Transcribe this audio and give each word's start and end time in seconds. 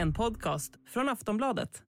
En 0.00 0.12
podcast 0.12 0.72
från 0.86 1.08
Aftonbladet. 1.08 1.82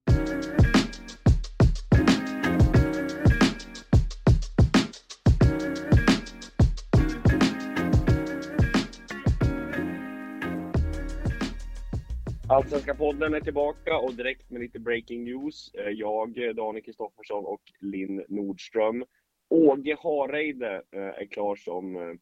Allsvenska 12.48 12.94
podden 12.94 13.34
är 13.34 13.40
tillbaka 13.40 13.98
och 13.98 14.14
direkt 14.14 14.50
med 14.50 14.60
lite 14.60 14.78
breaking 14.78 15.24
news. 15.24 15.74
Eh, 15.74 15.90
jag, 15.90 16.38
eh, 16.38 16.54
Daniel 16.54 16.84
Kristoffersson 16.84 17.44
och 17.44 17.62
Linn 17.80 18.24
Nordström. 18.28 19.04
Åge 19.50 19.96
Hareide 20.02 20.82
eh, 20.90 21.00
är 21.02 21.26
klar 21.26 21.56
som 21.56 22.18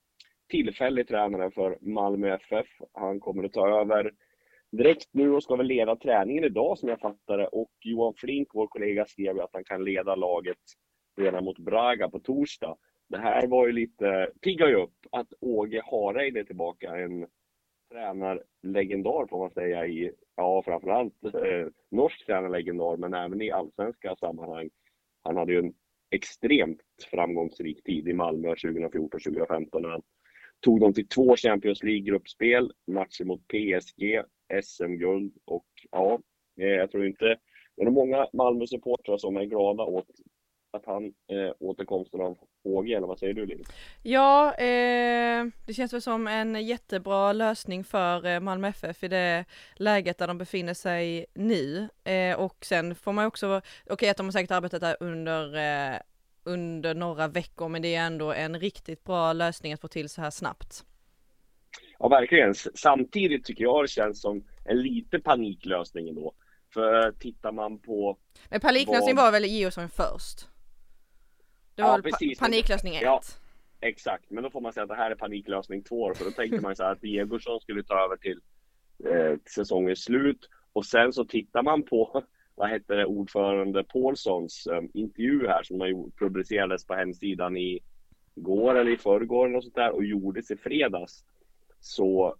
tillfällig 0.48 1.08
tränare 1.08 1.50
för 1.50 1.78
Malmö 1.80 2.34
FF. 2.34 2.66
Han 2.92 3.20
kommer 3.20 3.44
att 3.44 3.52
ta 3.52 3.80
över 3.80 4.12
direkt 4.72 5.08
nu 5.12 5.32
och 5.34 5.42
ska 5.42 5.56
väl 5.56 5.66
leda 5.66 5.96
träningen 5.96 6.44
idag 6.44 6.78
som 6.78 6.88
jag 6.88 7.00
fattar 7.00 7.38
det. 7.38 7.46
Och 7.46 7.70
Johan 7.80 8.14
Flink, 8.16 8.48
vår 8.54 8.66
kollega, 8.66 9.06
skrev 9.06 9.36
ju 9.36 9.42
att 9.42 9.50
han 9.52 9.64
kan 9.64 9.84
leda 9.84 10.14
laget 10.14 10.58
redan 11.16 11.44
mot 11.44 11.58
Braga 11.58 12.08
på 12.08 12.20
torsdag. 12.20 12.76
Det 13.08 13.18
här 13.18 13.46
var 13.46 13.66
ju 13.66 13.72
lite, 13.72 14.30
piggar 14.41 14.68
ju 14.68 14.74
upp 14.74 14.94
att 15.12 15.32
Åge 15.41 15.82
Hareide 15.84 16.41
är 16.41 16.44
tillbaka. 16.44 16.96
En 16.96 17.26
tränarlegendar 17.92 19.26
får 19.26 19.38
man 19.38 19.50
säga 19.50 19.86
i, 19.86 20.12
ja 20.36 20.62
framförallt 20.64 21.24
eh, 21.24 21.66
norsk 21.91 22.26
tränarlegendar 22.26 22.96
men 22.96 23.14
även 23.14 23.42
i 23.42 23.50
allsvenska 23.50 24.16
sammanhang. 24.16 24.70
Han 25.22 25.36
hade 25.36 25.52
ju 25.52 25.58
en 25.58 25.72
extremt 26.10 26.80
framgångsrik 27.10 27.84
tid 27.84 28.08
i 28.08 28.12
Malmö 28.12 28.54
2014-2015 28.54 29.80
när 29.80 29.88
han 29.88 30.02
tog 30.60 30.80
dem 30.80 30.94
till 30.94 31.08
två 31.08 31.36
Champions 31.36 31.82
League-gruppspel, 31.82 32.72
matcher 32.86 33.24
mot 33.24 33.48
PSG, 33.48 34.22
SM-guld 34.62 35.33
och 35.45 35.67
ja, 35.91 36.20
eh, 36.61 36.67
jag 36.67 36.91
tror 36.91 37.06
inte 37.06 37.39
det 37.77 37.83
är 37.83 37.91
många 37.91 38.27
Malmö-supportrar 38.33 39.19
som 39.19 39.37
är 39.37 39.45
glada 39.45 39.83
åt 39.83 40.06
att 40.73 40.87
han 40.87 41.05
eh, 41.06 41.53
återkomsten 41.59 42.20
av 42.20 42.39
HG, 42.65 42.93
eller 42.93 43.06
vad 43.06 43.19
säger 43.19 43.34
du 43.34 43.47
Linn? 43.47 43.65
Ja, 44.03 44.55
eh, 44.55 45.47
det 45.67 45.75
känns 45.75 45.93
väl 45.93 46.03
som 46.03 46.27
en 46.27 46.67
jättebra 46.67 47.33
lösning 47.33 47.84
för 47.84 48.27
eh, 48.27 48.41
Malmö 48.41 48.69
FF 48.69 49.05
i 49.05 49.09
det 49.09 49.45
läget 49.75 50.19
där 50.19 50.27
de 50.27 50.39
befinner 50.39 50.75
sig 50.75 51.27
nu. 51.34 51.89
Eh, 52.05 52.41
och 52.41 52.65
sen 52.65 52.95
får 52.95 53.12
man 53.12 53.25
ju 53.25 53.27
också, 53.27 53.47
okej 53.56 53.93
okay, 53.93 54.09
att 54.09 54.17
de 54.17 54.27
har 54.27 54.33
säkert 54.33 54.51
arbetat 54.51 54.81
där 54.81 54.97
under, 55.01 55.55
eh, 55.56 55.98
under 56.45 56.95
några 56.95 57.28
veckor, 57.28 57.69
men 57.69 57.83
det 57.83 57.95
är 57.95 58.06
ändå 58.06 58.33
en 58.33 58.61
riktigt 58.61 59.05
bra 59.05 59.33
lösning 59.33 59.73
att 59.73 59.81
få 59.81 59.89
till 59.89 60.09
så 60.09 60.21
här 60.21 60.31
snabbt. 60.31 60.84
Ja, 62.01 62.09
verkligen. 62.09 62.55
Samtidigt 62.55 63.45
tycker 63.45 63.65
jag 63.65 63.84
det 63.84 63.89
känns 63.89 64.20
som 64.20 64.45
en 64.65 64.83
lite 64.83 65.19
paniklösning 65.19 66.09
ändå. 66.09 66.34
För 66.75 67.12
tittar 67.12 67.53
man 67.53 67.78
på... 67.78 68.19
Men 68.50 68.61
paniklösning 68.61 69.16
vad... 69.16 69.25
var 69.25 69.33
väl 69.33 69.44
Georgsson 69.44 69.88
först? 69.88 70.49
Det 71.75 71.83
var 71.83 71.99
ja, 71.99 72.03
precis. 72.03 72.39
paniklösning 72.39 72.97
1. 72.97 73.03
Ja, 73.03 73.21
exakt, 73.81 74.31
men 74.31 74.43
då 74.43 74.50
får 74.50 74.60
man 74.60 74.72
säga 74.72 74.83
att 74.83 74.89
det 74.89 74.94
här 74.94 75.10
är 75.10 75.15
paniklösning 75.15 75.83
2 75.83 76.15
för 76.15 76.25
då 76.25 76.31
tänkte 76.31 76.60
man 76.60 76.77
så 76.77 76.83
här 76.83 76.93
att 76.93 77.00
Diegorsson 77.00 77.60
skulle 77.60 77.83
ta 77.83 78.05
över 78.05 78.16
till 78.16 78.41
eh, 79.05 79.39
säsongens 79.55 80.05
slut 80.05 80.49
och 80.72 80.87
sen 80.87 81.12
så 81.12 81.25
tittar 81.25 81.62
man 81.62 81.83
på 81.83 82.25
vad 82.55 82.69
hette 82.69 82.94
det, 82.94 83.06
ordförande 83.06 83.84
Paulssons 83.84 84.66
eh, 84.66 84.83
intervju 84.94 85.47
här 85.47 85.62
som 85.62 85.78
man 85.78 86.12
publicerades 86.19 86.87
på 86.87 86.94
hemsidan 86.94 87.56
i 87.56 87.81
går 88.34 88.75
eller 88.75 88.91
i 88.91 88.97
förrgår 88.97 89.56
och 89.56 89.62
sånt 89.62 89.75
där 89.75 89.91
och 89.91 90.05
gjordes 90.05 90.50
i 90.50 90.56
fredags 90.56 91.25
så 91.80 92.36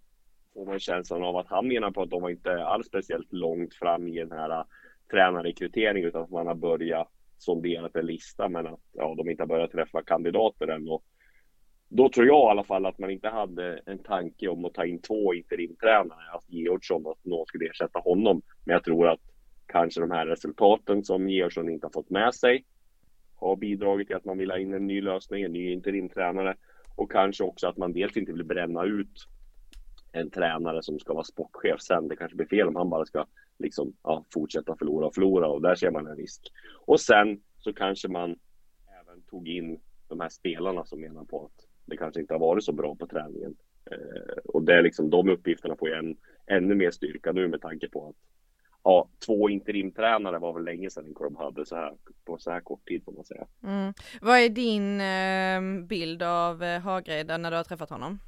får 0.53 0.65
man 0.65 0.79
känslan 0.79 1.23
av 1.23 1.37
att 1.37 1.47
han 1.47 1.67
menar 1.67 1.91
på 1.91 2.01
att 2.01 2.09
de 2.09 2.21
var 2.21 2.29
inte 2.29 2.63
alls 2.63 2.87
speciellt 2.87 3.33
långt 3.33 3.73
fram 3.73 4.07
i 4.07 4.19
den 4.19 4.31
här 4.31 4.49
äh, 4.49 4.65
tränarrekryteringen 5.11 6.07
utan 6.07 6.23
att 6.23 6.29
man 6.29 6.47
har 6.47 6.55
börjat 6.55 7.07
sonderat 7.37 7.95
en 7.95 8.05
lista 8.05 8.49
men 8.49 8.67
att 8.67 8.79
ja, 8.91 9.15
de 9.17 9.29
inte 9.29 9.43
har 9.43 9.47
börjat 9.47 9.71
träffa 9.71 10.03
kandidater 10.03 10.67
än. 10.67 10.89
Och 10.89 11.03
då 11.89 12.09
tror 12.09 12.27
jag 12.27 12.47
i 12.47 12.51
alla 12.51 12.63
fall 12.63 12.85
att 12.85 12.99
man 12.99 13.09
inte 13.09 13.29
hade 13.29 13.81
en 13.85 13.99
tanke 13.99 14.47
om 14.47 14.65
att 14.65 14.73
ta 14.73 14.85
in 14.85 15.01
två 15.01 15.33
interimtränare, 15.33 16.31
att 16.33 16.43
Georgsson, 16.47 17.07
att 17.07 17.25
någon 17.25 17.45
skulle 17.45 17.69
ersätta 17.69 17.99
honom. 17.99 18.41
Men 18.65 18.73
jag 18.73 18.83
tror 18.83 19.07
att 19.07 19.19
kanske 19.65 20.01
de 20.01 20.11
här 20.11 20.25
resultaten 20.25 21.03
som 21.03 21.29
Georgsson 21.29 21.69
inte 21.69 21.85
har 21.85 21.91
fått 21.91 22.09
med 22.09 22.35
sig 22.35 22.65
har 23.35 23.55
bidragit 23.55 24.07
till 24.07 24.15
att 24.15 24.25
man 24.25 24.37
vill 24.37 24.51
ha 24.51 24.57
in 24.57 24.73
en 24.73 24.87
ny 24.87 25.01
lösning, 25.01 25.43
en 25.43 25.53
ny 25.53 25.71
interimtränare. 25.71 26.55
Och 26.95 27.11
kanske 27.11 27.43
också 27.43 27.67
att 27.67 27.77
man 27.77 27.93
dels 27.93 28.17
inte 28.17 28.31
vill 28.31 28.45
bränna 28.45 28.83
ut 28.83 29.27
en 30.11 30.29
tränare 30.29 30.83
som 30.83 30.99
ska 30.99 31.13
vara 31.13 31.23
sportchef 31.23 31.81
sen. 31.81 32.07
Det 32.07 32.15
kanske 32.15 32.35
blir 32.35 32.47
fel 32.47 32.67
om 32.67 32.75
han 32.75 32.89
bara 32.89 33.05
ska 33.05 33.25
liksom, 33.59 33.93
ja, 34.03 34.25
fortsätta 34.33 34.75
förlora 34.75 35.05
och 35.05 35.13
förlora 35.13 35.47
och 35.47 35.61
där 35.61 35.75
ser 35.75 35.91
man 35.91 36.07
en 36.07 36.17
risk. 36.17 36.41
Och 36.85 37.01
sen 37.01 37.41
så 37.59 37.73
kanske 37.73 38.07
man 38.07 38.29
även 39.01 39.21
tog 39.21 39.47
in 39.47 39.79
de 40.07 40.19
här 40.19 40.29
spelarna 40.29 40.85
som 40.85 41.01
menar 41.01 41.23
på 41.23 41.45
att 41.45 41.65
det 41.85 41.97
kanske 41.97 42.21
inte 42.21 42.33
har 42.33 42.39
varit 42.39 42.63
så 42.63 42.71
bra 42.71 42.95
på 42.95 43.07
träningen. 43.07 43.55
Eh, 43.91 44.37
och 44.43 44.63
det 44.63 44.73
är 44.73 44.83
liksom 44.83 45.09
de 45.09 45.29
uppgifterna 45.29 45.75
får 45.75 45.89
ju 45.89 45.95
en, 45.95 46.17
ännu 46.47 46.75
mer 46.75 46.91
styrka 46.91 47.31
nu 47.31 47.47
med 47.47 47.61
tanke 47.61 47.89
på 47.89 48.07
att 48.07 48.15
ja, 48.83 49.09
två 49.25 49.49
interimtränare 49.49 50.39
var 50.39 50.53
väl 50.53 50.63
länge 50.63 50.89
sedan 50.89 51.13
klubb 51.15 51.37
hade 51.37 51.65
så 51.65 51.75
här 51.75 51.93
på 52.25 52.37
så 52.37 52.51
här 52.51 52.59
kort 52.59 52.87
tid 52.87 53.03
får 53.05 53.11
man 53.11 53.25
säga. 53.25 53.47
Mm. 53.63 53.93
Vad 54.21 54.37
är 54.37 54.49
din 54.49 55.01
eh, 55.01 55.85
bild 55.87 56.23
av 56.23 56.63
eh, 56.63 56.79
när 57.37 57.51
du 57.51 57.57
har 57.57 57.63
träffat 57.63 57.89
honom? 57.89 58.19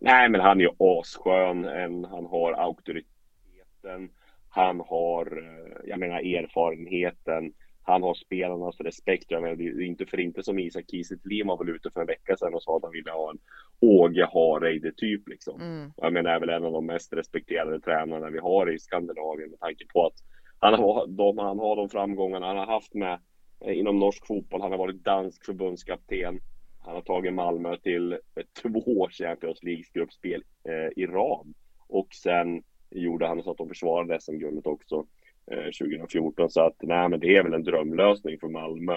Nej, 0.00 0.28
men 0.28 0.40
han 0.40 0.60
är 0.60 0.64
ju 0.64 0.70
asskön. 0.78 1.64
Han 2.04 2.26
har 2.26 2.52
auktoriteten. 2.52 4.10
Han 4.48 4.80
har, 4.80 5.26
eh, 5.38 5.88
jag 5.90 5.98
menar 5.98 6.18
erfarenheten. 6.18 7.52
Han 7.82 8.02
har 8.02 8.14
spelarnas 8.14 8.80
respekt. 8.80 9.24
Jag 9.28 9.42
menar, 9.42 9.56
det 9.56 9.64
är 9.64 9.80
inte 9.80 10.06
för 10.06 10.20
inte 10.20 10.42
som 10.42 10.58
Isak 10.58 10.84
Kiese 10.90 11.16
var 11.44 11.64
väl 11.64 11.74
ute 11.74 11.90
för 11.90 12.00
en 12.00 12.06
vecka 12.06 12.36
sedan 12.36 12.54
och 12.54 12.62
sa 12.62 12.76
att 12.76 12.82
han 12.82 12.92
ville 12.92 13.10
ha 13.10 13.30
en 13.30 13.38
Åge 13.80 14.28
Hareide 14.32 14.92
typ 14.96 15.28
liksom. 15.28 15.60
Mm. 15.60 15.92
Jag 15.96 16.12
menar, 16.12 16.30
är 16.30 16.40
väl 16.40 16.48
en 16.48 16.64
av 16.64 16.72
de 16.72 16.86
mest 16.86 17.12
respekterade 17.12 17.80
tränarna 17.80 18.30
vi 18.30 18.38
har 18.38 18.72
i 18.72 18.78
Skandinavien 18.78 19.50
med 19.50 19.60
tanke 19.60 19.84
på 19.92 20.06
att 20.06 20.14
han 20.58 20.74
har 20.74 21.06
de, 21.06 21.38
han 21.38 21.58
har 21.58 21.76
de 21.76 21.88
framgångarna 21.88 22.46
han 22.46 22.56
har 22.56 22.66
haft 22.66 22.94
med 22.94 23.20
eh, 23.60 23.78
inom 23.78 23.98
norsk 23.98 24.26
fotboll. 24.26 24.60
Han 24.60 24.70
har 24.70 24.78
varit 24.78 25.04
dansk 25.04 25.44
förbundskapten. 25.44 26.40
Han 26.84 26.94
har 26.94 27.02
tagit 27.02 27.34
Malmö 27.34 27.76
till 27.76 28.18
två 28.62 29.08
Champions 29.10 29.62
League-gruppspel 29.62 30.42
eh, 30.64 31.02
i 31.02 31.06
rad. 31.06 31.54
Och 31.88 32.14
sen 32.14 32.62
gjorde 32.90 33.26
han 33.26 33.42
så 33.42 33.50
att 33.50 33.58
de 33.58 33.68
försvarade 33.68 34.20
SM-guldet 34.20 34.66
också 34.66 34.96
eh, 34.96 35.04
Eh, 35.50 35.64
2014. 35.64 36.50
Så 36.50 36.60
att 36.60 36.76
nej, 36.82 37.08
men 37.08 37.20
det 37.20 37.36
är 37.36 37.42
väl 37.42 37.54
en 37.54 37.64
drömlösning 37.64 38.38
för 38.38 38.48
Malmö. 38.48 38.96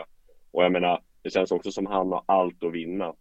Och 0.51 0.63
jag 0.63 0.71
menar, 0.71 1.01
det 1.21 1.29
känns 1.29 1.51
också 1.51 1.71
som 1.71 1.85
han 1.85 2.11
har 2.11 2.23
allt 2.25 2.63
att 2.63 2.73
vinna. 2.73 3.13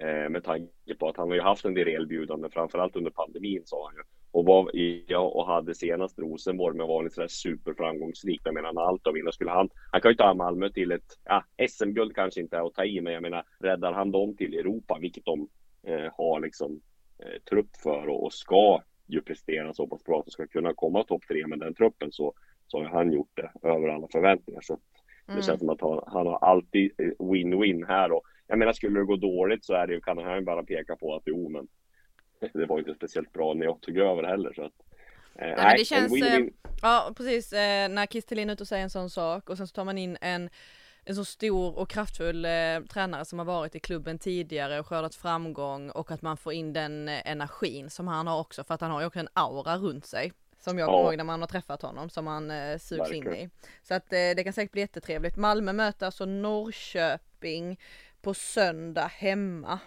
Eh, 0.00 0.28
med 0.30 0.44
tanke 0.44 0.94
på 0.98 1.08
att 1.08 1.16
han 1.16 1.28
har 1.28 1.34
ju 1.34 1.42
haft 1.42 1.64
en 1.64 1.74
del 1.74 1.88
erbjudanden, 1.88 2.50
framförallt 2.50 2.96
under 2.96 3.10
pandemin 3.10 3.62
sa 3.64 3.86
han 3.86 3.94
ju. 3.94 4.02
Och, 4.32 4.44
var, 4.44 4.70
ja, 5.06 5.18
och 5.18 5.46
hade 5.46 5.74
senast 5.74 6.18
Rosenborg 6.18 6.76
med 6.76 6.86
varit 6.86 7.12
sådär 7.12 7.28
superframgångsrik. 7.28 8.40
Jag 8.44 8.54
menar 8.54 8.82
allt 8.82 9.06
att 9.06 9.14
vinna 9.14 9.32
skulle 9.32 9.50
han. 9.50 9.68
Han 9.92 10.00
kan 10.00 10.10
ju 10.10 10.16
ta 10.16 10.34
Malmö 10.34 10.70
till 10.70 10.92
ett, 10.92 11.18
ja, 11.24 11.44
SM-guld 11.68 12.14
kanske 12.14 12.40
inte 12.40 12.56
är 12.56 12.66
att 12.66 12.74
ta 12.74 12.84
i, 12.84 13.00
men 13.00 13.12
jag 13.12 13.22
menar 13.22 13.44
räddar 13.60 13.92
han 13.92 14.10
dem 14.10 14.36
till 14.36 14.54
Europa, 14.54 14.98
vilket 15.00 15.24
de 15.24 15.48
eh, 15.86 16.12
har 16.12 16.40
liksom 16.40 16.80
eh, 17.18 17.40
trupp 17.50 17.76
för 17.82 18.08
och, 18.08 18.24
och 18.24 18.32
ska 18.32 18.82
ju 19.12 19.22
prestera 19.22 19.74
så 19.74 19.86
pass 19.86 20.04
bra 20.04 20.18
att 20.18 20.24
de 20.24 20.30
ska 20.30 20.46
kunna 20.46 20.74
komma 20.74 21.04
topp 21.04 21.22
tre 21.28 21.46
med 21.46 21.58
den 21.58 21.74
truppen 21.74 22.12
så, 22.12 22.34
så 22.66 22.78
har 22.78 22.88
han 22.88 23.12
gjort 23.12 23.30
det 23.34 23.68
över 23.68 23.88
alla 23.88 24.08
förväntningar. 24.12 24.60
Så 24.60 24.78
det 25.26 25.32
mm. 25.32 25.42
känns 25.42 25.60
som 25.60 25.68
att 25.68 25.80
han, 25.80 26.00
han 26.06 26.26
har 26.26 26.38
alltid 26.38 26.92
win-win 27.18 27.86
här 27.88 28.12
och 28.12 28.22
jag 28.46 28.58
menar 28.58 28.72
skulle 28.72 29.00
det 29.00 29.04
gå 29.04 29.16
dåligt 29.16 29.64
så 29.64 29.74
är 29.74 29.86
det 29.86 29.94
ju, 29.94 30.00
kan 30.00 30.18
han 30.18 30.44
bara 30.44 30.62
peka 30.62 30.96
på 30.96 31.14
att 31.14 31.22
jo 31.26 31.48
men 31.48 31.68
det 32.52 32.66
var 32.66 32.78
inte 32.78 32.94
speciellt 32.94 33.32
bra 33.32 33.54
när 33.54 33.66
jag 33.66 33.80
tog 33.80 33.98
över 33.98 34.22
heller 34.22 34.52
så 34.52 34.62
att 34.62 34.72
eh, 35.34 35.56
nej, 35.56 35.78
det 35.78 35.84
känns, 35.84 36.12
win 36.12 36.24
-win. 36.24 36.52
ja 36.82 37.12
precis, 37.16 37.52
eh, 37.52 37.88
när 37.88 38.06
Kristelin 38.06 38.50
ute 38.50 38.62
och 38.62 38.68
säger 38.68 38.82
en 38.82 38.90
sån 38.90 39.10
sak 39.10 39.50
och 39.50 39.56
sen 39.56 39.66
så 39.66 39.72
tar 39.74 39.84
man 39.84 39.98
in 39.98 40.16
en 40.20 40.50
en 41.04 41.14
så 41.14 41.24
stor 41.24 41.78
och 41.78 41.88
kraftfull 41.88 42.44
eh, 42.44 42.80
tränare 42.88 43.24
som 43.24 43.38
har 43.38 43.46
varit 43.46 43.74
i 43.74 43.80
klubben 43.80 44.18
tidigare 44.18 44.80
och 44.80 44.86
skördat 44.86 45.14
framgång 45.14 45.90
och 45.90 46.10
att 46.10 46.22
man 46.22 46.36
får 46.36 46.52
in 46.52 46.72
den 46.72 47.08
eh, 47.08 47.30
energin 47.30 47.90
som 47.90 48.08
han 48.08 48.26
har 48.26 48.40
också 48.40 48.64
för 48.64 48.74
att 48.74 48.80
han 48.80 48.90
har 48.90 49.00
ju 49.00 49.06
också 49.06 49.18
en 49.18 49.28
aura 49.32 49.76
runt 49.76 50.06
sig. 50.06 50.32
Som 50.58 50.78
jag 50.78 50.88
kommer 50.88 51.02
ihåg 51.02 51.16
när 51.16 51.24
man 51.24 51.40
har 51.40 51.48
träffat 51.48 51.82
honom 51.82 52.10
som 52.10 52.24
man 52.24 52.50
eh, 52.50 52.78
sugs 52.78 53.00
Verkligen. 53.00 53.34
in 53.34 53.40
i. 53.40 53.50
Så 53.82 53.94
att 53.94 54.12
eh, 54.12 54.18
det 54.36 54.44
kan 54.44 54.52
säkert 54.52 54.72
bli 54.72 54.80
jättetrevligt. 54.80 55.36
Malmö 55.36 55.72
möter 55.72 56.06
alltså 56.06 56.24
Norrköping 56.24 57.80
på 58.22 58.34
söndag 58.34 59.06
hemma. 59.06 59.78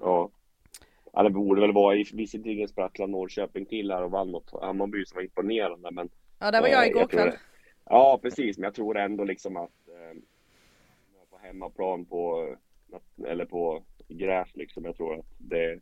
Ja. 0.00 0.30
Ja, 1.12 1.22
det 1.22 1.30
borde 1.30 1.60
väl 1.60 1.72
vara, 1.72 1.96
visserligen 2.12 2.68
sprattlade 2.68 3.12
Norrköping 3.12 3.66
till 3.66 3.90
här 3.90 4.02
och 4.02 4.10
vann 4.10 4.30
mot 4.30 4.50
Hammarby 4.62 5.04
som 5.04 5.16
var 5.16 5.22
imponerande 5.22 5.90
men 5.90 6.10
Ja, 6.38 6.50
där 6.50 6.60
var 6.60 6.68
jag 6.68 6.86
igår 6.86 7.06
kväll. 7.06 7.32
Ja, 7.84 8.18
precis, 8.22 8.58
men 8.58 8.64
jag 8.64 8.74
tror 8.74 8.98
ändå 8.98 9.24
liksom 9.24 9.56
att 9.56 9.88
eh, 9.88 10.18
på 11.30 11.38
hemmaplan 11.38 12.04
på, 12.04 12.48
eller 13.26 13.44
på 13.44 13.82
gräs 14.08 14.56
liksom, 14.56 14.84
jag 14.84 14.96
tror 14.96 15.18
att 15.18 15.26
det 15.38 15.80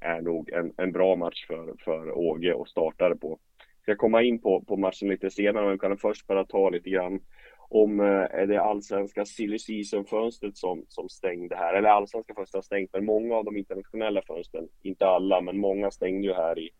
är 0.00 0.20
nog 0.20 0.50
en, 0.50 0.72
en 0.76 0.92
bra 0.92 1.16
match 1.16 1.46
för, 1.46 1.74
för 1.84 2.18
Åge 2.18 2.54
och 2.54 2.68
startare 2.68 3.16
på. 3.16 3.38
Jag 3.58 3.96
ska 3.96 4.00
komma 4.00 4.22
in 4.22 4.38
på, 4.38 4.60
på 4.60 4.76
matchen 4.76 5.08
lite 5.08 5.30
senare, 5.30 5.64
men 5.64 5.72
vi 5.72 5.78
kan 5.78 5.98
först 5.98 6.26
bara 6.26 6.44
ta 6.44 6.70
lite 6.70 6.90
grann 6.90 7.20
om 7.68 8.00
eh, 8.00 8.46
det 8.46 8.62
allsvenska 8.62 9.24
silly 9.24 9.58
season-fönstret 9.58 10.56
som, 10.56 10.84
som 10.88 11.08
stängde 11.08 11.56
här, 11.56 11.74
eller 11.74 11.88
allsvenska 11.88 12.34
fönstret 12.34 12.58
har 12.58 12.62
stängt, 12.62 12.92
men 12.92 13.04
många 13.04 13.34
av 13.36 13.44
de 13.44 13.56
internationella 13.56 14.22
fönstren, 14.22 14.68
inte 14.82 15.06
alla, 15.06 15.40
men 15.40 15.58
många 15.58 15.90
stängde 15.90 16.26
ju 16.26 16.34
här 16.34 16.58
i, 16.58 16.70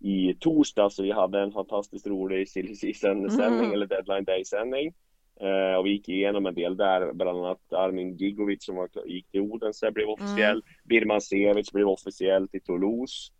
i 0.00 0.34
torsdag, 0.40 0.90
så 0.90 1.02
vi 1.02 1.12
hade 1.12 1.40
en 1.40 1.52
fantastiskt 1.52 2.06
rolig 2.06 2.48
silly 2.48 2.74
season-sändning, 2.74 3.64
mm. 3.64 3.72
eller 3.72 3.86
deadline 3.86 4.24
day-sändning. 4.24 4.94
Eh, 5.40 5.78
och 5.78 5.86
vi 5.86 5.90
gick 5.90 6.08
igenom 6.08 6.46
en 6.46 6.54
del 6.54 6.76
där, 6.76 7.12
bland 7.12 7.38
annat 7.38 7.72
Armin 7.72 8.16
Gigovic 8.16 8.64
som 8.64 8.76
var, 8.76 8.88
gick 9.06 9.30
till 9.30 9.40
Odense 9.40 9.90
blev 9.90 10.08
officiell, 10.08 10.56
mm. 10.56 10.62
Birman 10.84 11.20
Sevic 11.20 11.72
blev 11.72 11.88
officiell 11.88 12.48
till 12.48 12.62
Toulouse. 12.62 13.32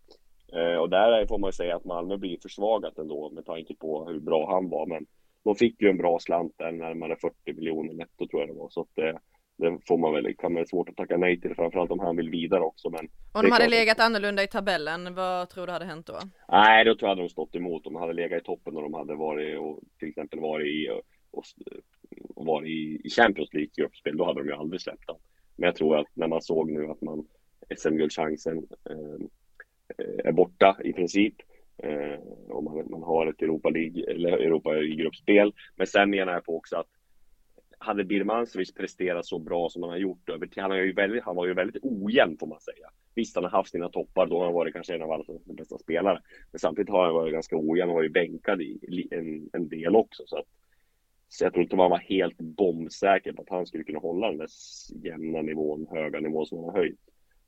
Eh, 0.53 0.75
och 0.75 0.89
där 0.89 1.25
får 1.27 1.37
man 1.37 1.47
ju 1.47 1.51
säga 1.51 1.75
att 1.75 1.85
Malmö 1.85 2.17
blir 2.17 2.37
försvagat 2.41 2.97
ändå 2.97 3.29
med 3.29 3.45
tanke 3.45 3.75
på 3.75 4.09
hur 4.09 4.19
bra 4.19 4.51
han 4.51 4.69
var, 4.69 4.85
men 4.85 5.05
de 5.43 5.55
fick 5.55 5.81
ju 5.81 5.89
en 5.89 5.97
bra 5.97 6.19
slant 6.19 6.53
där, 6.57 6.71
närmare 6.71 7.15
40 7.15 7.53
miljoner 7.53 7.93
netto 7.93 8.27
tror 8.27 8.41
jag 8.41 8.49
det 8.49 8.59
var. 8.59 8.69
Så 8.69 8.81
att 8.81 8.89
det, 8.95 9.19
det 9.57 9.79
får 9.87 9.97
man 9.97 10.13
väl, 10.13 10.35
kan 10.35 10.53
man 10.53 10.67
svårt 10.67 10.89
att 10.89 10.95
tacka 10.95 11.17
nej 11.17 11.41
till, 11.41 11.55
framförallt 11.55 11.91
om 11.91 11.99
han 11.99 12.15
vill 12.15 12.29
vidare 12.29 12.61
också. 12.61 12.89
Men 12.89 13.07
om 13.31 13.43
de 13.43 13.51
hade 13.51 13.67
legat 13.67 13.99
annorlunda 13.99 14.43
i 14.43 14.47
tabellen, 14.47 15.15
vad 15.15 15.49
tror 15.49 15.65
du 15.67 15.73
hade 15.73 15.85
hänt 15.85 16.07
då? 16.07 16.19
Nej, 16.47 16.85
då 16.85 16.95
tror 16.95 17.09
jag 17.09 17.17
de 17.17 17.29
stått 17.29 17.55
emot. 17.55 17.83
De 17.83 17.95
hade 17.95 18.13
legat 18.13 18.41
i 18.41 18.45
toppen 18.45 18.75
och 18.75 18.81
de 18.81 18.93
hade 18.93 19.15
varit 19.15 19.59
och 19.59 19.79
till 19.99 20.09
exempel 20.09 20.39
varit 20.39 20.67
i, 20.67 20.89
och, 21.31 21.43
och 22.35 22.45
varit 22.45 22.69
i, 22.69 23.01
i 23.03 23.09
Champions 23.09 23.53
League 23.53 23.71
gruppspel, 23.77 24.17
då 24.17 24.25
hade 24.25 24.39
de 24.39 24.47
ju 24.47 24.53
aldrig 24.53 24.81
släppt 24.81 25.07
den. 25.07 25.15
Men 25.55 25.67
jag 25.67 25.75
tror 25.75 25.97
att 25.97 26.07
när 26.13 26.27
man 26.27 26.41
såg 26.41 26.71
nu 26.71 26.87
att 26.91 27.01
man 27.01 27.27
SM-guldchansen 27.77 28.57
eh, 28.89 30.25
är 30.25 30.31
borta 30.31 30.77
i 30.83 30.93
princip 30.93 31.35
Eh, 31.83 32.19
om 32.49 32.65
man, 32.65 32.85
man 32.89 33.03
har 33.03 33.27
ett 33.27 33.41
Europa 33.41 33.69
League 33.69 34.11
eller 34.11 34.31
Europa 34.31 34.77
i 34.77 34.95
gruppspel. 34.95 35.53
Men 35.75 35.87
sen 35.87 36.09
menar 36.09 36.33
jag 36.33 36.45
på 36.45 36.57
också 36.57 36.75
att 36.75 36.87
hade 37.77 38.03
Birmancevic 38.03 38.73
presterat 38.73 39.25
så 39.25 39.39
bra 39.39 39.69
som 39.69 39.83
han 39.83 39.91
har 39.91 39.97
gjort 39.97 40.29
över 40.29 40.49
han, 40.55 40.71
har 40.71 40.77
ju 40.77 40.93
väldigt, 40.93 41.23
han 41.23 41.35
var 41.35 41.47
ju 41.47 41.53
väldigt 41.53 41.83
ojämn 41.83 42.37
får 42.39 42.47
man 42.47 42.59
säga. 42.59 42.89
Visst, 43.15 43.35
han 43.35 43.43
har 43.43 43.51
haft 43.51 43.71
sina 43.71 43.89
toppar, 43.89 44.27
då 44.27 44.37
har 44.37 44.45
han 44.45 44.53
varit 44.53 44.73
kanske 44.73 44.95
en 44.95 45.01
av 45.01 45.11
alla 45.11 45.23
bästa 45.45 45.77
spelare. 45.77 46.21
Men 46.51 46.59
samtidigt 46.59 46.89
har 46.89 47.05
han 47.05 47.13
varit 47.13 47.33
ganska 47.33 47.57
ojämn 47.57 47.89
och 47.89 47.95
varit 47.95 48.13
bänkad 48.13 48.61
i 48.61 49.07
en, 49.11 49.49
en 49.53 49.69
del 49.69 49.95
också. 49.95 50.23
Så, 50.25 50.37
att, 50.37 50.45
så 51.27 51.43
jag 51.43 51.53
tror 51.53 51.63
inte 51.63 51.75
man 51.75 51.91
var 51.91 51.97
helt 51.97 52.37
bombsäker 52.37 53.33
på 53.33 53.41
att 53.41 53.49
han 53.49 53.65
skulle 53.65 53.83
kunna 53.83 53.99
hålla 53.99 54.27
den 54.27 54.37
där 54.37 54.49
jämna 55.03 55.41
nivån, 55.41 55.87
höga 55.91 56.19
nivån 56.19 56.45
som 56.45 56.57
han 56.57 56.69
har 56.69 56.77
höjt. 56.77 56.99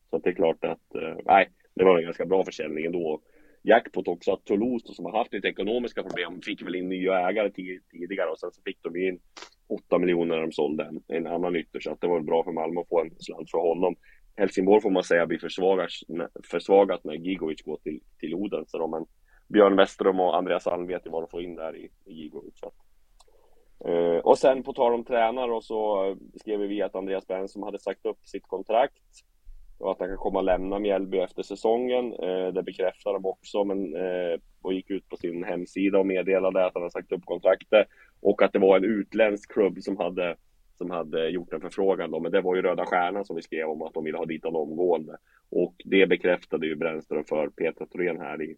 Så 0.09 0.15
att 0.15 0.23
det 0.23 0.29
är 0.29 0.35
klart 0.35 0.63
att, 0.63 0.95
eh, 0.95 1.17
nej, 1.25 1.49
det 1.75 1.83
var 1.83 1.97
en 1.97 2.03
ganska 2.03 2.25
bra 2.25 2.43
försäljning 2.45 2.85
ändå 2.85 3.21
jackpot 3.63 4.07
också 4.07 4.31
att 4.31 4.45
Toulouse 4.45 4.93
som 4.93 5.05
har 5.05 5.17
haft 5.17 5.33
lite 5.33 5.47
ekonomiska 5.47 6.03
problem 6.03 6.41
fick 6.41 6.61
väl 6.61 6.75
in 6.75 6.89
nya 6.89 7.29
ägare 7.29 7.51
tidigare 7.91 8.29
och 8.29 8.39
sen 8.39 8.51
så 8.51 8.61
fick 8.61 8.83
de 8.83 9.07
in 9.07 9.19
8 9.67 9.97
miljoner 9.97 10.35
när 10.35 10.41
de 10.41 10.51
sålde 10.51 10.83
en, 10.83 11.03
en 11.07 11.27
annan 11.27 11.55
ytter 11.55 11.79
så 11.79 11.91
att 11.91 12.01
det 12.01 12.07
var 12.07 12.19
bra 12.19 12.43
för 12.43 12.51
Malmö 12.51 12.81
att 12.81 12.89
få 12.89 13.01
en 13.01 13.11
slant 13.19 13.51
för 13.51 13.57
honom. 13.57 13.95
Helsingborg 14.35 14.81
får 14.81 14.89
man 14.89 15.03
säga 15.03 15.27
blir 15.27 15.39
försvagat, 15.39 15.89
försvagat 16.51 17.03
när 17.03 17.13
Gigovic 17.13 17.61
går 17.61 17.77
till, 17.77 17.99
till 18.19 18.35
Odense 18.35 18.77
då, 18.77 18.87
men 18.87 19.05
Björn 19.47 19.75
Westerholm 19.75 20.19
och 20.19 20.37
Andreas 20.37 20.67
Alm 20.67 20.87
vet 20.87 21.05
ju 21.05 21.09
vad 21.09 21.23
de 21.23 21.27
får 21.27 21.43
in 21.43 21.55
där 21.55 21.77
i, 21.77 21.89
i 22.05 22.13
Gigovic. 22.13 22.53
Så. 22.59 22.71
Uh, 23.87 24.17
och 24.17 24.37
sen 24.37 24.63
på 24.63 24.73
tal 24.73 24.93
om 24.93 25.03
tränare 25.03 25.51
och 25.51 25.63
så 25.63 26.15
skrev 26.35 26.59
vi 26.59 26.81
att 26.81 26.95
Andreas 26.95 27.27
Benson 27.27 27.63
hade 27.63 27.79
sagt 27.79 28.05
upp 28.05 28.19
sitt 28.23 28.47
kontrakt 28.47 29.03
och 29.79 29.91
att 29.91 29.99
han 29.99 30.07
kan 30.07 30.17
komma 30.17 30.39
och 30.39 30.45
lämna 30.45 30.79
Mjällby 30.79 31.17
efter 31.17 31.43
säsongen. 31.43 32.13
Eh, 32.13 32.47
det 32.47 32.63
bekräftar 32.63 33.13
de 33.13 33.25
också, 33.25 33.63
men 33.63 33.95
eh, 33.95 34.39
och 34.61 34.73
gick 34.73 34.89
ut 34.89 35.09
på 35.09 35.17
sin 35.17 35.43
hemsida 35.43 35.99
och 35.99 36.05
meddelade 36.05 36.65
att 36.65 36.73
han 36.73 36.83
har 36.83 36.89
sagt 36.89 37.11
upp 37.11 37.25
kontraktet 37.25 37.87
och 38.21 38.41
att 38.41 38.53
det 38.53 38.59
var 38.59 38.77
en 38.77 38.83
utländsk 38.83 39.51
klubb 39.51 39.81
som 39.81 39.97
hade 39.97 40.35
som 40.77 40.91
hade 40.91 41.29
gjort 41.29 41.53
en 41.53 41.61
förfrågan 41.61 42.11
då, 42.11 42.19
men 42.19 42.31
det 42.31 42.41
var 42.41 42.55
ju 42.55 42.61
Röda 42.61 42.85
Stjärnan 42.85 43.25
som 43.25 43.35
vi 43.35 43.41
skrev 43.41 43.67
om 43.67 43.81
att 43.81 43.93
de 43.93 44.03
ville 44.03 44.17
ha 44.17 44.25
dit 44.25 44.43
honom 44.43 44.61
omgående. 44.61 45.17
Och 45.49 45.75
det 45.85 46.07
bekräftade 46.07 46.67
ju 46.67 46.75
Brännström 46.75 47.23
för 47.23 47.49
Petra 47.49 47.85
Thorén 47.85 48.19
här 48.19 48.41
i, 48.41 48.55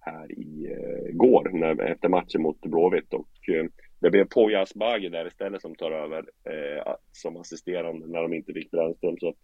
här 0.00 0.32
i 0.32 0.72
eh, 0.72 1.12
går, 1.12 1.50
när, 1.52 1.82
efter 1.82 2.08
matchen 2.08 2.42
mot 2.42 2.60
Blåvitt. 2.60 3.14
Och 3.14 3.48
eh, 3.48 3.66
det 4.00 4.10
blev 4.10 4.24
Poya 4.24 4.62
Asbaghi 4.62 5.08
där 5.08 5.26
istället 5.26 5.62
som 5.62 5.74
tar 5.74 5.90
över 5.90 6.18
eh, 6.44 6.94
som 7.12 7.36
assisterande 7.36 8.06
när 8.06 8.22
de 8.22 8.32
inte 8.32 8.52
fick 8.52 8.70
Brännström. 8.70 9.16
Så 9.18 9.28
att 9.28 9.36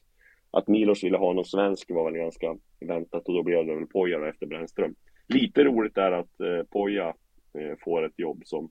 att 0.53 0.69
Milos 0.69 1.05
ville 1.05 1.19
ha 1.19 1.33
någon 1.33 1.45
svensk 1.45 1.91
var 1.91 2.05
väl 2.05 2.21
ganska 2.21 2.57
väntat 2.81 3.29
och 3.29 3.35
då 3.35 3.43
blev 3.43 3.67
det 3.67 3.75
väl 3.75 3.87
Poja 3.87 4.29
efter 4.29 4.47
Brännström. 4.47 4.95
Lite 5.29 5.65
roligt 5.65 5.99
är 5.99 6.13
att 6.13 6.41
eh, 6.41 6.63
Poja 6.71 7.15
eh, 7.59 7.77
får 7.85 8.07
ett 8.07 8.19
jobb 8.19 8.43
som 8.45 8.71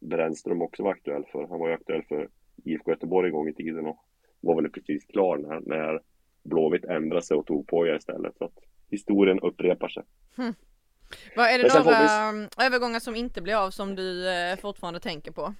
Brännström 0.00 0.62
också 0.62 0.82
var 0.82 0.90
aktuell 0.90 1.24
för. 1.32 1.46
Han 1.46 1.58
var 1.58 1.68
ju 1.68 1.74
aktuell 1.74 2.02
för 2.08 2.28
IFK 2.64 2.90
Göteborg 2.90 3.28
en 3.28 3.34
gång 3.34 3.48
i 3.48 3.54
tiden 3.54 3.86
och 3.86 3.98
var 4.40 4.62
väl 4.62 4.70
precis 4.70 5.04
klar 5.04 5.38
när, 5.38 5.60
när 5.60 6.00
Blåvitt 6.42 6.84
ändrade 6.84 7.22
sig 7.22 7.36
och 7.36 7.46
tog 7.46 7.66
Poja 7.66 7.96
istället. 7.96 8.36
Så 8.38 8.44
att 8.44 8.58
historien 8.90 9.40
upprepar 9.40 9.88
sig. 9.88 10.02
Hm. 10.36 10.54
Vad 11.36 11.46
är 11.46 11.58
det 11.58 11.74
några 11.74 12.32
vi... 12.32 12.64
övergångar 12.64 13.00
som 13.00 13.16
inte 13.16 13.42
blir 13.42 13.54
av 13.54 13.70
som 13.70 13.94
du 13.94 14.28
eh, 14.28 14.56
fortfarande 14.56 15.00
tänker 15.00 15.32
på? 15.32 15.54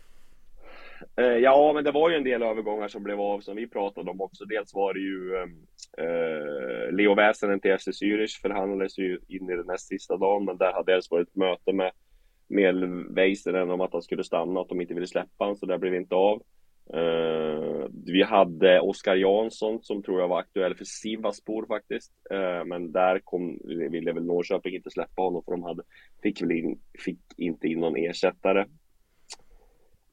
Eh, 1.17 1.25
ja, 1.25 1.73
men 1.75 1.85
det 1.85 1.93
var 1.93 2.11
ju 2.11 2.17
en 2.17 2.25
del 2.25 2.43
övergångar 2.43 2.89
som 2.89 3.03
blev 3.03 3.21
av 3.21 3.41
som 3.41 3.57
vi 3.57 3.69
pratade 3.69 4.11
om 4.11 4.21
också. 4.21 4.45
Dels 4.45 4.75
var 4.75 4.95
det 4.95 5.01
ju 5.01 5.37
ehm, 5.37 5.67
eh, 5.99 6.93
Leo 6.93 7.15
Väsenen 7.15 7.61
till 7.61 7.79
FC 7.79 7.89
Zürich 7.89 8.41
förhandlades 8.43 8.99
ju 8.99 9.19
in 9.29 9.51
i 9.51 9.57
den 9.57 9.67
näst 9.67 9.89
sista 9.89 10.17
dagen, 10.17 10.45
men 10.45 10.57
där 10.57 10.73
hade 10.73 10.93
dels 10.93 11.11
varit 11.11 11.29
ett 11.29 11.37
möte 11.37 11.73
med 11.73 11.93
med 12.49 12.75
Väisänen 13.15 13.71
om 13.71 13.81
att 13.81 13.93
han 13.93 14.03
skulle 14.03 14.25
stanna, 14.25 14.61
att 14.61 14.69
de 14.69 14.81
inte 14.81 14.95
ville 14.95 15.07
släppa 15.07 15.45
honom, 15.45 15.57
så 15.57 15.67
det 15.67 15.79
blev 15.79 15.95
inte 15.95 16.15
av. 16.15 16.43
Eh, 16.95 17.89
vi 18.07 18.23
hade 18.23 18.81
Oskar 18.81 19.17
Jansson 19.17 19.83
som 19.83 20.03
tror 20.03 20.21
jag 20.21 20.29
var 20.29 20.41
aktuell 20.41 20.75
för 20.75 20.85
Sivaspor 20.85 21.67
faktiskt. 21.67 22.13
eh, 22.31 22.65
men 22.65 22.93
där 22.93 23.19
kom, 23.25 23.59
ville 23.67 24.13
väl 24.13 24.25
Norrköping 24.25 24.75
inte 24.75 24.91
släppa 24.91 25.23
honom 25.23 25.43
för 25.45 25.53
de 25.53 25.63
hade, 25.63 25.83
fick, 26.23 26.43
väl 26.43 26.53
in, 26.53 26.81
fick 27.05 27.19
inte 27.37 27.67
in 27.67 27.81
någon 27.81 27.97
ersättare. 27.97 28.65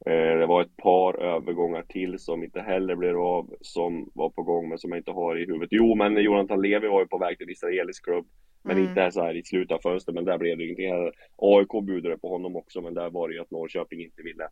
Eh, 0.06 0.38
det 0.38 0.46
var 0.46 0.62
ett 0.62 0.76
par 0.76 1.22
övergångar 1.22 1.82
till 1.82 2.18
som 2.18 2.44
inte 2.44 2.60
heller 2.60 2.94
blev 2.96 3.18
av, 3.18 3.54
som 3.60 4.10
var 4.14 4.30
på 4.30 4.42
gång 4.42 4.68
men 4.68 4.78
som 4.78 4.90
jag 4.90 4.98
inte 4.98 5.10
har 5.10 5.38
i 5.38 5.46
huvudet. 5.46 5.68
Jo, 5.72 5.94
men 5.94 6.16
Jonathan 6.16 6.62
Levi 6.62 6.88
var 6.88 7.00
ju 7.00 7.06
på 7.06 7.18
väg 7.18 7.38
till 7.38 7.50
israelisk 7.50 8.04
klubb. 8.04 8.26
Men 8.64 8.76
mm. 8.76 8.88
inte 8.88 9.10
så 9.10 9.22
här 9.22 9.36
i 9.36 9.44
slutet 9.44 9.74
av 9.74 9.80
fönstret, 9.80 10.14
men 10.14 10.24
där 10.24 10.38
blev 10.38 10.58
det 10.58 10.64
ingenting. 10.64 11.12
AIK 11.36 11.86
budade 11.86 12.18
på 12.18 12.28
honom 12.28 12.56
också, 12.56 12.80
men 12.80 12.94
där 12.94 13.10
var 13.10 13.28
det 13.28 13.34
ju 13.34 13.40
att 13.40 13.50
Norrköping 13.50 14.02
inte 14.02 14.22
ville 14.22 14.48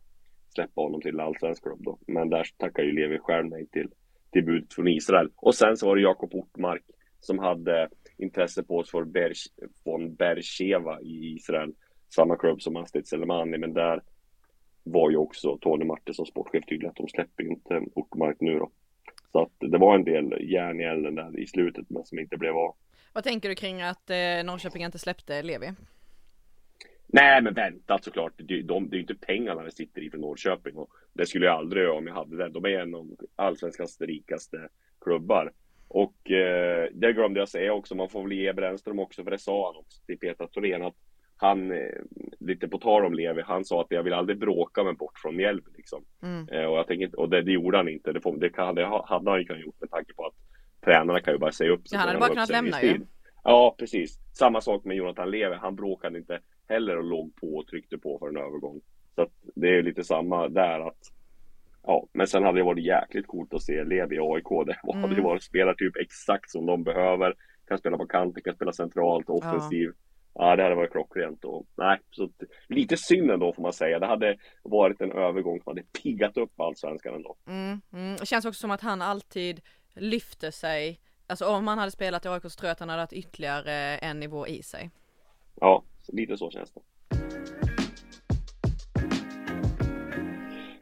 släppa 0.55 0.81
honom 0.81 1.01
till 1.01 1.19
allsvensk 1.19 1.63
klubb 1.63 1.83
då. 1.83 1.99
Men 2.07 2.29
där 2.29 2.47
tackar 2.57 2.83
ju 2.83 2.91
Levi 2.91 3.19
själv 3.19 3.45
nej 3.45 3.67
till, 3.67 3.89
till 4.31 4.45
budet 4.45 4.73
från 4.73 4.87
Israel. 4.87 5.29
Och 5.35 5.55
sen 5.55 5.77
så 5.77 5.87
var 5.87 5.95
det 5.95 6.01
Jakob 6.01 6.35
Ortmark 6.35 6.83
som 7.19 7.39
hade 7.39 7.89
intresse 8.17 8.63
på 8.63 8.77
oss 8.77 8.91
från, 8.91 9.11
Ber 9.11 9.33
från 9.83 10.15
Bercheva 10.15 11.01
i 11.01 11.33
Israel. 11.35 11.73
Samma 12.15 12.35
klubb 12.37 12.61
som 12.61 12.75
Astrid 12.75 13.07
Selemani, 13.07 13.57
men 13.57 13.73
där 13.73 14.01
var 14.83 15.09
ju 15.09 15.17
också 15.17 15.57
Tony 15.57 15.85
Martin 15.85 16.13
som 16.13 16.25
sportchef 16.25 16.65
tydlig 16.65 16.87
att 16.87 16.95
de 16.95 17.07
släpper 17.07 17.43
inte 17.43 17.81
Ortmark 17.95 18.37
nu 18.39 18.59
då. 18.59 18.71
Så 19.31 19.41
att 19.41 19.51
det 19.59 19.77
var 19.77 19.95
en 19.95 20.03
del 20.03 20.51
järn 20.51 20.81
i 20.81 20.83
elden 20.83 21.15
där 21.15 21.39
i 21.39 21.47
slutet 21.47 21.89
men 21.89 22.05
som 22.05 22.19
inte 22.19 22.37
blev 22.37 22.57
av. 22.57 22.75
Vad 23.13 23.23
tänker 23.23 23.49
du 23.49 23.55
kring 23.55 23.81
att 23.81 24.09
eh, 24.09 24.43
Norrköping 24.45 24.83
inte 24.83 24.99
släppte 24.99 25.43
Levi? 25.43 25.71
Nej 27.13 27.41
men 27.41 27.53
vänta 27.53 27.99
såklart, 28.01 28.33
det, 28.35 28.61
de, 28.61 28.89
det 28.89 28.93
är 28.93 28.97
ju 28.97 29.01
inte 29.01 29.15
pengarna 29.15 29.63
det 29.63 29.71
sitter 29.71 30.01
i 30.01 30.09
för 30.09 30.17
Norrköping 30.17 30.75
och 30.75 30.89
det 31.13 31.25
skulle 31.25 31.45
jag 31.45 31.55
aldrig 31.55 31.83
göra 31.83 31.97
om 31.97 32.07
jag 32.07 32.13
hade 32.13 32.37
det. 32.37 32.49
De 32.49 32.65
är 32.65 32.69
en 32.69 32.95
av 32.95 33.15
allsvenskans 33.35 34.01
rikaste 34.01 34.69
klubbar. 35.01 35.51
Och 35.87 36.31
eh, 36.31 36.89
det 36.93 37.13
glömde 37.13 37.39
jag 37.39 37.49
säga 37.49 37.73
också, 37.73 37.95
man 37.95 38.09
får 38.09 38.23
väl 38.23 38.31
ge 38.31 38.53
Brännström 38.53 38.99
också, 38.99 39.23
för 39.23 39.31
det 39.31 39.37
sa 39.37 39.65
han 39.65 39.75
också 39.75 40.01
till 40.05 40.19
Petra 40.19 40.47
Thorén 40.47 40.81
att 40.81 40.95
han, 41.41 41.71
eh, 41.71 42.01
lite 42.39 42.67
på 42.67 42.77
tal 42.77 43.05
om 43.05 43.13
Levi, 43.13 43.41
han 43.41 43.65
sa 43.65 43.81
att 43.81 43.87
jag 43.89 44.03
vill 44.03 44.13
aldrig 44.13 44.37
bråka 44.37 44.83
mig 44.83 44.93
bort 44.93 45.19
från 45.19 45.35
Mjällby 45.35 45.71
liksom. 45.77 46.03
Mm. 46.23 46.47
Eh, 46.49 46.65
och 46.65 46.77
jag 46.77 46.87
tänker 46.87 47.19
och 47.19 47.29
det, 47.29 47.41
det 47.41 47.51
gjorde 47.51 47.77
han 47.77 47.87
inte. 47.89 48.11
Det, 48.13 48.21
får, 48.21 48.37
det, 48.37 48.49
kan, 48.49 48.75
det 48.75 48.85
hade 49.05 49.29
han 49.29 49.39
ju 49.39 49.45
kunnat 49.45 49.61
gjort 49.63 49.81
med 49.81 49.89
tanke 49.89 50.13
på 50.13 50.25
att 50.25 50.33
tränarna 50.85 51.19
kan 51.19 51.33
ju 51.33 51.39
bara 51.39 51.51
säga 51.51 51.71
upp 51.71 51.87
sig. 51.87 51.95
Ja, 51.95 51.99
han 51.99 52.07
hade 52.07 52.19
bara 52.19 52.29
kunnat 52.29 52.49
lämna 52.49 52.77
uppsägningstid. 52.77 53.07
Ja, 53.43 53.75
precis. 53.79 54.19
Samma 54.33 54.61
sak 54.61 54.85
med 54.85 54.97
Jonathan 54.97 55.31
Levi. 55.31 55.55
Han 55.55 55.75
bråkade 55.75 56.17
inte 56.17 56.39
heller 56.69 56.97
och 56.97 57.03
låg 57.03 57.35
på 57.35 57.47
och 57.55 57.67
tryckte 57.67 57.97
på 57.97 58.19
för 58.19 58.27
en 58.29 58.37
övergång. 58.37 58.81
Så 59.15 59.21
att 59.21 59.31
det 59.55 59.77
är 59.77 59.83
lite 59.83 60.03
samma 60.03 60.47
där 60.47 60.87
att 60.87 60.99
Ja, 61.83 62.07
men 62.13 62.27
sen 62.27 62.43
hade 62.43 62.59
det 62.59 62.63
varit 62.63 62.85
jäkligt 62.85 63.27
coolt 63.27 63.53
att 63.53 63.61
se 63.61 63.83
Levi 63.83 64.15
i 64.15 64.19
AIK. 64.19 64.49
Det 64.65 64.75
hade 64.83 65.07
ju 65.07 65.13
Mm. 65.13 65.23
varit 65.23 65.43
spelar 65.43 65.73
typ 65.73 65.97
exakt 65.97 66.49
som 66.51 66.65
de 66.65 66.83
behöver. 66.83 67.35
Kan 67.67 67.77
spela 67.77 67.97
på 67.97 68.05
kanten, 68.07 68.43
kan 68.43 68.55
spela 68.55 68.73
centralt, 68.73 69.29
offensiv. 69.29 69.87
Ja, 69.87 69.93
det 70.33 70.63
hade 70.63 70.75
varit 70.75 70.91
klockrent. 70.91 71.45
Och, 71.45 71.65
nej, 71.75 71.99
så 72.11 72.29
lite 72.67 72.97
synd 72.97 73.31
ändå 73.31 73.53
får 73.53 73.61
man 73.61 73.73
säga. 73.73 73.99
Det 73.99 74.05
hade 74.05 74.37
varit 74.63 75.01
en 75.01 75.11
övergång 75.11 75.61
som 75.63 75.71
hade 75.71 75.83
piggat 75.83 76.37
upp 76.37 76.59
allsvenskan 76.59 77.15
ändå. 77.15 77.35
Mm, 77.47 77.81
mm. 77.93 78.15
Det 78.15 78.25
känns 78.25 78.45
också 78.45 78.59
som 78.59 78.71
att 78.71 78.81
han 78.81 79.01
alltid 79.01 79.61
lyfter 79.93 80.51
sig. 80.51 80.99
Alltså 81.27 81.45
om 81.45 81.67
han 81.67 81.77
hade 81.77 81.91
spelat 81.91 82.25
i 82.25 82.29
AIK 82.29 82.43
så 82.43 82.49
tror 82.49 82.67
jag 82.67 82.71
att 82.71 82.79
han 82.79 82.89
hade 82.89 83.01
haft 83.01 83.13
ytterligare 83.13 83.97
en 83.97 84.19
nivå 84.19 84.47
i 84.47 84.63
sig. 84.63 84.89
Ja, 85.55 85.83
lite 86.07 86.37
så 86.37 86.51
känns 86.51 86.71
det. 86.71 86.81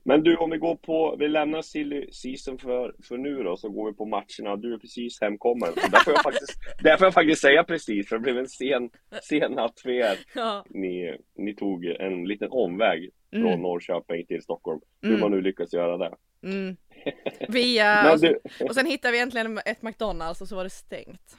Men 0.09 0.23
du, 0.23 0.35
om 0.35 0.49
vi 0.49 0.57
går 0.57 0.75
på, 0.75 1.15
vi 1.19 1.27
lämnar 1.27 1.61
silly 1.61 2.11
season 2.11 2.57
för, 2.57 2.95
för 3.03 3.17
nu 3.17 3.43
då, 3.43 3.57
så 3.57 3.69
går 3.69 3.91
vi 3.91 3.97
på 3.97 4.05
matcherna. 4.05 4.55
Du 4.55 4.73
är 4.73 4.77
precis 4.77 5.21
hemkommen. 5.21 5.69
Där 5.91 5.99
får 5.99 6.13
jag 6.13 6.23
faktiskt, 6.23 6.59
där 6.83 6.97
får 6.97 7.05
jag 7.05 7.13
faktiskt 7.13 7.41
säga 7.41 7.63
precis, 7.63 8.09
för 8.09 8.15
det 8.15 8.21
blev 8.21 8.37
en 8.37 8.47
sen, 8.47 8.89
sen 9.23 9.51
natt 9.51 9.79
för 9.79 9.89
er. 9.89 10.17
Ja. 10.35 10.65
Ni, 10.69 11.17
ni 11.37 11.55
tog 11.55 11.85
en 11.85 12.23
liten 12.27 12.47
omväg 12.51 13.09
från 13.31 13.45
Mm. 13.45 13.61
Norrköping 13.61 14.25
till 14.25 14.41
Stockholm. 14.41 14.79
Hur 15.01 15.09
Mm. 15.09 15.19
man 15.21 15.31
nu 15.31 15.41
lyckas 15.41 15.73
göra 15.73 15.97
det. 15.97 16.15
Mm. 16.43 16.77
Via, 17.49 18.03
Men 18.03 18.11
och, 18.13 18.19
du, 18.19 18.39
och 18.65 18.75
sen 18.75 18.85
hittade 18.85 19.11
vi 19.11 19.19
äntligen 19.19 19.57
ett 19.65 19.81
McDonalds 19.81 20.41
och 20.41 20.47
så 20.47 20.55
var 20.55 20.63
det 20.63 20.69
stängt. 20.69 21.37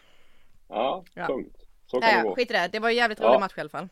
ja, 0.68 1.04
Ja. 1.14 1.26
tungt. 1.26 1.56
Så 1.86 2.00
kan 2.00 2.08
det 2.10 2.14
Nej, 2.16 2.22
gå. 2.24 2.34
skit 2.34 2.50
i 2.50 2.52
det. 2.52 2.68
Det 2.72 2.78
var 2.78 2.88
en 2.88 2.96
jävligt 2.96 3.20
Ja. 3.20 3.28
rolig 3.28 3.40
match 3.40 3.54
i 3.56 3.60
alla 3.60 3.68
fall. 3.70 3.88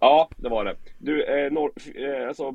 Ja, 0.00 0.28
det 0.36 0.48
var 0.48 0.64
det. 0.64 0.76
Du, 0.98 1.24
eh, 1.24 1.52
Norr, 1.52 1.72
eh, 1.94 2.28
alltså 2.28 2.54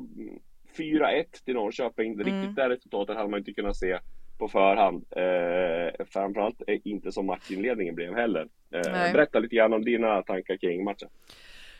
4-1 0.78 1.24
till 1.44 1.54
Norrköping. 1.54 2.12
Mm. 2.12 2.24
Riktigt 2.24 2.56
det 2.56 2.68
resultatet 2.68 3.16
hade 3.16 3.28
man 3.28 3.38
inte 3.38 3.52
kunnat 3.52 3.76
se 3.76 3.98
på 4.38 4.48
förhand. 4.48 5.04
Eh, 5.10 6.06
framförallt 6.06 6.62
eh, 6.66 6.78
inte 6.84 7.12
som 7.12 7.26
matchinledningen 7.26 7.94
blev 7.94 8.14
heller. 8.14 8.48
Eh, 8.74 9.12
berätta 9.12 9.38
lite 9.38 9.56
grann 9.56 9.72
om 9.72 9.84
dina 9.84 10.22
tankar 10.22 10.56
kring 10.56 10.84
matchen. 10.84 11.08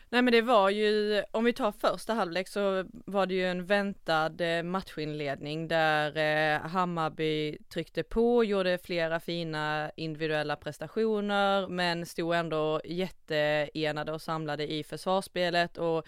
Nej 0.09 0.21
men 0.21 0.31
det 0.31 0.41
var 0.41 0.69
ju, 0.69 1.23
om 1.31 1.43
vi 1.43 1.53
tar 1.53 1.71
första 1.71 2.13
halvlek 2.13 2.47
så 2.47 2.85
var 2.91 3.25
det 3.25 3.33
ju 3.33 3.45
en 3.45 3.65
väntad 3.65 4.41
eh, 4.41 4.63
matchinledning 4.63 5.67
där 5.67 6.17
eh, 6.17 6.61
Hammarby 6.61 7.57
tryckte 7.73 8.03
på, 8.03 8.43
gjorde 8.43 8.77
flera 8.83 9.19
fina 9.19 9.91
individuella 9.95 10.55
prestationer 10.55 11.67
men 11.67 12.05
stod 12.05 12.35
ändå 12.35 12.81
jätteenade 12.85 14.11
och 14.11 14.21
samlade 14.21 14.73
i 14.73 14.83
försvarsspelet 14.83 15.77
och 15.77 16.07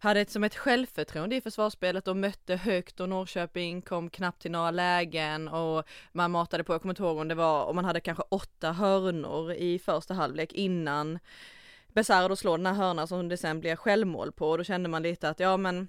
hade 0.00 0.20
ett, 0.20 0.30
som 0.30 0.44
ett 0.44 0.56
självförtroende 0.56 1.36
i 1.36 1.40
försvarsspelet 1.40 2.08
och 2.08 2.16
mötte 2.16 2.56
högt 2.56 3.00
och 3.00 3.08
Norrköping 3.08 3.82
kom 3.82 4.10
knappt 4.10 4.42
till 4.42 4.50
några 4.50 4.70
lägen 4.70 5.48
och 5.48 5.84
man 6.12 6.30
matade 6.30 6.64
på, 6.64 6.72
jag 6.72 6.82
kommer 6.82 6.92
inte 6.92 7.02
ihåg 7.02 7.18
om 7.18 7.28
det 7.28 7.34
var, 7.34 7.64
om 7.64 7.76
man 7.76 7.84
hade 7.84 8.00
kanske 8.00 8.24
åtta 8.28 8.72
hörnor 8.72 9.52
i 9.52 9.78
första 9.78 10.14
halvlek 10.14 10.52
innan 10.52 11.18
Besara 11.88 12.36
slår 12.36 12.58
den 12.58 12.66
här 12.66 12.74
hörnan 12.74 13.08
som 13.08 13.28
det 13.28 13.36
sen 13.36 13.60
blir 13.60 13.76
självmål 13.76 14.32
på 14.32 14.50
och 14.50 14.58
då 14.58 14.64
kände 14.64 14.88
man 14.88 15.02
lite 15.02 15.28
att 15.28 15.40
ja 15.40 15.56
men 15.56 15.88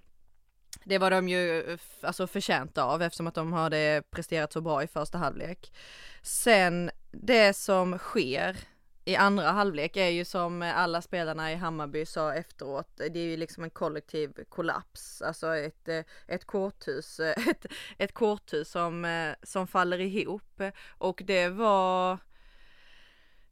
det 0.84 0.98
var 0.98 1.12
de 1.12 1.30
ju 1.30 1.78
alltså 2.02 2.28
förtjänta 2.28 2.84
av 2.84 3.02
eftersom 3.02 3.28
att 3.28 3.36
de 3.36 3.54
hade 3.54 4.04
presterat 4.10 4.54
så 4.54 4.62
bra 4.62 4.84
i 4.84 4.88
första 4.88 5.18
halvlek. 5.18 5.74
Sen 6.22 6.92
det 7.12 7.54
som 7.54 7.98
sker 7.98 8.58
i 9.06 9.16
andra 9.16 9.52
halvlek 9.52 9.98
är 9.98 10.10
ju 10.10 10.26
som 10.26 10.62
alla 10.62 11.02
spelarna 11.02 11.52
i 11.52 11.56
Hammarby 11.56 12.06
sa 12.06 12.34
efteråt, 12.34 12.98
det 12.98 13.20
är 13.20 13.24
ju 13.24 13.38
liksom 13.38 13.64
en 13.64 13.70
kollektiv 13.70 14.34
kollaps, 14.50 15.22
alltså 15.22 15.56
ett, 15.56 15.88
eh, 15.88 16.04
ett 16.28 16.46
korthus, 16.46 17.20
eh, 17.20 17.48
ett, 17.50 17.66
ett 17.98 18.14
korthus 18.14 18.72
som, 18.72 19.06
eh, 19.06 19.34
som 19.44 19.68
faller 19.68 20.00
ihop. 20.00 20.62
Och 20.98 21.22
det 21.26 21.50
var 21.50 22.18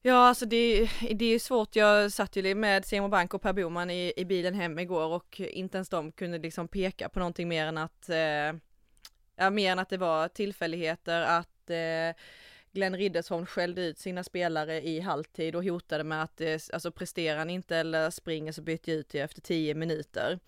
Ja 0.02 0.28
alltså 0.28 0.46
det, 0.46 0.90
det 1.16 1.26
är 1.26 1.40
svårt, 1.40 1.76
jag 1.76 2.12
satt 2.12 2.36
ju 2.36 2.56
med 2.56 2.86
Simon 2.86 3.10
Bank 3.10 3.34
och 3.34 3.42
Per 3.42 3.54
Boman 3.54 3.90
i, 3.90 4.14
i 4.18 4.26
bilen 4.26 4.54
hem 4.54 4.80
igår 4.80 5.06
och 5.06 5.40
inte 5.40 5.78
ens 5.78 5.90
de 5.90 6.12
kunde 6.12 6.38
liksom 6.38 6.68
peka 6.68 7.10
på 7.10 7.20
någonting 7.20 7.48
mer 7.48 7.66
än 7.66 7.78
att 7.78 8.10
eh, 8.10 8.54
Ja 9.40 9.50
mer 9.50 9.72
än 9.72 9.80
att 9.80 9.90
det 9.90 9.98
var 9.98 10.28
tillfälligheter 10.28 11.22
att 11.22 11.70
eh, 11.70 12.16
Glenn 12.72 12.98
Riddersholm 12.98 13.46
skällde 13.46 13.82
ut 13.82 14.00
sina 14.00 14.24
spelare 14.24 14.82
i 14.82 15.00
halvtid 15.00 15.56
och 15.56 15.64
hotade 15.64 16.04
med 16.04 16.24
att 16.24 16.42
eh, 16.42 16.60
alltså 16.74 16.92
presterar 16.92 17.38
han 17.38 17.50
inte 17.50 17.78
eller 17.78 18.10
springer 18.10 18.52
så 18.52 18.62
byter 18.62 18.90
jag 18.90 18.98
ut 18.98 19.10
det 19.10 19.20
efter 19.20 19.42
10 19.42 19.76
minuter. 19.76 20.40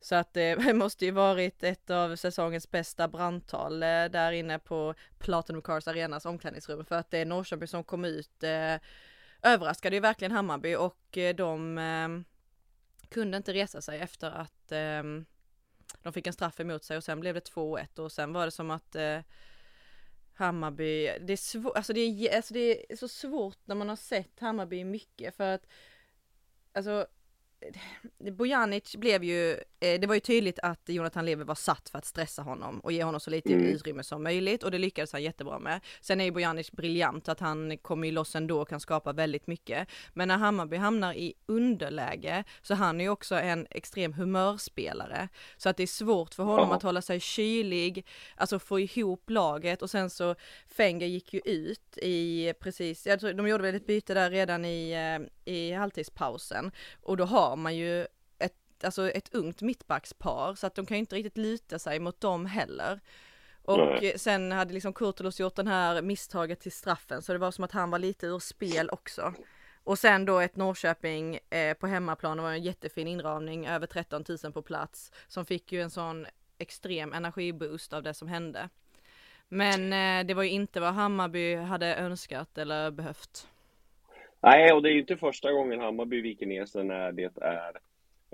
Så 0.00 0.14
att 0.14 0.36
eh, 0.36 0.58
det 0.66 0.74
måste 0.74 1.04
ju 1.04 1.10
varit 1.10 1.62
ett 1.62 1.90
av 1.90 2.16
säsongens 2.16 2.70
bästa 2.70 3.08
brandtal 3.08 3.82
eh, 3.82 4.04
där 4.04 4.32
inne 4.32 4.58
på 4.58 4.94
Platinum 5.18 5.62
Cars 5.62 5.88
Arenas 5.88 6.26
omklädningsrum 6.26 6.84
för 6.84 6.96
att 6.96 7.10
det 7.10 7.18
är 7.18 7.26
Norrköping 7.26 7.68
som 7.68 7.84
kom 7.84 8.04
ut 8.04 8.42
eh, 8.42 8.76
överraskade 9.42 9.96
ju 9.96 10.00
verkligen 10.00 10.32
Hammarby 10.32 10.74
och 10.74 11.18
de 11.36 11.78
eh, 11.78 12.08
kunde 13.08 13.36
inte 13.36 13.52
resa 13.52 13.80
sig 13.80 14.00
efter 14.00 14.30
att 14.30 14.72
eh, 14.72 15.02
de 16.02 16.12
fick 16.12 16.26
en 16.26 16.32
straff 16.32 16.60
emot 16.60 16.84
sig 16.84 16.96
och 16.96 17.04
sen 17.04 17.20
blev 17.20 17.34
det 17.34 17.52
2-1 17.52 17.98
och 17.98 18.12
sen 18.12 18.32
var 18.32 18.44
det 18.44 18.50
som 18.50 18.70
att 18.70 18.94
eh, 18.96 19.18
Hammarby, 20.40 21.18
det 21.20 21.32
är 21.32 21.36
svårt, 21.36 21.76
alltså 21.76 21.92
det 21.92 22.00
är, 22.00 22.36
alltså 22.36 22.54
det 22.54 22.92
är 22.92 22.96
så 22.96 23.08
svårt 23.08 23.58
när 23.64 23.74
man 23.74 23.88
har 23.88 23.96
sett 23.96 24.40
Hammarby 24.40 24.84
mycket 24.84 25.36
för 25.36 25.54
att 25.54 25.66
alltså 26.72 27.06
Bojanic 28.18 28.96
blev 28.96 29.24
ju, 29.24 29.52
eh, 29.80 30.00
det 30.00 30.06
var 30.06 30.14
ju 30.14 30.20
tydligt 30.20 30.58
att 30.58 30.88
Jonathan 30.88 31.24
Levi 31.24 31.44
var 31.44 31.54
satt 31.54 31.88
för 31.88 31.98
att 31.98 32.04
stressa 32.04 32.42
honom 32.42 32.80
och 32.80 32.92
ge 32.92 33.04
honom 33.04 33.20
så 33.20 33.30
lite 33.30 33.52
Mm. 33.52 33.66
utrymme 33.66 34.02
som 34.02 34.22
möjligt 34.22 34.62
och 34.62 34.70
det 34.70 34.78
lyckades 34.78 35.12
han 35.12 35.22
jättebra 35.22 35.58
med. 35.58 35.80
Sen 36.00 36.20
är 36.20 36.24
ju 36.24 36.30
Bojanic 36.30 36.72
briljant 36.72 37.28
att 37.28 37.40
han 37.40 37.78
kommer 37.78 38.06
ju 38.08 38.12
loss 38.12 38.36
ändå 38.36 38.60
och 38.60 38.68
kan 38.68 38.80
skapa 38.80 39.12
väldigt 39.12 39.46
mycket. 39.46 39.88
Men 40.14 40.28
när 40.28 40.36
Hammarby 40.36 40.76
hamnar 40.76 41.14
i 41.14 41.34
underläge 41.46 42.44
så 42.62 42.74
han 42.74 43.00
är 43.00 43.04
ju 43.04 43.10
också 43.10 43.34
en 43.34 43.66
extrem 43.70 44.12
humörspelare. 44.12 45.28
Så 45.56 45.68
att 45.68 45.76
det 45.76 45.82
är 45.82 45.86
svårt 45.86 46.34
för 46.34 46.42
honom 46.42 46.68
Ja. 46.70 46.76
att 46.76 46.82
hålla 46.82 47.02
sig 47.02 47.20
kylig, 47.20 48.06
alltså 48.36 48.58
få 48.58 48.80
ihop 48.80 49.30
laget 49.30 49.82
och 49.82 49.90
sen 49.90 50.10
så 50.10 50.34
Fenger 50.68 51.06
gick 51.06 51.34
ju 51.34 51.40
ut 51.44 51.98
i 52.02 52.52
precis, 52.60 53.06
jag 53.06 53.20
tror 53.20 53.32
de 53.32 53.48
gjorde 53.48 53.62
väl 53.62 53.74
ett 53.74 53.86
byte 53.86 54.14
där 54.14 54.30
redan 54.30 54.64
i, 54.64 54.90
eh, 54.92 55.52
i 55.54 55.72
halvtidspausen 55.72 56.70
och 57.02 57.16
då 57.16 57.24
har 57.24 57.49
man 57.56 57.76
ju 57.76 58.06
ett, 58.38 58.84
alltså 58.84 59.10
ett 59.10 59.34
ungt 59.34 59.62
mittbackspar 59.62 60.54
så 60.54 60.66
att 60.66 60.74
de 60.74 60.86
kan 60.86 60.96
ju 60.96 61.00
inte 61.00 61.16
riktigt 61.16 61.36
luta 61.36 61.78
sig 61.78 62.00
mot 62.00 62.20
dem 62.20 62.46
heller. 62.46 63.00
Och 63.64 63.78
Nej. 63.78 64.18
sen 64.18 64.52
hade 64.52 64.74
liksom 64.74 64.92
Kurtulus 64.92 65.40
gjort 65.40 65.56
den 65.56 65.66
här 65.66 66.02
misstaget 66.02 66.60
till 66.60 66.72
straffen 66.72 67.22
så 67.22 67.32
det 67.32 67.38
var 67.38 67.50
som 67.50 67.64
att 67.64 67.72
han 67.72 67.90
var 67.90 67.98
lite 67.98 68.26
ur 68.26 68.38
spel 68.38 68.90
också. 68.90 69.34
Och 69.84 69.98
sen 69.98 70.24
då 70.24 70.38
ett 70.38 70.56
Norrköping 70.56 71.38
eh, 71.50 71.74
på 71.74 71.86
hemmaplan, 71.86 72.36
det 72.36 72.42
var 72.42 72.50
en 72.50 72.62
jättefin 72.62 73.08
inramning, 73.08 73.66
över 73.66 73.86
13 73.86 74.24
000 74.44 74.52
på 74.52 74.62
plats, 74.62 75.12
som 75.28 75.46
fick 75.46 75.72
ju 75.72 75.82
en 75.82 75.90
sån 75.90 76.26
extrem 76.58 77.12
energiboost 77.12 77.92
av 77.92 78.02
det 78.02 78.14
som 78.14 78.28
hände. 78.28 78.68
Men 79.48 79.92
eh, 79.92 80.26
det 80.26 80.34
var 80.34 80.42
ju 80.42 80.50
inte 80.50 80.80
vad 80.80 80.94
Hammarby 80.94 81.54
hade 81.54 81.96
önskat 81.96 82.58
eller 82.58 82.90
behövt. 82.90 83.48
Nej, 84.42 84.72
och 84.72 84.82
det 84.82 84.88
är 84.90 84.92
ju 84.92 85.00
inte 85.00 85.16
första 85.16 85.52
gången 85.52 85.80
Hammarby 85.80 86.20
viker 86.20 86.46
ner 86.46 86.66
sig 86.66 86.84
när 86.84 87.12
det 87.12 87.32
är 87.40 87.80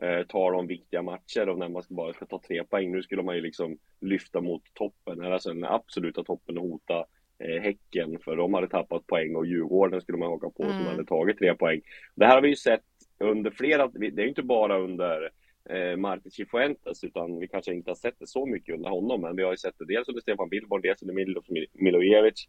eh, 0.02 0.26
tal 0.26 0.54
om 0.54 0.66
viktiga 0.66 1.02
matcher 1.02 1.48
och 1.48 1.58
när 1.58 1.68
man 1.68 1.82
ska 1.82 1.94
bara 1.94 2.12
ska 2.12 2.26
ta 2.26 2.40
tre 2.48 2.64
poäng. 2.64 2.92
Nu 2.92 3.02
skulle 3.02 3.22
man 3.22 3.34
ju 3.34 3.40
liksom 3.40 3.78
lyfta 4.00 4.40
mot 4.40 4.62
toppen, 4.74 5.24
alltså 5.32 5.52
den 5.52 5.64
absoluta 5.64 6.24
toppen 6.24 6.58
och 6.58 6.68
hota 6.68 7.04
eh, 7.38 7.62
Häcken 7.62 8.18
för 8.18 8.36
de 8.36 8.54
hade 8.54 8.68
tappat 8.68 9.06
poäng 9.06 9.36
och 9.36 9.46
Djurgården 9.46 10.00
skulle 10.00 10.18
man 10.18 10.28
haka 10.30 10.50
på 10.50 10.62
som 10.62 10.72
Mm. 10.72 10.86
hade 10.86 11.04
tagit 11.04 11.38
tre 11.38 11.54
poäng. 11.54 11.80
Det 12.14 12.26
här 12.26 12.34
har 12.34 12.42
vi 12.42 12.48
ju 12.48 12.56
sett 12.56 12.84
under 13.18 13.50
flera, 13.50 13.88
det 13.88 14.06
är 14.06 14.22
ju 14.22 14.28
inte 14.28 14.42
bara 14.42 14.78
under 14.78 15.30
eh, 15.70 15.96
Martin 15.96 16.30
Cifuentes 16.30 17.04
utan 17.04 17.38
vi 17.38 17.48
kanske 17.48 17.74
inte 17.74 17.90
har 17.90 17.94
sett 17.96 18.18
det 18.18 18.26
så 18.26 18.46
mycket 18.46 18.74
under 18.74 18.90
honom 18.90 19.20
men 19.20 19.36
vi 19.36 19.42
har 19.42 19.50
ju 19.50 19.56
sett 19.56 19.78
det 19.78 19.86
dels 19.86 20.08
under 20.08 20.20
Stefan 20.22 20.48
Billborn, 20.48 20.80
dels 20.82 21.02
under 21.02 21.14
Milo 21.14 21.42
Milojevic 21.72 22.48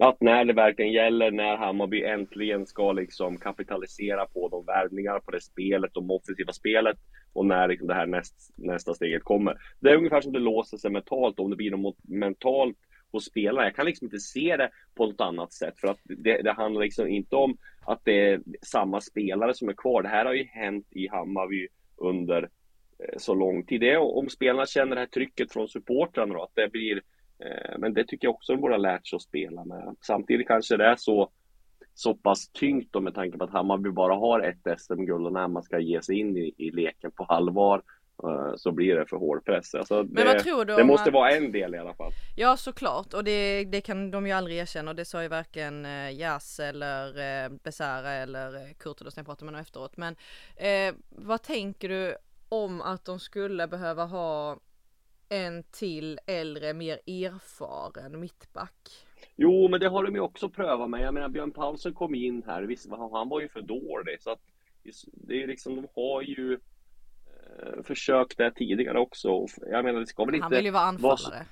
att 0.00 0.20
när 0.20 0.44
det 0.44 0.52
verkligen 0.52 0.92
gäller, 0.92 1.30
när 1.30 1.56
Hammarby 1.56 2.02
äntligen 2.02 2.66
ska 2.66 2.92
liksom 2.92 3.38
kapitalisera 3.38 4.26
på 4.26 4.48
de 4.48 4.64
värvningar, 4.66 5.20
på 5.20 5.30
det 5.30 5.40
spelet, 5.40 5.94
de 5.94 6.10
offensiva 6.10 6.52
spelet 6.52 6.98
och 7.32 7.46
när 7.46 7.68
liksom 7.68 7.88
det 7.88 7.94
här 7.94 8.06
näst, 8.06 8.52
nästa 8.56 8.94
steget 8.94 9.24
kommer. 9.24 9.56
Det 9.80 9.90
är 9.90 9.96
ungefär 9.96 10.20
som 10.20 10.32
det 10.32 10.38
låser 10.38 10.76
sig 10.76 10.90
mentalt, 10.90 11.40
om 11.40 11.50
det 11.50 11.56
blir 11.56 11.70
något 11.70 11.96
mentalt 12.02 12.76
hos 13.12 13.24
spelarna. 13.24 13.66
Jag 13.66 13.76
kan 13.76 13.86
liksom 13.86 14.06
inte 14.06 14.18
se 14.18 14.56
det 14.56 14.70
på 14.94 15.06
något 15.06 15.20
annat 15.20 15.52
sätt 15.52 15.74
för 15.80 15.88
att 15.88 15.98
det, 16.04 16.42
det 16.42 16.52
handlar 16.52 16.82
liksom 16.82 17.08
inte 17.08 17.36
om 17.36 17.56
att 17.86 18.00
det 18.04 18.28
är 18.28 18.40
samma 18.62 19.00
spelare 19.00 19.54
som 19.54 19.68
är 19.68 19.72
kvar. 19.72 20.02
Det 20.02 20.08
här 20.08 20.24
har 20.24 20.32
ju 20.32 20.44
hänt 20.44 20.86
i 20.90 21.08
Hammarby 21.08 21.68
under 21.96 22.42
eh, 22.42 23.18
så 23.18 23.34
lång 23.34 23.66
tid. 23.66 23.80
Det 23.80 23.90
är 23.90 23.98
om 23.98 24.28
spelarna 24.28 24.66
känner 24.66 24.94
det 24.94 25.00
här 25.00 25.06
trycket 25.06 25.52
från 25.52 25.68
supportrarna 25.68 26.34
då, 26.34 26.42
att 26.42 26.54
det 26.54 26.72
blir 26.72 27.00
men 27.78 27.94
det 27.94 28.04
tycker 28.04 28.26
jag 28.26 28.34
också 28.34 28.52
de 28.52 28.60
borde 28.60 28.74
ha 28.74 28.78
lärt 28.78 29.06
sig 29.06 29.16
att 29.16 29.22
spela 29.22 29.64
med. 29.64 29.96
Samtidigt 30.00 30.48
kanske 30.48 30.76
det 30.76 30.84
är 30.84 30.96
så 30.96 31.30
så 31.94 32.14
pass 32.14 32.48
tyngt 32.48 32.92
då 32.92 33.00
med 33.00 33.14
tanke 33.14 33.38
på 33.38 33.44
att 33.44 33.50
Hammarby 33.50 33.90
bara 33.90 34.14
har 34.14 34.40
ett 34.40 34.80
SM-guld 34.80 35.26
och 35.26 35.32
när 35.32 35.48
man 35.48 35.62
ska 35.62 35.78
ge 35.78 36.02
sig 36.02 36.18
in 36.18 36.36
i, 36.36 36.54
i 36.56 36.70
leken 36.70 37.10
på 37.10 37.24
allvar 37.24 37.82
Eh, 38.24 38.56
så 38.56 38.72
blir 38.72 38.94
det 38.96 39.06
för 39.06 39.16
hård 39.16 39.44
press. 39.44 39.74
Alltså 39.74 40.02
det, 40.02 40.24
Men 40.24 40.26
vad 40.26 40.38
tror 40.38 40.64
du 40.64 40.76
det 40.76 40.84
måste 40.84 41.08
att- 41.08 41.14
vara 41.14 41.30
en 41.30 41.52
del 41.52 41.74
i 41.74 41.78
alla 41.78 41.94
fall. 41.94 42.12
Ja 42.36 42.56
såklart 42.56 43.14
och 43.14 43.24
det, 43.24 43.64
det 43.64 43.80
kan 43.80 44.10
de 44.10 44.26
ju 44.26 44.32
aldrig 44.32 44.56
erkänna 44.58 44.90
och 44.90 44.96
det 44.96 45.04
sa 45.04 45.22
ju 45.22 45.28
varken 45.28 45.84
eh, 45.84 46.10
Jas 46.18 46.60
eller 46.60 47.06
eh, 47.44 47.50
Besara 47.62 48.10
eller 48.10 48.54
eh, 48.54 48.72
Kurtulus 48.78 49.16
när 49.16 49.20
jag 49.20 49.26
pratade 49.26 49.44
med 49.44 49.54
honom 49.54 49.60
efteråt. 49.62 49.96
Men 49.96 50.16
eh, 50.56 50.94
vad 51.08 51.42
tänker 51.42 51.88
du 51.88 52.16
om 52.48 52.80
att 52.80 53.04
de 53.04 53.20
skulle 53.20 53.68
behöva 53.68 54.04
ha 54.04 54.56
en 55.32 55.62
till 55.70 56.18
äldre, 56.26 56.72
mer 56.74 56.98
erfaren 57.06 58.20
mittback? 58.20 58.90
Jo, 59.36 59.68
men 59.68 59.80
det 59.80 59.88
har 59.88 60.04
de 60.04 60.14
ju 60.14 60.20
också 60.20 60.48
prövat 60.48 60.90
med. 60.90 61.00
Jag 61.00 61.14
menar, 61.14 61.28
Björn 61.28 61.50
Paulsen 61.52 61.94
kom 61.94 62.14
in 62.14 62.42
här. 62.46 62.62
Visst, 62.62 62.90
han 62.90 63.28
var 63.28 63.40
ju 63.40 63.48
för 63.48 63.62
dålig. 63.62 64.20
Så 64.22 64.30
att 64.30 64.40
det 65.12 65.42
är 65.42 65.46
liksom, 65.46 65.76
de 65.76 65.86
har 65.94 66.22
ju 66.22 66.52
eh, 67.62 67.82
försökt 67.84 68.38
det 68.38 68.50
tidigare 68.50 68.98
också. 68.98 69.46
Jag 69.70 69.84
menar, 69.84 70.00
det 70.00 70.06
ska 70.06 70.24
väl 70.24 70.34
inte... 70.34 70.42
Han 70.44 70.52
vill 70.52 70.64
ju 70.64 70.70
vara 70.70 70.82
anfallare. 70.82 71.46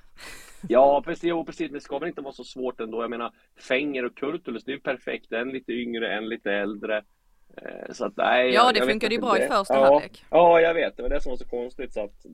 Ja, 0.69 1.01
precis, 1.05 1.23
jo, 1.23 1.45
precis. 1.45 1.71
Det 1.71 1.79
ska 1.81 1.99
väl 1.99 2.09
inte 2.09 2.21
vara 2.21 2.33
så 2.33 2.43
svårt 2.43 2.79
ändå. 2.79 3.01
Jag 3.03 3.09
menar, 3.09 3.33
Fenger 3.59 4.05
och 4.05 4.17
Kurtulus, 4.17 4.63
det 4.63 4.71
är 4.71 4.75
ju 4.75 4.81
perfekt. 4.81 5.31
En 5.31 5.49
lite 5.49 5.71
yngre, 5.71 6.13
en 6.17 6.29
lite 6.29 6.51
äldre. 6.51 6.97
Eh, 7.57 7.91
Så 7.93 8.05
att, 8.05 8.17
nej, 8.17 8.53
Ja, 8.53 8.71
det 8.73 8.81
funkade 8.81 9.15
ju 9.15 9.21
bra 9.21 9.37
i 9.37 9.39
Det- 9.39 9.47
första 9.47 9.73
ja, 9.73 9.83
halvlek. 9.85 10.25
Ja, 10.29 10.61
jag 10.61 10.73
vet. 10.73 10.97
Det 10.97 11.03
var 11.03 11.09
det 11.09 11.21
som 11.21 11.29
var 11.29 11.37
så 11.37 11.47
konstigt. 11.49 11.93
Så 11.93 12.03
att, 12.03 12.25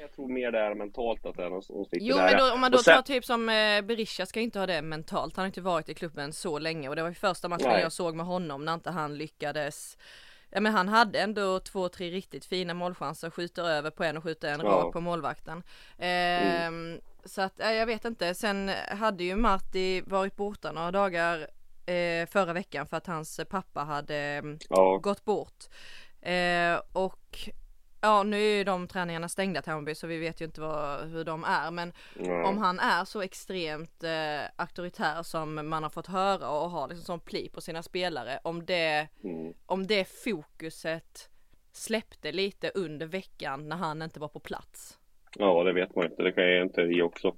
jag 0.00 0.12
tror 0.12 0.28
mer 0.28 0.52
det 0.52 0.58
är 0.58 0.74
mentalt 0.74 1.26
att 1.26 1.36
det 1.36 1.44
är 1.44 1.50
någon 1.50 1.62
som 1.62 1.84
sitter 1.84 1.98
Jo 2.06 2.16
där. 2.16 2.24
men 2.24 2.38
då, 2.38 2.52
om 2.54 2.60
man 2.60 2.70
då 2.72 2.78
sen- 2.78 2.94
tar 2.94 3.02
typ 3.02 3.24
som 3.24 3.48
eh, 3.48 3.82
Berisha 3.82 4.26
ska 4.26 4.40
inte 4.40 4.58
ha 4.58 4.66
det 4.66 4.82
mentalt. 4.82 5.36
Han 5.36 5.42
har 5.42 5.46
inte 5.46 5.60
varit 5.60 5.88
i 5.88 5.94
klubben 5.94 6.32
så 6.32 6.58
länge 6.58 6.88
och 6.88 6.96
det 6.96 7.02
var 7.02 7.08
ju 7.08 7.14
första 7.14 7.48
matchen 7.48 7.68
Nej. 7.68 7.82
jag 7.82 7.92
såg 7.92 8.14
med 8.14 8.26
honom 8.26 8.64
när 8.64 8.74
inte 8.74 8.90
han 8.90 9.18
lyckades. 9.18 9.98
Ja 10.50 10.60
men 10.60 10.72
han 10.72 10.88
hade 10.88 11.20
ändå 11.20 11.60
två, 11.60 11.88
tre 11.88 12.10
riktigt 12.10 12.44
fina 12.44 12.74
målchanser, 12.74 13.30
skjuter 13.30 13.62
över 13.64 13.90
på 13.90 14.04
en 14.04 14.16
och 14.16 14.22
skjuter 14.22 14.52
en 14.52 14.60
Ja. 14.60 14.68
rakt 14.70 14.92
på 14.92 15.00
målvakten. 15.00 15.62
Ehm, 15.98 17.00
Så 17.24 17.42
att 17.42 17.60
eh, 17.60 17.72
jag 17.72 17.86
vet 17.86 18.04
inte. 18.04 18.34
Sen 18.34 18.70
hade 18.88 19.24
ju 19.24 19.36
Marti 19.36 20.02
varit 20.06 20.36
borta 20.36 20.72
några 20.72 20.90
dagar 20.90 21.38
eh, 21.86 22.26
förra 22.26 22.52
veckan 22.52 22.86
för 22.86 22.96
att 22.96 23.06
hans 23.06 23.40
pappa 23.50 23.80
hade 23.80 24.16
mm, 24.16 24.58
Ja, 24.68 24.96
gått 25.02 25.24
bort. 25.24 25.64
Eh, 26.22 26.80
och 26.92 27.48
ja, 28.00 28.22
nu 28.22 28.36
är 28.36 28.56
ju 28.56 28.64
de 28.64 28.88
träningarna 28.88 29.28
stängda 29.28 29.62
Hammarby 29.66 29.94
så 29.94 30.06
vi 30.06 30.18
vet 30.18 30.40
ju 30.40 30.44
inte 30.44 30.60
vad, 30.60 31.08
hur 31.08 31.24
de 31.24 31.44
är. 31.44 31.70
Men 31.70 31.92
ja. 32.18 32.48
om 32.48 32.58
han 32.58 32.78
är 32.78 33.04
så 33.04 33.20
extremt 33.22 34.04
eh, 34.04 34.42
auktoritär 34.56 35.22
som 35.22 35.68
man 35.68 35.82
har 35.82 35.90
fått 35.90 36.06
höra 36.06 36.50
och 36.50 36.70
har 36.70 36.88
liksom 36.88 37.04
sån 37.04 37.20
pli 37.20 37.48
på 37.48 37.60
sina 37.60 37.82
spelare. 37.82 38.38
Om 38.44 38.64
det, 38.66 39.08
Mm. 39.24 39.54
om 39.66 39.86
det 39.86 40.04
fokuset 40.24 41.30
släppte 41.72 42.32
lite 42.32 42.70
under 42.74 43.06
veckan 43.06 43.68
när 43.68 43.76
han 43.76 44.02
inte 44.02 44.20
var 44.20 44.28
på 44.28 44.40
plats. 44.40 44.98
Ja, 45.38 45.64
det 45.64 45.72
vet 45.72 45.96
man 45.96 46.04
inte. 46.04 46.22
Det 46.22 46.32
kan 46.32 46.44
jag 46.44 46.62
inte 46.66 46.80
i 46.80 47.02
också. 47.02 47.36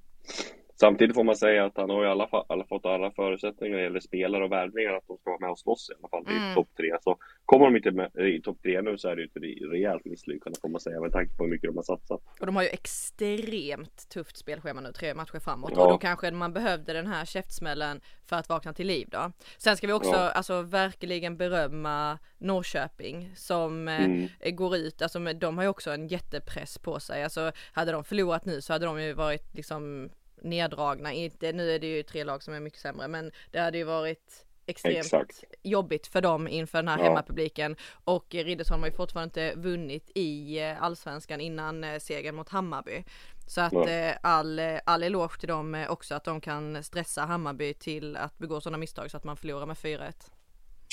Samtidigt 0.83 1.15
får 1.17 1.25
man 1.25 1.37
säga 1.37 1.65
att 1.65 1.77
han 1.77 1.91
har 1.91 2.05
i 2.05 2.09
alla 2.09 2.29
fall 2.29 2.45
alla 2.49 2.65
fått 2.65 2.87
alla 2.87 3.11
förutsättningar 3.11 3.71
när 3.75 3.79
det 3.79 3.85
gäller 3.85 4.01
spelare 4.01 4.45
och 4.45 4.53
värvningar 4.53 4.93
att 4.93 5.07
de 5.07 5.17
ska 5.17 5.31
vara 5.31 5.41
med 5.41 5.51
och 5.51 5.59
slåss 5.59 5.91
i 5.91 5.95
alla 5.99 6.09
fall 6.09 6.37
Mm. 6.37 6.55
topp 6.55 6.69
tre. 6.77 6.97
Så 7.01 7.17
kommer 7.45 7.65
de 7.65 7.77
inte 7.77 7.91
med 7.91 8.11
i 8.17 8.41
topp 8.43 8.59
tre 8.63 8.83
nu 8.83 8.99
så 8.99 9.09
är 9.09 9.17
det 9.17 9.23
ju 9.23 9.27
ett 9.29 9.43
re- 9.43 9.71
rejält 9.71 10.05
misslyckande 10.05 10.59
får 10.63 10.69
man 10.69 10.81
säga 10.81 11.01
med 11.01 11.13
tanke 11.13 11.37
på 11.37 11.45
hur 11.45 11.51
mycket 11.51 11.71
de 11.71 11.77
har 11.77 11.83
satsat. 11.83 12.21
Och 12.41 12.47
de 12.47 12.57
har 12.57 12.63
ju 12.63 12.69
extremt 12.69 14.09
tufft 14.09 14.37
spelschema 14.37 14.81
nu, 14.81 14.93
tre 14.93 15.15
matcher 15.15 15.39
framåt. 15.39 15.73
Ja. 15.77 15.83
Och 15.85 15.91
då 15.93 15.99
kanske 15.99 16.31
man 16.31 16.53
behövde 16.53 16.93
den 16.93 17.07
här 17.07 17.25
käftsmällen 17.25 18.01
för 18.27 18.37
att 18.37 18.49
vakna 18.49 18.73
till 18.73 18.87
liv 18.87 19.09
då. 19.11 19.33
Sen 19.59 19.77
ska 19.77 19.87
vi 19.87 19.93
också 19.93 20.11
Ja. 20.11 20.31
alltså 20.31 20.63
verkligen 20.63 21.37
berömma 21.37 22.19
Norrköping 22.39 23.33
som 23.37 23.89
eh, 23.89 24.05
Mm. 24.05 24.29
går 24.57 24.77
ut, 24.77 25.03
alltså 25.03 25.19
de 25.19 25.57
har 25.57 25.65
ju 25.65 25.69
också 25.71 25.91
en 25.91 26.09
jättepress 26.09 26.79
på 26.79 27.01
sig. 27.01 27.25
Alltså 27.25 27.53
hade 27.73 27.93
de 27.93 28.05
förlorat 28.05 28.45
nu 28.45 28.61
så 28.61 28.73
hade 28.73 28.87
de 28.87 29.03
ju 29.03 29.13
varit 29.13 29.55
liksom 29.55 30.11
neddragna. 30.45 31.13
Inte, 31.13 31.53
nu 31.53 31.71
är 31.71 31.79
det 31.79 31.87
ju 31.87 32.03
tre 32.03 32.25
lag 32.25 32.43
som 32.43 32.55
är 32.55 32.61
mycket 32.61 32.81
sämre 32.81 33.09
men 33.09 33.31
det 33.51 33.59
hade 33.59 33.79
ju 33.79 33.85
varit 33.85 34.47
extremt 34.67 34.97
Exakt. 34.97 35.45
jobbigt 35.63 36.07
för 36.07 36.21
dem 36.21 36.49
inför 36.49 36.79
den 36.79 36.89
här 36.89 36.99
Ja. 36.99 37.05
hemmapubliken. 37.05 37.77
Och 38.05 38.27
Riddersholm 38.35 38.83
har 38.83 38.89
ju 38.89 38.95
fortfarande 38.97 39.49
inte 39.49 39.61
vunnit 39.61 40.11
i 40.15 40.61
eh, 40.61 40.83
allsvenskan 40.83 41.41
innan 41.41 41.85
eh, 41.85 41.99
segern 41.99 42.35
mot 42.35 42.49
Hammarby. 42.49 43.05
Så 43.47 43.61
att 43.61 43.73
Nej. 43.73 44.09
eh, 44.09 44.17
all, 44.23 44.61
all 44.87 45.03
eloge 45.03 45.39
till 45.41 45.49
dem 45.49 45.87
också 45.89 46.15
att 46.15 46.25
de 46.25 46.41
kan 46.41 46.83
stressa 46.83 47.23
Hammarby 47.23 47.75
till 47.75 48.17
att 48.17 48.39
begå 48.39 48.61
sådana 48.61 48.79
misstag 48.79 49.11
så 49.11 49.17
att 49.17 49.25
man 49.25 49.37
förlorar 49.37 49.67
med 49.67 49.77
4-1. 49.77 50.13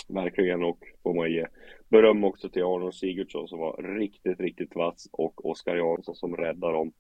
Verkligen 0.07 0.63
och 0.63 0.79
får 1.03 1.13
man 1.13 1.31
ge 1.31 1.45
beröm 1.89 2.23
också 2.23 2.49
till 2.49 2.63
Arnold 2.63 2.93
Sigurdsson 2.95 3.47
som 3.47 3.59
var 3.59 3.97
riktigt, 3.99 4.39
riktigt 4.39 4.75
vass 4.75 5.09
och 5.12 5.45
Oskar 5.49 5.75
Jansson 5.75 6.15
som 6.15 6.35
räddade 6.35 6.73
dem 6.73 6.91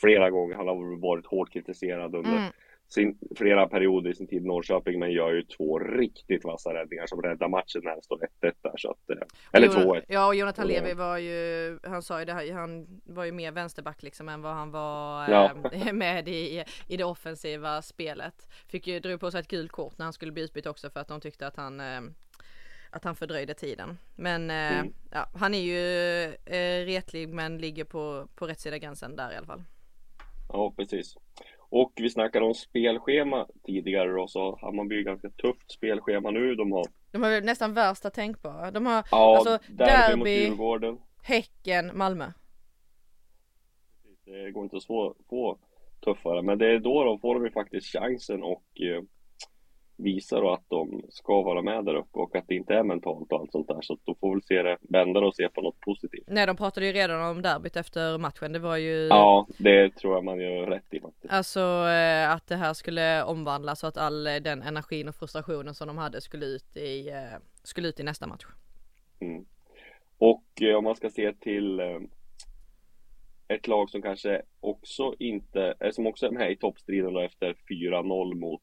flera 0.00 0.30
gånger. 0.30 0.54
Han 0.56 0.68
har 0.68 1.00
varit 1.00 1.26
hårt 1.26 1.52
kritiserad 1.52 2.14
under 2.14 2.30
Mm. 2.32 2.52
sin, 2.88 3.18
flera 3.36 3.68
perioder 3.68 4.10
i 4.10 4.14
sin 4.14 4.26
tid 4.26 4.42
i 4.42 4.46
Norrköping 4.46 4.98
men 4.98 5.10
gör 5.12 5.32
ju 5.32 5.42
två 5.42 5.78
riktigt 5.78 6.44
vassa 6.44 6.74
räddningar 6.74 7.06
som 7.06 7.22
räddar 7.22 7.48
matchen 7.48 7.80
när 7.84 7.96
det 7.96 8.02
står 8.02 8.18
1-1 8.18 8.54
där 8.62 8.72
så 8.76 8.90
att, 8.90 9.10
eh, 9.10 9.16
eller 9.52 9.66
Jon- 9.66 9.82
2-1. 9.82 10.04
Ja 10.08 10.26
och 10.26 10.34
Jonathan. 10.34 10.66
Levi 10.66 10.92
var 10.94 11.18
ju, 11.18 11.78
han 11.82 12.02
sa 12.02 12.18
ju 12.18 12.24
det 12.24 12.32
här, 12.32 12.52
han 12.52 12.86
var 13.04 13.24
ju 13.24 13.32
mer 13.32 13.52
vänsterback 13.52 14.02
liksom 14.02 14.28
än 14.28 14.42
vad 14.42 14.54
han 14.54 14.70
var 14.70 15.28
Ja. 15.30 15.50
eh, 15.72 15.92
med 15.92 16.28
i, 16.28 16.64
i 16.88 16.96
det 16.96 17.04
offensiva 17.04 17.82
spelet. 17.82 18.48
Fick 18.68 18.86
ju, 18.86 19.00
drog 19.00 19.20
på 19.20 19.30
sig 19.30 19.40
ett 19.40 19.48
gult 19.48 19.72
kort 19.72 19.98
när 19.98 20.04
han 20.06 20.12
skulle 20.12 20.32
bli 20.32 20.42
utbytt 20.42 20.66
också 20.66 20.90
för 20.90 21.00
att 21.00 21.08
de 21.08 21.20
tyckte 21.20 21.46
att 21.46 21.56
han 21.56 21.80
eh, 21.80 22.00
att 22.90 23.04
han 23.04 23.16
fördröjde 23.16 23.54
tiden. 23.54 23.98
Men 24.16 24.50
eh, 24.50 24.78
Mm. 24.78 24.92
ja, 25.12 25.28
han 25.34 25.54
är 25.54 25.58
ju 25.60 26.22
eh, 26.46 26.84
retlig 26.86 27.28
men 27.28 27.58
ligger 27.58 27.84
på, 27.84 28.28
på 28.34 28.46
rätt 28.46 28.60
sida 28.60 28.78
gränsen 28.78 29.16
där 29.16 29.32
i 29.32 29.36
alla 29.36 29.46
fall. 29.46 29.62
Ja, 30.48 30.72
precis. 30.76 31.16
Och 31.68 31.92
vi 31.96 32.10
snackade 32.10 32.46
om 32.46 32.54
spelschema 32.54 33.46
tidigare 33.62 34.12
då, 34.12 34.28
så 34.28 34.58
Hammarby 34.62 34.96
har 34.96 35.02
ganska 35.02 35.30
tufft 35.30 35.70
spelschema 35.70 36.30
nu. 36.30 36.54
De 36.54 36.72
har 36.72 36.86
De 37.12 37.22
har 37.22 37.40
nästan 37.40 37.74
värsta 37.74 38.10
tänkbara. 38.10 38.70
De 38.70 38.86
har 38.86 39.06
ja, 39.10 39.36
alltså 39.36 39.58
derby, 39.68 40.16
mot 40.16 40.24
derby, 40.26 40.44
Djurgården. 40.44 40.98
Häcken, 41.22 41.90
Malmö. 41.94 42.32
Det 44.24 44.50
går 44.50 44.64
inte 44.64 44.76
att 44.76 44.84
få, 44.84 45.14
få 45.28 45.58
tuffare, 46.04 46.42
men 46.42 46.58
det 46.58 46.66
är 46.66 46.78
då 46.78 47.04
de 47.04 47.20
får 47.20 47.34
de 47.34 47.44
ju 47.44 47.50
faktiskt 47.50 47.92
chansen 47.92 48.42
och 48.42 48.80
eh, 48.80 49.02
visar 49.96 50.40
då 50.40 50.50
att 50.52 50.64
de 50.68 51.02
ska 51.08 51.42
vara 51.42 51.62
med 51.62 51.84
där 51.84 51.94
uppe 51.94 52.18
och 52.18 52.36
att 52.36 52.48
det 52.48 52.54
inte 52.54 52.74
är 52.74 52.82
mentalt 52.82 53.32
och 53.32 53.40
allt 53.40 53.52
sånt 53.52 53.68
där. 53.68 53.80
Så 53.80 53.92
att 53.92 54.00
då 54.04 54.14
får 54.14 54.34
vi 54.34 54.40
se 54.40 54.62
det, 54.62 54.78
vända 54.80 55.20
och 55.20 55.34
se 55.34 55.48
på 55.48 55.60
något 55.60 55.80
positivt. 55.80 56.24
Nej 56.26 56.46
de 56.46 56.56
pratade 56.56 56.86
ju 56.86 56.92
redan 56.92 57.30
om 57.30 57.42
derbyt 57.42 57.76
efter 57.76 58.18
matchen. 58.18 58.52
Det 58.52 58.58
var 58.58 58.76
ju 58.76 59.06
Ja, 59.06 59.46
det 59.58 59.90
tror 59.90 60.14
jag 60.14 60.24
man 60.24 60.40
gör 60.40 60.66
rätt 60.66 60.94
i 60.94 61.00
faktiskt. 61.00 61.32
Alltså 61.32 61.60
eh, 61.88 62.30
att 62.30 62.46
det 62.46 62.56
här 62.56 62.74
skulle 62.74 63.24
omvandlas 63.24 63.80
så 63.80 63.86
att 63.86 63.96
all 63.96 64.26
eh, 64.26 64.34
den 64.34 64.62
energin 64.62 65.08
och 65.08 65.14
frustrationen 65.14 65.74
som 65.74 65.88
de 65.88 65.98
hade 65.98 66.20
skulle 66.20 66.46
ut 66.46 66.76
i, 66.76 67.08
eh, 67.08 67.38
skulle 67.62 67.88
ut 67.88 68.00
i 68.00 68.02
nästa 68.02 68.26
match. 68.26 68.46
Mm. 69.20 69.44
Och 70.18 70.62
om 70.78 70.84
man 70.84 70.96
ska 70.96 71.10
se 71.10 71.32
till 71.32 71.80
ett 73.48 73.66
lag 73.66 73.90
som 73.90 74.02
kanske 74.02 74.42
också 74.60 75.14
inte, 75.18 75.74
som 75.92 76.06
också 76.06 76.26
är 76.26 76.30
med 76.30 76.52
i 76.52 76.56
toppstriden 76.56 77.16
efter 77.16 77.56
4-0 77.68 78.34
mot 78.34 78.62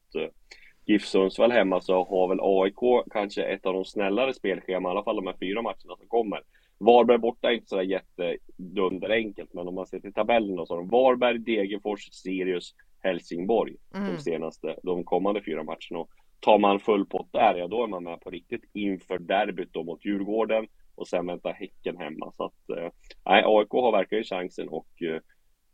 GIF 0.86 1.04
Sundsvall 1.04 1.52
hemma 1.52 1.80
så 1.80 2.04
har 2.04 2.28
väl 2.28 2.38
AIK 2.42 3.04
kanske 3.12 3.42
ett 3.42 3.66
av 3.66 3.74
de 3.74 3.84
snällare 3.84 4.34
spelscheman, 4.34 4.90
i 4.90 4.92
alla 4.92 5.04
fall 5.04 5.16
de 5.16 5.26
här 5.26 5.36
fyra 5.40 5.62
matcherna 5.62 5.96
som 5.98 6.08
kommer. 6.08 6.40
Varberg 6.78 7.18
borta 7.18 7.48
är 7.50 7.54
inte 7.54 7.66
sådär 7.68 7.82
jättedunderenkelt, 7.82 9.54
men 9.54 9.68
om 9.68 9.74
man 9.74 9.86
ser 9.86 10.00
till 10.00 10.12
tabellen 10.12 10.56
då 10.56 10.66
så 10.66 10.74
har 10.74 10.78
de 10.78 10.88
Varberg, 10.88 11.38
Degerfors, 11.38 12.12
Sirius, 12.12 12.74
Helsingborg 13.02 13.76
Mm. 13.94 14.14
de 14.14 14.18
senaste, 14.22 14.76
de 14.82 15.04
kommande 15.04 15.42
fyra 15.42 15.62
matcherna. 15.62 15.98
Och 15.98 16.10
tar 16.40 16.58
man 16.58 16.80
full 16.80 17.06
pott 17.06 17.32
där, 17.32 17.54
ja 17.54 17.68
då 17.68 17.82
är 17.82 17.86
man 17.86 18.04
med 18.04 18.20
på 18.20 18.30
riktigt 18.30 18.64
inför 18.72 19.18
derbyt 19.18 19.72
då 19.72 19.82
mot 19.82 20.04
Djurgården 20.04 20.66
och 20.94 21.08
sen 21.08 21.26
väntar 21.26 21.52
Häcken 21.52 21.96
hemma. 21.96 22.32
Så 22.36 22.44
att, 22.44 22.78
eh, 22.78 22.90
nej, 23.26 23.42
AIK 23.46 23.70
har 23.70 23.92
verkligen 23.92 24.24
chansen 24.24 24.68
och 24.68 25.02
eh, 25.02 25.20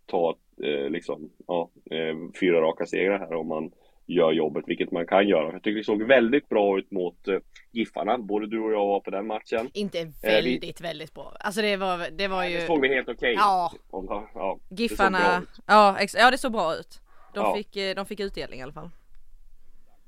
ta 0.06 0.36
eh, 0.62 0.90
liksom, 0.90 1.30
ja, 1.46 1.70
eh, 1.90 2.16
fyra 2.40 2.60
raka 2.60 2.86
segrar 2.86 3.18
här 3.18 3.34
om 3.34 3.48
man 3.48 3.70
gör 4.14 4.32
jobbet, 4.32 4.64
vilket 4.66 4.90
man 4.90 5.06
kan 5.06 5.28
göra. 5.28 5.52
Jag 5.52 5.62
tycker 5.62 5.78
det 5.78 5.84
såg 5.84 6.02
väldigt 6.02 6.48
bra 6.48 6.78
ut 6.78 6.90
mot 6.90 7.28
eh, 7.28 7.38
Giffarna, 7.72 8.18
både 8.18 8.46
du 8.46 8.60
och 8.60 8.72
jag 8.72 8.86
var 8.86 9.00
på 9.00 9.10
den 9.10 9.26
matchen. 9.26 9.70
Inte 9.74 10.12
väldigt, 10.22 10.80
väldigt 10.80 11.14
bra. 11.14 11.32
Alltså 11.40 11.62
det 11.62 11.76
var, 11.76 12.10
det 12.10 12.28
var 12.28 12.44
ju 12.44 12.54
Det 12.56 12.66
såg 12.66 12.80
vi 12.80 12.94
helt 12.94 13.08
okej 13.08 13.34
Ja. 13.38 13.72
Om- 13.90 14.06
ja, 14.08 14.28
bra 14.34 14.58
Giffarna, 14.70 15.42
ja, 15.66 15.96
ex- 16.00 16.16
ja 16.18 16.30
det 16.30 16.38
såg 16.38 16.52
bra 16.52 16.74
ut. 16.74 17.00
De, 17.34 17.40
Ja. 17.40 17.54
fick, 17.56 17.76
eh, 17.76 17.94
de 17.94 18.06
fick 18.06 18.20
utdelning 18.20 18.60
i 18.60 18.62
alla 18.62 18.72
fall. 18.72 18.90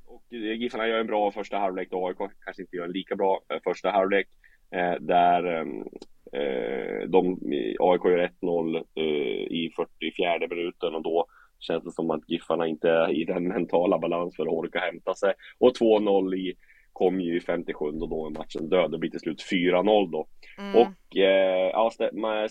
Och 0.07 0.23
eh, 0.33 0.39
Giffarna 0.61 0.89
gör 0.89 0.99
en 1.01 1.07
bra 1.07 1.31
första 1.31 1.59
halvlek 1.59 1.93
och 1.93 2.09
AIK 2.09 2.19
kanske 2.45 2.63
inte 2.63 2.77
gör 2.77 2.85
en 2.85 2.93
lika 2.93 3.17
bra 3.17 3.41
eh, 3.49 3.59
första 3.65 3.91
halvlek. 3.91 4.27
Eh, 4.71 4.95
där 5.01 5.59
eh, 5.61 5.65
Eh, 6.35 7.09
de, 7.09 7.33
AIK 7.81 8.05
gör 8.05 8.31
1-0 8.41 8.77
eh, 8.95 9.03
i 9.51 9.73
44 9.77 10.47
minuten 10.51 10.95
och 10.95 11.03
då 11.03 11.27
känns 11.63 11.85
det 11.85 11.93
som 11.93 12.11
att 12.11 12.31
Giffarna 12.31 12.67
inte 12.67 12.91
är 12.91 13.11
i 13.11 13.25
den 13.25 13.49
mentala 13.49 13.99
balans 13.99 14.37
för 14.37 14.43
att 14.43 14.53
orka 14.53 14.79
hämta 14.79 15.15
sig. 15.15 15.35
Och 15.59 15.77
2-0 15.77 16.35
i 16.35 16.55
kom 16.93 17.21
ju 17.21 17.37
i 17.37 17.41
57 17.41 17.85
och 17.85 18.09
då 18.09 18.27
är 18.27 18.31
matchen 18.31 18.69
död. 18.69 18.91
Det 18.91 18.99
blir 18.99 19.11
till 19.11 19.21
slut 19.21 19.45
4-0 19.53 20.11
då. 20.11 20.27
Mm. 20.59 20.77
Och 20.77 21.17
eh, 21.17 21.71
ja, 21.73 21.91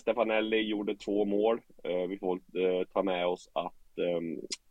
Stefanelli 0.00 0.60
gjorde 0.60 0.96
två 0.96 1.24
mål. 1.24 1.60
Eh, 1.84 2.08
vi 2.08 2.18
får 2.18 2.34
eh, 2.34 2.86
ta 2.92 3.02
med 3.02 3.26
oss 3.26 3.50
att 3.52 3.98
eh, 3.98 4.20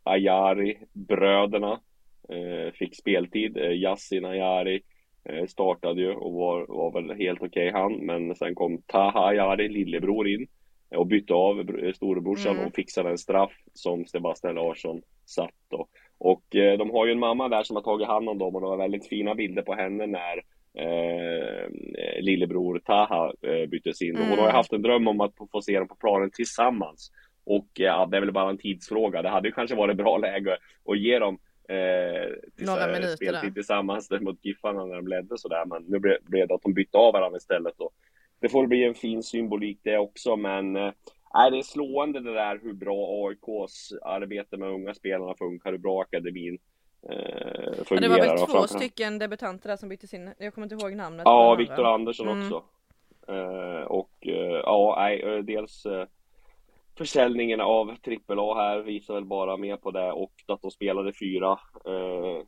Ayari, 0.02 0.78
bröderna, 0.92 1.80
eh, 2.28 2.72
fick 2.72 2.96
speltid. 2.96 3.56
Eh, 3.56 3.72
Yassin 3.72 4.24
Ayari 4.24 4.82
eh, 5.24 5.46
startade 5.46 6.00
ju 6.00 6.12
och 6.12 6.32
var, 6.32 6.66
var 6.68 6.92
väl 6.92 7.18
helt 7.18 7.42
okej 7.42 7.68
okay, 7.68 7.80
han. 7.80 7.92
Men 7.92 8.34
sen 8.34 8.54
kom 8.54 8.82
Taha 8.86 9.26
Ayari, 9.26 9.68
lillebror, 9.68 10.28
in 10.28 10.46
och 10.96 11.06
bytte 11.06 11.34
av 11.34 11.66
storebrorsan 11.94 12.56
mm. 12.56 12.66
och 12.66 12.74
fixade 12.74 13.10
en 13.10 13.18
straff 13.18 13.52
som 13.72 14.06
Sebastian 14.06 14.54
Larsson 14.54 15.02
satt 15.26 15.54
då. 15.70 15.86
Och 16.18 16.56
eh, 16.56 16.78
de 16.78 16.90
har 16.90 17.06
ju 17.06 17.12
en 17.12 17.18
mamma 17.18 17.48
där 17.48 17.62
som 17.62 17.76
har 17.76 17.82
tagit 17.82 18.06
hand 18.06 18.28
om 18.28 18.38
dem 18.38 18.54
och 18.54 18.60
de 18.60 18.70
har 18.70 18.76
väldigt 18.76 19.08
fina 19.08 19.34
bilder 19.34 19.62
på 19.62 19.74
henne 19.74 20.06
när 20.06 20.42
eh, 20.74 21.70
lillebror 22.20 22.78
Taha 22.84 23.32
eh, 23.42 23.68
byttes 23.68 24.02
in. 24.02 24.16
Mm. 24.16 24.28
Hon 24.28 24.38
har 24.38 24.46
ju 24.46 24.52
haft 24.52 24.72
en 24.72 24.82
dröm 24.82 25.08
om 25.08 25.20
att 25.20 25.34
få 25.52 25.62
se 25.62 25.78
dem 25.78 25.88
på 25.88 25.94
planen 25.94 26.30
tillsammans. 26.30 27.12
Och 27.44 27.68
ja, 27.74 28.08
det 28.10 28.16
är 28.16 28.20
väl 28.20 28.32
bara 28.32 28.50
en 28.50 28.58
tidsfråga. 28.58 29.22
Det 29.22 29.28
hade 29.28 29.48
ju 29.48 29.54
kanske 29.54 29.76
varit 29.76 29.96
bra 29.96 30.18
läge 30.18 30.58
att 30.88 30.98
ge 30.98 31.18
dem 31.18 31.38
eh, 31.68 32.64
Några 32.66 32.86
minuter 32.86 33.16
speltid 33.16 33.54
tillsammans 33.54 34.10
mot 34.20 34.44
Giffarna 34.44 34.84
när 34.84 34.96
de 34.96 35.08
ledde 35.08 35.38
sådär. 35.38 35.64
Men 35.66 35.82
nu 35.82 35.98
blev, 35.98 36.16
blev 36.22 36.48
det 36.48 36.54
att 36.54 36.62
de 36.62 36.74
bytte 36.74 36.98
av 36.98 37.12
varandra 37.12 37.36
istället. 37.36 37.80
Och 37.80 37.92
det 38.42 38.48
får 38.48 38.66
bli 38.66 38.84
en 38.84 38.94
fin 38.94 39.22
symbolik 39.22 39.80
det 39.82 39.98
också, 39.98 40.36
men 40.36 40.76
eh, 40.76 40.92
Nej, 41.34 41.50
det 41.50 41.58
är 41.58 41.62
slående 41.62 42.20
det 42.20 42.34
där 42.34 42.60
hur 42.62 42.72
bra 42.72 43.26
AIKs 43.26 43.92
arbete 44.02 44.56
med 44.56 44.68
unga 44.68 44.94
spelarna 44.94 45.34
funkar, 45.34 45.70
hur 45.72 45.78
bra 45.78 46.00
akademin 46.00 46.58
eh, 47.10 47.84
fungerar. 47.84 47.86
Ja, 47.90 48.00
det 48.00 48.08
var 48.08 48.18
väl 48.18 48.46
två 48.46 48.66
stycken 48.66 49.18
debutanter 49.18 49.68
där 49.68 49.76
som 49.76 49.88
byttes 49.88 50.14
in. 50.14 50.30
Jag 50.38 50.54
kommer 50.54 50.72
inte 50.72 50.84
ihåg 50.84 50.96
namnet. 50.96 51.22
Ja, 51.24 51.54
Viktor 51.54 51.84
Andersson 51.84 52.28
mm. 52.28 52.44
också. 52.44 52.64
Eh, 53.28 53.82
och 53.82 54.26
eh, 54.26 54.60
ja, 54.64 54.94
nej, 54.98 55.22
eh, 55.22 55.38
dels 55.38 55.86
eh, 55.86 56.06
försäljningen 56.98 57.60
av 57.60 57.96
AAA 58.28 58.54
här 58.54 58.78
visar 58.78 59.14
väl 59.14 59.24
bara 59.24 59.56
mer 59.56 59.76
på 59.76 59.90
det 59.90 60.12
och 60.12 60.32
att 60.46 60.62
de 60.62 60.70
spelade 60.70 61.12
fyra 61.12 61.58
eh, 61.86 62.44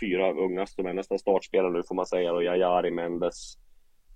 fyra 0.00 0.32
unga 0.32 0.66
som 0.66 0.86
är 0.86 0.92
nästan 0.92 1.18
startspelare 1.18 1.72
nu 1.72 1.82
får 1.88 1.94
man 1.94 2.06
säga 2.06 2.32
och 2.32 2.44
Jajari 2.44 2.90
Mendes 2.90 3.58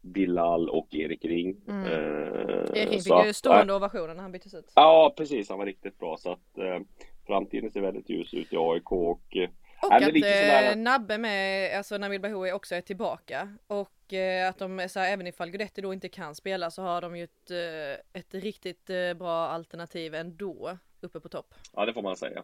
Bilal 0.06 0.68
och 0.68 0.94
Erik 0.94 1.24
Ring. 1.24 1.56
Mm. 1.68 1.84
Eh, 1.84 2.80
Erik 2.82 2.90
Ring 2.90 3.00
fick 3.02 3.26
ju 3.26 3.32
stående 3.32 3.72
äh, 3.72 3.76
ovationer 3.76 4.14
när 4.14 4.22
han 4.22 4.32
byttes 4.32 4.54
ut. 4.54 4.72
Ja 4.74 5.14
precis, 5.16 5.48
han 5.48 5.58
var 5.58 5.66
riktigt 5.66 5.98
bra 5.98 6.16
så 6.16 6.32
att 6.32 6.58
eh, 6.58 6.78
framtiden 7.26 7.70
ser 7.70 7.80
väldigt 7.80 8.10
ljus 8.10 8.34
ut 8.34 8.52
i 8.52 8.56
AIK 8.56 8.92
och 8.92 9.36
eh, 9.36 9.50
och 9.82 9.94
att 9.94 10.02
sådär... 10.04 10.70
Eh, 10.70 10.76
Nabbe 10.76 11.18
med, 11.18 11.76
alltså 11.76 11.98
Nabil 11.98 12.20
Bahoui 12.20 12.52
också 12.52 12.74
är 12.74 12.80
tillbaka 12.80 13.48
och 13.66 14.12
eh, 14.12 14.48
att 14.48 14.58
de, 14.58 14.88
så 14.88 15.00
här, 15.00 15.12
även 15.12 15.26
ifall 15.26 15.50
Guidetti 15.50 15.80
då 15.80 15.92
inte 15.92 16.08
kan 16.08 16.34
spela 16.34 16.70
så 16.70 16.82
har 16.82 17.00
de 17.00 17.16
ju 17.16 17.24
ett, 17.24 17.50
eh, 17.50 18.20
ett 18.20 18.34
riktigt 18.34 18.90
bra 19.18 19.48
alternativ 19.48 20.14
ändå 20.14 20.78
uppe 21.00 21.20
på 21.20 21.28
topp. 21.28 21.54
Ja 21.72 21.86
det 21.86 21.92
får 21.92 22.02
man 22.02 22.16
säga. 22.16 22.42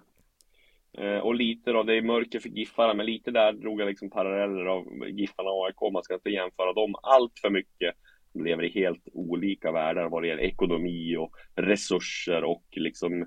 Eh, 0.99 1.19
och 1.19 1.35
lite 1.35 1.73
då, 1.73 1.83
det 1.83 1.97
är 1.97 2.03
mörker 2.03 2.41
för 2.41 2.49
Giffarna, 2.49 2.95
men 2.95 3.07
lite 3.07 3.31
där 3.31 3.53
drog 3.53 3.81
jag 3.81 3.89
liksom 3.89 4.11
paralleller 4.11 4.65
av 4.65 5.09
Giffarna 5.09 5.51
och 5.51 5.67
AIK. 5.67 5.93
Man 5.93 6.03
ska 6.03 6.15
inte 6.15 6.31
jämföra 6.31 6.73
dem 6.73 6.95
allt 7.03 7.33
för 7.41 7.51
mycket. 7.51 7.95
De 8.33 8.45
lever 8.45 8.65
i 8.65 8.69
helt 8.69 9.09
olika 9.13 9.73
världar 9.73 10.09
vad 10.09 10.23
det 10.23 10.29
gäller 10.29 10.43
ekonomi 10.43 11.17
och 11.17 11.35
resurser 11.55 12.45
och 12.45 12.65
liksom 12.71 13.23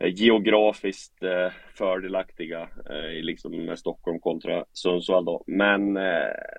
eh, 0.00 0.14
geografiskt 0.14 1.22
eh, 1.22 1.52
fördelaktiga 1.74 2.68
eh, 2.90 3.10
i 3.18 3.22
liksom 3.22 3.76
Stockholm 3.76 4.20
kontra 4.20 4.64
Sundsvall 4.72 5.24
då. 5.24 5.44
Men 5.46 5.94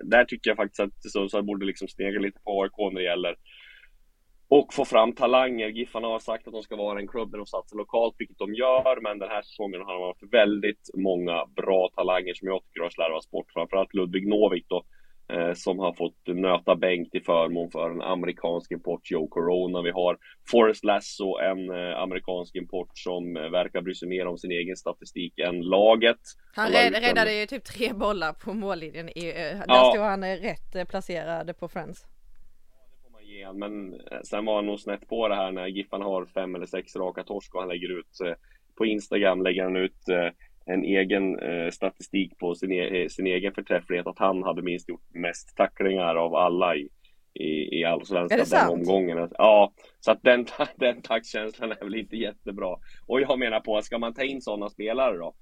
där 0.02 0.24
tycker 0.24 0.50
jag 0.50 0.56
faktiskt 0.56 0.80
att 0.80 1.10
Sundsvall 1.12 1.42
borde 1.42 1.66
liksom 1.66 1.88
snegla 1.88 2.20
lite 2.20 2.40
på 2.44 2.62
AIK 2.62 2.78
när 2.78 3.00
det 3.00 3.06
gäller 3.06 3.36
och 4.56 4.74
få 4.74 4.84
fram 4.84 5.12
talanger. 5.12 5.68
Giffarna 5.68 6.08
har 6.08 6.18
sagt 6.18 6.46
att 6.46 6.52
de 6.52 6.62
ska 6.62 6.76
vara 6.76 6.98
en 6.98 7.08
klubb 7.08 7.30
där 7.30 7.38
de 7.38 7.46
satsar 7.46 7.76
lokalt, 7.76 8.14
vilket 8.18 8.38
de 8.38 8.54
gör, 8.54 9.00
men 9.00 9.18
den 9.18 9.28
här 9.28 9.42
säsongen 9.42 9.80
har 9.80 9.94
de 9.94 10.02
haft 10.06 10.34
väldigt 10.34 10.90
många 10.94 11.46
bra 11.56 11.88
talanger 11.96 12.34
som 12.34 12.48
jag 12.48 12.64
tycker 12.64 12.80
har 12.80 12.90
slarvats 12.90 13.30
bort. 13.30 13.52
Framförallt 13.52 13.94
Ludvig 13.94 14.28
Novik 14.28 14.66
då, 14.68 14.84
eh, 15.32 15.52
som 15.54 15.78
har 15.78 15.92
fått 15.92 16.26
nöta 16.26 16.76
bänk 16.76 17.10
till 17.10 17.24
förmån 17.24 17.70
för 17.70 17.90
en 17.90 18.02
amerikansk 18.02 18.72
import, 18.72 19.10
Joe 19.10 19.28
Corona. 19.28 19.82
Vi 19.82 19.90
har 19.90 20.18
Forrest 20.50 20.84
Lasso, 20.84 21.38
en 21.38 21.70
eh, 21.70 21.98
amerikansk 21.98 22.54
import 22.56 22.90
som 22.94 23.36
eh, 23.36 23.50
verkar 23.50 23.80
bry 23.80 23.94
sig 23.94 24.08
mer 24.08 24.26
om 24.26 24.38
sin 24.38 24.52
egen 24.52 24.76
statistik 24.76 25.38
än 25.38 25.60
laget. 25.60 26.20
Han 26.54 26.70
rädd, 26.70 26.92
räddade 26.92 27.34
ju 27.34 27.46
typ 27.46 27.64
tre 27.64 27.92
bollar 27.92 28.32
på 28.32 28.54
mållinjen. 28.54 29.08
I, 29.08 29.28
eh, 29.28 29.34
där 29.34 29.64
ja. 29.66 29.90
stod 29.92 30.04
han 30.04 30.24
rätt 30.24 30.74
eh, 30.74 30.84
placerad 30.84 31.58
på 31.58 31.68
Friends 31.68 32.06
igen. 33.36 33.58
Men 33.58 33.94
eh, 33.94 34.20
sen 34.24 34.44
var 34.44 34.54
han 34.54 34.66
nog 34.66 34.80
snett 34.80 35.08
på 35.08 35.28
det 35.28 35.34
här 35.34 35.52
när 35.52 35.66
Giffarna 35.66 36.04
har 36.04 36.26
fem 36.26 36.54
eller 36.54 36.66
sex 36.66 36.96
raka 36.96 37.24
torsk 37.24 37.54
och 37.54 37.60
han 37.60 37.68
lägger 37.68 37.98
ut 37.98 38.20
eh, 38.24 38.34
på 38.74 38.86
Instagram 38.86 39.42
lägger 39.42 39.62
han 39.62 39.76
ut 39.76 40.08
eh, 40.08 40.28
en 40.66 40.84
egen 40.84 41.38
statistik 41.72 42.38
på 42.38 42.54
sin, 42.54 42.72
e 42.72 43.08
sin 43.08 43.26
egen 43.26 43.52
förträfflighet 43.52 44.06
att 44.06 44.18
han 44.18 44.42
hade 44.42 44.62
minst 44.62 44.88
gjort 44.88 45.14
mest 45.14 45.56
tacklingar 45.56 46.16
av 46.16 46.34
alla 46.34 46.76
i, 46.76 46.88
i, 47.34 47.78
i 47.80 47.84
allsvenskan 47.84 48.46
den 48.50 48.68
omgången. 48.68 49.28
Ja, 49.38 49.72
så 50.00 50.10
att 50.10 50.22
den, 50.22 50.46
den 50.76 51.02
taktkänslan 51.02 51.72
är 51.72 51.84
väl 51.84 51.94
inte 51.94 52.16
jättebra. 52.16 52.76
Och 53.06 53.20
jag 53.20 53.38
menar 53.38 53.60
på 53.60 53.76
att 53.76 53.84
ska 53.84 53.98
man 53.98 54.14
ta 54.14 54.22
in 54.22 54.42
sådana 54.42 54.68
spelare 54.68 55.16
då 55.16 55.34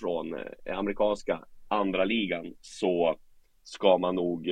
från 0.00 0.36
amerikanska 0.70 1.44
andra 1.68 2.04
ligan 2.04 2.54
så 2.60 3.16
ska 3.64 3.98
man 3.98 4.14
nog 4.14 4.48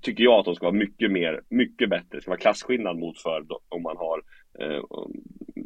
tycker 0.00 0.24
jag 0.24 0.38
att 0.38 0.44
de 0.44 0.54
ska 0.54 0.66
vara 0.66 0.76
mycket 0.76 1.10
mer, 1.10 1.40
mycket 1.48 1.90
bättre. 1.90 2.06
Det 2.10 2.20
ska 2.20 2.30
vara 2.30 2.40
klasskillnad 2.40 2.98
mot 2.98 3.22
för 3.22 3.46
om 3.68 3.82
man 3.82 3.96
har 3.96 4.22
eh, 4.60 4.82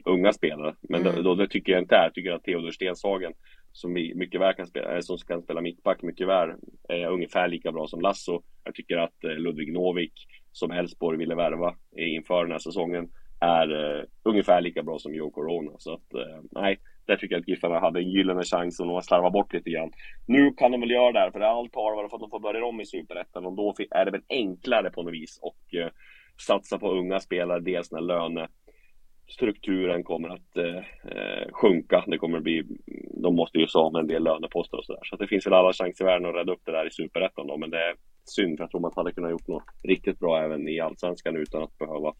unga 0.04 0.32
spelare. 0.32 0.74
Men 0.80 1.06
mm. 1.06 1.22
då, 1.22 1.34
det 1.34 1.48
tycker 1.48 1.72
jag 1.72 1.82
inte 1.82 1.96
är. 1.96 2.04
Jag 2.04 2.14
tycker 2.14 2.32
att 2.32 2.44
Theodor 2.44 2.70
Stenshagen 2.70 3.32
som 3.72 3.92
mycket 3.92 4.40
väl 4.40 4.54
kan 4.54 4.66
spela, 4.66 4.94
eh, 4.96 5.00
som 5.00 5.18
kan 5.18 5.42
spela 5.42 5.60
mittback 5.60 6.02
mycket 6.02 6.28
väl, 6.28 6.50
är 6.88 7.06
ungefär 7.06 7.48
lika 7.48 7.72
bra 7.72 7.86
som 7.86 8.00
Lasso. 8.00 8.42
Jag 8.64 8.74
tycker 8.74 8.96
att 8.96 9.24
eh, 9.24 9.30
Ludvig 9.30 9.72
Novik, 9.72 10.12
som 10.52 10.70
Elfsborg 10.70 11.18
ville 11.18 11.34
värva 11.34 11.74
inför 11.96 12.42
den 12.42 12.52
här 12.52 12.58
säsongen, 12.58 13.08
är 13.40 13.72
uh, 13.72 14.04
ungefär 14.22 14.60
lika 14.60 14.82
bra 14.82 14.98
som 14.98 15.14
Joe 15.14 15.30
Corona. 15.30 15.70
Så 15.78 15.94
att, 15.94 16.14
uh, 16.14 16.42
nej, 16.50 16.80
där 17.06 17.16
tycker 17.16 17.34
jag 17.34 17.40
att 17.40 17.48
Giffarna 17.48 17.78
hade 17.78 18.00
en 18.00 18.10
gyllene 18.10 18.42
chans 18.42 18.80
och 18.80 18.86
de 18.86 18.92
har 18.92 19.00
slarvat 19.00 19.32
bort 19.32 19.52
lite 19.52 19.70
grann. 19.70 19.90
Nu 20.26 20.52
kan 20.52 20.70
de 20.70 20.80
väl 20.80 20.90
göra 20.90 21.12
det, 21.12 21.18
här, 21.18 21.30
för 21.30 21.40
allt 21.40 21.72
talar 21.72 22.08
för 22.08 22.16
att 22.16 22.20
de 22.20 22.30
får 22.30 22.40
börja 22.40 22.64
om 22.64 22.80
i 22.80 22.86
Superettan 22.86 23.46
och 23.46 23.52
då 23.52 23.74
är 23.90 24.04
det 24.04 24.10
väl 24.10 24.22
enklare 24.28 24.90
på 24.90 25.02
något 25.02 25.12
vis 25.12 25.38
och 25.42 25.74
eh, 25.74 25.88
satsa 26.46 26.78
på 26.78 26.90
unga 26.90 27.20
spelare, 27.20 27.60
dels 27.60 27.92
när 27.92 28.00
lönestrukturen 28.00 30.04
kommer 30.04 30.28
att 30.28 30.56
eh, 30.56 30.76
eh 30.76 31.52
sjunka. 31.52 32.04
Det 32.06 32.18
kommer 32.18 32.36
att 32.36 32.44
bli, 32.44 32.64
de 33.22 33.36
måste 33.36 33.58
ju 33.58 33.66
sa 33.66 33.90
med 33.90 34.00
en 34.00 34.06
del 34.06 34.24
löneposter 34.24 34.78
och 34.78 34.84
sådär. 34.84 35.02
Så 35.04 35.16
det 35.16 35.26
finns 35.26 35.46
väl 35.46 35.54
alla 35.54 35.72
chanser 35.72 36.04
i 36.04 36.06
världen 36.06 36.28
att 36.28 36.34
rädda 36.34 36.52
upp 36.52 36.62
det 36.64 36.72
där 36.72 36.86
i 36.86 36.90
Superettan 36.90 37.46
då, 37.46 37.56
men 37.56 37.70
det 37.70 37.78
är 37.78 37.94
synd 38.24 38.58
för 38.58 38.64
jag 38.64 38.70
tror 38.70 38.80
man 38.80 38.92
hade 38.96 39.12
kunnat 39.12 39.30
gjort 39.30 39.48
något 39.48 39.64
riktigt 39.82 40.18
bra 40.18 40.44
även 40.44 40.68
i 40.68 40.80
Allsvenskan 40.80 41.36
utan 41.36 41.62
att 41.62 41.78
behöva 41.78 42.14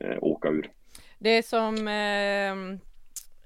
eh, 0.00 0.18
åka 0.20 0.48
ur. 0.48 0.70
Det 1.18 1.42
som 1.42 1.88
eh, 1.88 2.78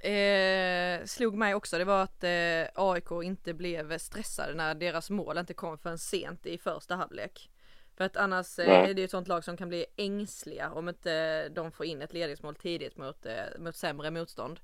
eh, 0.04 1.04
slog 1.04 1.34
mig 1.34 1.54
också 1.54 1.78
det 1.78 1.84
var 1.84 2.02
att 2.02 2.24
eh, 2.24 2.82
AIK 2.84 3.10
inte 3.24 3.54
blev 3.54 3.98
stressade 3.98 4.54
när 4.54 4.74
deras 4.74 5.10
mål 5.10 5.38
inte 5.38 5.54
kom 5.54 5.78
förrän 5.78 5.98
sent 5.98 6.46
i 6.46 6.58
första 6.58 6.96
halvlek. 6.96 7.50
För 7.96 8.04
att 8.04 8.16
annars 8.16 8.58
eh, 8.58 8.90
är 8.90 8.94
det 8.94 9.02
ett 9.02 9.10
sånt 9.10 9.28
lag 9.28 9.44
som 9.44 9.56
kan 9.56 9.68
bli 9.68 9.86
ängsliga 9.96 10.70
om 10.70 10.88
inte 10.88 11.48
de 11.48 11.72
får 11.72 11.86
in 11.86 12.02
ett 12.02 12.12
ledningsmål 12.12 12.54
tidigt 12.54 12.96
mot, 12.96 13.26
eh, 13.26 13.58
mot 13.58 13.76
sämre 13.76 14.10
motstånd. 14.10 14.60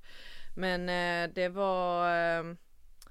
Men 0.55 0.89
eh, 0.89 1.33
det 1.33 1.49
var 1.49 2.09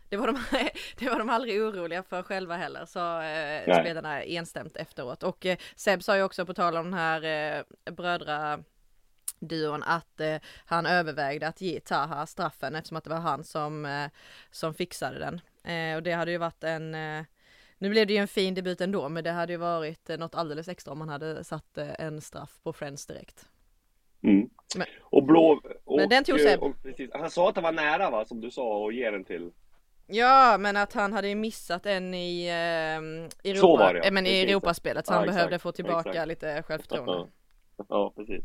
det 0.08 0.16
var, 0.16 0.26
de, 0.26 0.38
det 0.98 1.10
var 1.10 1.18
de 1.18 1.30
aldrig 1.30 1.62
oroliga 1.62 2.02
för 2.02 2.22
själva 2.22 2.56
heller, 2.56 2.84
sa 2.84 3.24
eh, 3.24 3.80
spelarna 3.80 4.22
enstämt 4.22 4.76
efteråt. 4.76 5.22
Och 5.22 5.46
eh, 5.46 5.58
Seb 5.76 6.02
sa 6.02 6.16
ju 6.16 6.22
också 6.22 6.46
på 6.46 6.54
tal 6.54 6.76
om 6.76 6.84
den 6.84 6.94
här 6.94 7.24
eh, 7.24 7.92
brödra 7.92 8.64
duon 9.40 9.82
att 9.82 10.20
eh, 10.20 10.36
han 10.64 10.86
övervägde 10.86 11.48
att 11.48 11.60
ge 11.60 11.80
Taha 11.80 12.26
straffen 12.26 12.74
eftersom 12.74 12.96
att 12.96 13.04
det 13.04 13.10
var 13.10 13.16
han 13.20 13.44
som, 13.44 13.86
eh, 13.86 14.10
som 14.50 14.74
fixade 14.74 15.18
den. 15.18 15.40
Eh, 15.74 15.96
och 15.96 16.02
det 16.02 16.12
hade 16.12 16.30
ju 16.30 16.38
varit 16.38 16.64
en 16.64 16.94
eh, 16.94 17.24
nu 17.78 17.90
blev 17.90 18.06
det 18.06 18.12
ju 18.12 18.18
en 18.18 18.28
fin 18.28 18.54
debut 18.54 18.80
ändå, 18.80 19.08
men 19.08 19.24
det 19.24 19.30
hade 19.30 19.52
ju 19.52 19.56
varit 19.56 20.10
eh, 20.10 20.18
något 20.18 20.34
alldeles 20.34 20.68
extra 20.68 20.92
om 20.92 20.98
man 20.98 21.08
hade 21.08 21.44
satt 21.44 21.78
eh, 21.78 21.88
en 21.98 22.20
straff 22.20 22.58
på 22.62 22.72
Friends 22.72 23.06
direkt. 23.06 23.48
Mm. 24.22 24.48
Men, 24.76 24.86
och 25.02 25.22
blå... 25.22 25.60
Och, 25.84 25.96
men 25.96 26.08
den 26.08 26.24
tog 26.24 26.40
Seb. 26.40 26.60
han 27.12 27.30
sa 27.30 27.48
att 27.48 27.54
det 27.54 27.60
var 27.60 27.72
nära 27.72 28.10
va, 28.10 28.24
som 28.24 28.40
du 28.40 28.50
sa, 28.50 28.88
att 28.88 28.94
ge 28.94 29.10
den 29.10 29.24
till 29.24 29.50
Ja, 30.06 30.56
men 30.60 30.76
att 30.76 30.92
han 30.92 31.12
hade 31.12 31.28
ju 31.28 31.34
missat 31.34 31.86
en 31.86 32.14
i 32.14 32.46
eh, 32.46 33.50
Europa, 33.50 33.60
Så 33.60 33.76
var 33.76 33.94
det, 33.94 34.00
ja. 34.04 34.10
men 34.10 34.26
i. 34.26 34.40
Europaspelet 34.40 35.06
så 35.06 35.12
Ja, 35.12 35.16
han 35.16 35.24
exakt. 35.24 35.36
behövde 35.36 35.58
få 35.58 35.72
tillbaka 35.72 36.10
Exakt. 36.10 36.28
lite 36.28 36.62
självförtroende. 36.62 37.28
Ja, 37.76 37.84
ja 37.88 38.12
precis. 38.16 38.44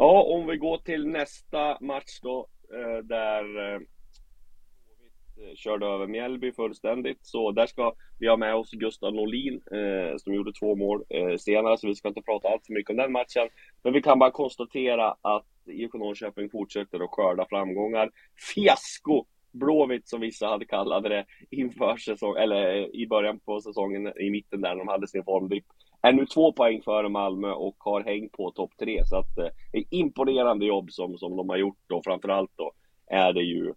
Ja, 0.00 0.22
om 0.22 0.46
vi 0.46 0.56
går 0.56 0.78
till 0.78 1.06
nästa 1.06 1.78
match 1.80 2.20
då, 2.22 2.46
eh, 2.74 3.04
där 3.04 3.72
eh, 3.72 3.78
Blåvitt, 4.84 5.50
eh, 5.50 5.54
körde 5.56 5.86
över 5.86 6.06
Mjällby 6.06 6.52
fullständigt. 6.52 7.18
Så 7.22 7.50
där 7.50 7.66
ska 7.66 7.92
vi 8.18 8.28
ha 8.28 8.36
med 8.36 8.54
oss 8.54 8.70
Gustav 8.70 9.14
Norlin 9.14 9.54
eh, 9.54 10.16
som 10.16 10.34
gjorde 10.34 10.52
två 10.52 10.76
mål 10.76 11.04
eh, 11.08 11.36
senare, 11.36 11.78
så 11.78 11.86
vi 11.86 11.94
ska 11.94 12.08
inte 12.08 12.22
prata 12.22 12.48
allt 12.48 12.66
för 12.66 12.72
mycket 12.72 12.90
om 12.90 12.96
den 12.96 13.12
matchen. 13.12 13.48
Men 13.82 13.92
vi 13.92 14.02
kan 14.02 14.18
bara 14.18 14.30
konstatera 14.30 15.16
att 15.22 15.46
IFK 15.66 15.98
Norrköping 15.98 16.50
fortsätter 16.50 17.04
att 17.04 17.10
skörda 17.10 17.46
framgångar. 17.48 18.10
Fiasko! 18.54 19.24
Blåvitt 19.52 20.08
som 20.08 20.20
vissa 20.20 20.46
hade 20.46 20.64
kallat 20.64 21.02
det 21.02 21.26
inför 21.50 21.96
säsong, 21.96 22.36
eller 22.36 22.96
i 22.96 23.06
början 23.06 23.38
på 23.38 23.60
säsongen, 23.60 24.12
i 24.20 24.30
mitten 24.30 24.60
där 24.60 24.68
när 24.68 24.78
de 24.78 24.88
hade 24.88 25.08
sin 25.08 25.24
formdipp. 25.24 25.64
Är 26.02 26.12
nu 26.12 26.26
två 26.26 26.52
poäng 26.52 26.82
före 26.82 27.08
Malmö 27.08 27.50
och 27.50 27.76
har 27.78 28.00
hängt 28.04 28.32
på 28.32 28.50
topp 28.50 28.72
tre. 28.78 29.04
Så 29.04 29.16
att 29.16 29.38
eh, 29.38 29.46
det 29.72 29.78
är 29.78 29.84
imponerande 29.90 30.66
jobb 30.66 30.90
som, 30.90 31.18
som 31.18 31.36
de 31.36 31.48
har 31.48 31.56
gjort 31.56 31.92
och 31.92 32.04
framförallt 32.04 32.50
då 32.56 32.72
är 33.06 33.32
det 33.32 33.42
ju, 33.42 33.74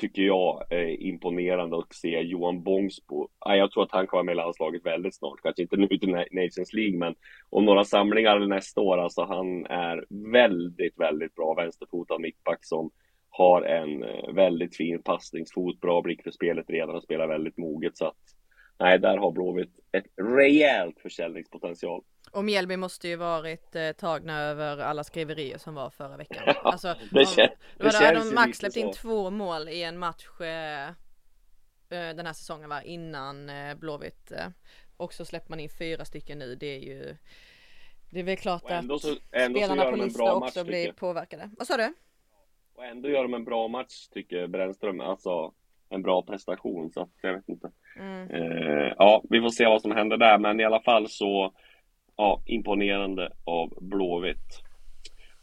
tycker 0.00 0.22
jag, 0.22 0.62
eh, 0.70 1.06
imponerande 1.08 1.78
att 1.78 1.94
se 1.94 2.20
Johan 2.20 2.62
Bångsbo. 2.62 3.28
Jag 3.46 3.70
tror 3.70 3.82
att 3.82 3.92
han 3.92 4.06
kommer 4.06 4.18
vara 4.18 4.24
med 4.24 4.32
i 4.32 4.36
landslaget 4.36 4.86
väldigt 4.86 5.16
snart. 5.16 5.40
Kanske 5.42 5.62
inte 5.62 5.76
nu 5.76 5.88
till 5.88 6.10
Nations 6.10 6.72
League, 6.72 6.98
men 6.98 7.14
om 7.50 7.64
några 7.64 7.84
samlingar 7.84 8.38
nästa 8.38 8.80
år. 8.80 8.98
Alltså 8.98 9.22
han 9.22 9.66
är 9.66 10.04
väldigt, 10.32 11.00
väldigt 11.00 11.34
bra 11.34 11.54
vänsterfotad 11.54 12.18
mittback 12.18 12.64
som 12.64 12.90
har 13.30 13.62
en 13.62 14.02
eh, 14.02 14.32
väldigt 14.34 14.76
fin 14.76 15.02
passningsfot, 15.02 15.80
bra 15.80 16.02
blick 16.02 16.22
för 16.22 16.30
spelet 16.30 16.70
redan 16.70 16.96
och 16.96 17.02
spelar 17.02 17.28
väldigt 17.28 17.56
moget. 17.56 17.96
Så 17.96 18.06
att 18.06 18.16
nej, 18.80 18.98
där 18.98 19.16
har 19.16 19.32
Blåvitt 19.32 19.78
ett 19.92 20.06
rejält 20.16 21.00
försäljningspotential. 21.00 22.04
Och 22.32 22.44
Mjällby 22.44 22.76
måste 22.76 23.08
ju 23.08 23.16
varit 23.16 23.76
eh, 23.76 23.92
tagna 23.92 24.40
över 24.40 24.78
alla 24.78 25.04
skriverier 25.04 25.58
som 25.58 25.74
var 25.74 25.90
förra 25.90 26.16
veckan. 26.16 26.54
Alltså, 26.62 26.94
det 27.10 27.20
kän- 27.20 27.48
då 27.76 27.86
hade 27.86 27.98
det 27.98 28.04
känns 28.04 28.28
de 28.28 28.34
max 28.34 28.58
släppt 28.58 28.76
in 28.76 28.92
två 28.92 29.30
mål 29.30 29.68
i 29.68 29.82
en 29.82 29.98
match 29.98 30.40
eh, 30.40 30.88
eh, 30.88 30.94
den 31.88 32.26
här 32.26 32.32
säsongen 32.32 32.68
va, 32.68 32.82
innan 32.82 33.50
eh, 33.50 33.74
Blåvitt. 33.74 34.32
Eh, 34.32 34.46
och 34.96 35.14
så 35.14 35.24
släpper 35.24 35.50
man 35.50 35.60
in 35.60 35.70
fyra 35.78 36.04
stycken 36.04 36.38
nu. 36.38 36.54
Det 36.54 36.66
är 36.66 36.80
ju 36.80 37.16
det 38.10 38.20
är 38.20 38.24
väl 38.24 38.36
klart 38.36 38.62
Och 38.62 38.70
ändå 38.70 38.94
att 38.94 39.00
så, 39.00 39.16
ändå 39.32 39.58
spelarna 39.58 39.90
på 39.90 39.96
lista 39.96 40.38
match 40.38 40.48
också 40.48 40.64
blir 40.64 40.92
påverkade. 40.92 41.50
Vad 41.58 41.66
sa 41.66 41.76
du? 41.76 41.94
Och 42.74 42.84
ändå 42.84 43.08
gör 43.08 43.22
de 43.22 43.34
en 43.34 43.44
bra 43.44 43.68
match 43.68 44.08
tycker 44.08 44.46
Brännström. 44.46 45.00
Alltså 45.00 45.52
en 45.88 46.02
bra 46.02 46.22
prestation. 46.22 46.92
Så 46.92 47.00
att 47.00 47.10
jag 47.22 47.34
vet 47.34 47.48
inte. 47.48 47.70
Mm. 47.96 48.30
Eh, 48.30 48.92
ja, 48.98 49.22
vi 49.30 49.40
får 49.40 49.48
se 49.48 49.66
vad 49.66 49.82
som 49.82 49.90
händer 49.92 50.16
där. 50.16 50.38
Men 50.38 50.60
i 50.60 50.64
alla 50.64 50.80
fall 50.80 51.08
så 51.08 51.52
ja, 52.16 52.42
imponerande 52.46 53.32
av 53.44 53.74
Blåvitt. 53.80 54.62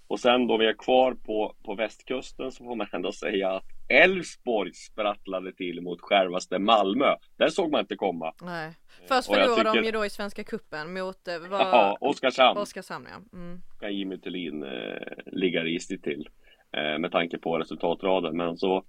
Och 0.08 0.20
sen 0.20 0.48
då 0.48 0.58
vi 0.58 0.66
är 0.66 0.74
kvar 0.74 1.14
på, 1.14 1.56
på 1.66 1.76
västkusten 1.76 2.52
så 2.52 2.64
får 2.64 2.76
man 2.76 2.88
ändå 2.94 3.12
säga 3.12 3.52
att 3.52 3.64
Elfsborg 3.90 4.74
sprattlade 4.74 5.54
till 5.54 5.82
mot 5.82 6.02
självaste 6.02 6.60
Malmö. 6.60 7.16
Den 7.38 7.52
såg 7.52 7.72
man 7.72 7.80
inte 7.82 7.96
komma. 7.96 8.34
Nej. 8.42 8.72
Först 9.08 9.30
och 9.30 9.36
jag 9.36 9.44
förlorade 9.44 9.64
de 9.64 9.72
tycker- 9.72 9.86
ju 9.86 9.92
då 9.92 10.06
i 10.06 10.10
Svenska 10.10 10.44
Cupen 10.44 10.94
mot 10.94 11.28
eh, 11.28 11.40
vad- 11.50 11.62
Ja, 11.62 11.98
Oskarshamn. 12.02 12.58
Oskarshamn 12.60 13.08
ja. 13.12 13.38
Mm. 13.38 13.62
Jimmy 13.96 14.18
Thulin 14.18 14.64
eh, 14.64 15.08
ligga 15.26 15.64
risigt 15.64 16.04
till 16.04 16.30
eh, 16.72 17.00
med 17.00 17.12
tanke 17.12 17.38
på 17.38 17.58
resultatraden. 17.60 18.38
Men 18.38 18.58
så 18.58 18.84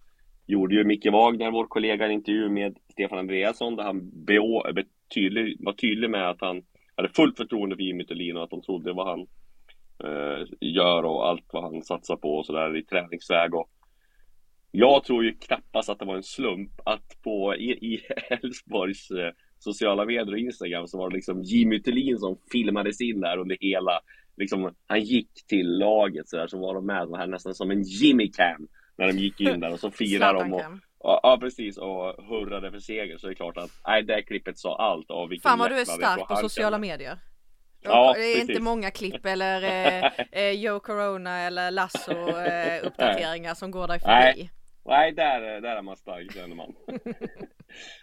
gjorde 0.49 0.75
ju 0.75 0.85
Micke 0.85 1.07
Wagner, 1.07 1.51
vår 1.51 1.67
kollega, 1.67 2.07
en 2.07 2.13
intervju 2.13 2.49
med 2.49 2.79
Stefan 2.93 3.19
Andreasson 3.19 3.77
där 3.77 3.85
han 3.85 4.25
be, 4.25 4.39
tydlig, 5.15 5.57
var 5.61 5.73
tydlig 5.73 6.11
med 6.11 6.31
att 6.31 6.41
han 6.41 6.63
hade 6.97 7.09
fullt 7.09 7.37
förtroende 7.37 7.77
för 7.77 7.83
Jimmy 7.83 8.07
Thulin 8.07 8.37
och 8.37 8.45
att 8.45 8.51
de 8.51 8.63
trodde 8.63 8.93
vad 8.93 9.07
han 9.07 9.21
eh, 10.05 10.47
gör 10.61 11.03
och 11.03 11.29
allt 11.29 11.47
vad 11.53 11.63
han 11.63 11.83
satsar 11.83 12.17
på 12.17 12.35
och 12.35 12.47
sådär 12.47 12.77
i 12.77 12.85
träningsväg. 12.85 13.55
Och 13.55 13.71
jag 14.71 15.05
tror 15.05 15.25
ju 15.25 15.35
knappast 15.35 15.89
att 15.89 15.99
det 15.99 16.05
var 16.05 16.17
en 16.17 16.23
slump 16.23 16.73
att 16.85 17.23
på 17.23 17.55
e- 17.55 17.79
i 17.81 18.01
Elfsborgs 18.31 19.11
eh, 19.11 19.33
sociala 19.59 20.05
medier 20.05 20.33
och 20.33 20.39
Instagram 20.39 20.87
så 20.87 20.99
var 20.99 21.11
det 21.11 21.17
liksom 21.17 21.43
Jimmy 21.43 21.83
Thulin 21.83 22.19
som 22.19 22.39
filmades 22.53 23.01
in 23.01 23.21
där 23.21 23.39
under 23.39 23.57
hela 23.61 24.01
liksom, 24.37 24.75
han 24.87 25.01
gick 25.01 25.31
till 25.49 25.79
laget 25.79 26.29
så 26.29 26.37
där 26.37 26.47
så 26.47 26.59
var 26.59 26.75
de 26.75 26.87
med, 26.87 27.09
det 27.09 27.19
här, 27.19 27.27
nästan 27.27 27.55
som 27.55 27.71
en 27.71 27.83
Jimmy 27.83 28.31
Cam 28.33 28.69
när 28.99 29.07
de 29.07 29.19
gick 29.19 29.41
in 29.41 29.61
där 29.61 29.73
och 29.73 29.81
så 29.81 29.91
firade 30.01 30.39
de 30.39 30.53
och, 30.53 30.61
Zlatan-cam. 30.61 30.81
ja, 31.03 31.39
precis 31.41 31.79
och 31.79 32.25
hurrade 32.25 32.71
för 32.71 32.79
seger 32.79 33.19
så 33.19 33.27
det 33.27 33.33
är 33.33 33.35
klart 33.35 33.57
att 33.57 33.71
nej 33.87 34.03
det 34.03 34.23
klippet 34.23 34.59
sa 34.59 34.77
allt 34.77 35.11
av 35.11 35.29
vilken 35.29 35.51
Fan 35.51 35.59
vad 35.59 35.71
du 35.71 35.81
är 35.81 35.85
stark 35.85 36.29
på 36.29 36.37
sociala 36.37 36.79
medier. 36.79 37.19
Ja, 37.81 38.13
det 38.17 38.25
är 38.25 38.41
inte 38.41 38.61
många 38.61 38.91
klipp 38.91 39.27
eller 39.27 39.63
eh, 39.63 40.11
eh, 40.43 40.51
Joe 40.51 40.81
Corona 40.81 41.39
eller 41.39 41.71
Lasso 41.71 42.29
eh, 42.29 42.87
uppdateringar 42.87 43.55
som 43.55 43.71
går 43.71 43.89
dig 43.89 44.01
förbi. 44.01 44.13
Nej. 44.15 44.51
Nej, 44.85 45.13
där, 45.13 45.61
där 45.61 45.77
är 45.77 45.83
man 45.83 45.97
stark, 45.97 46.33
känner 46.35 46.57
man. 46.57 46.75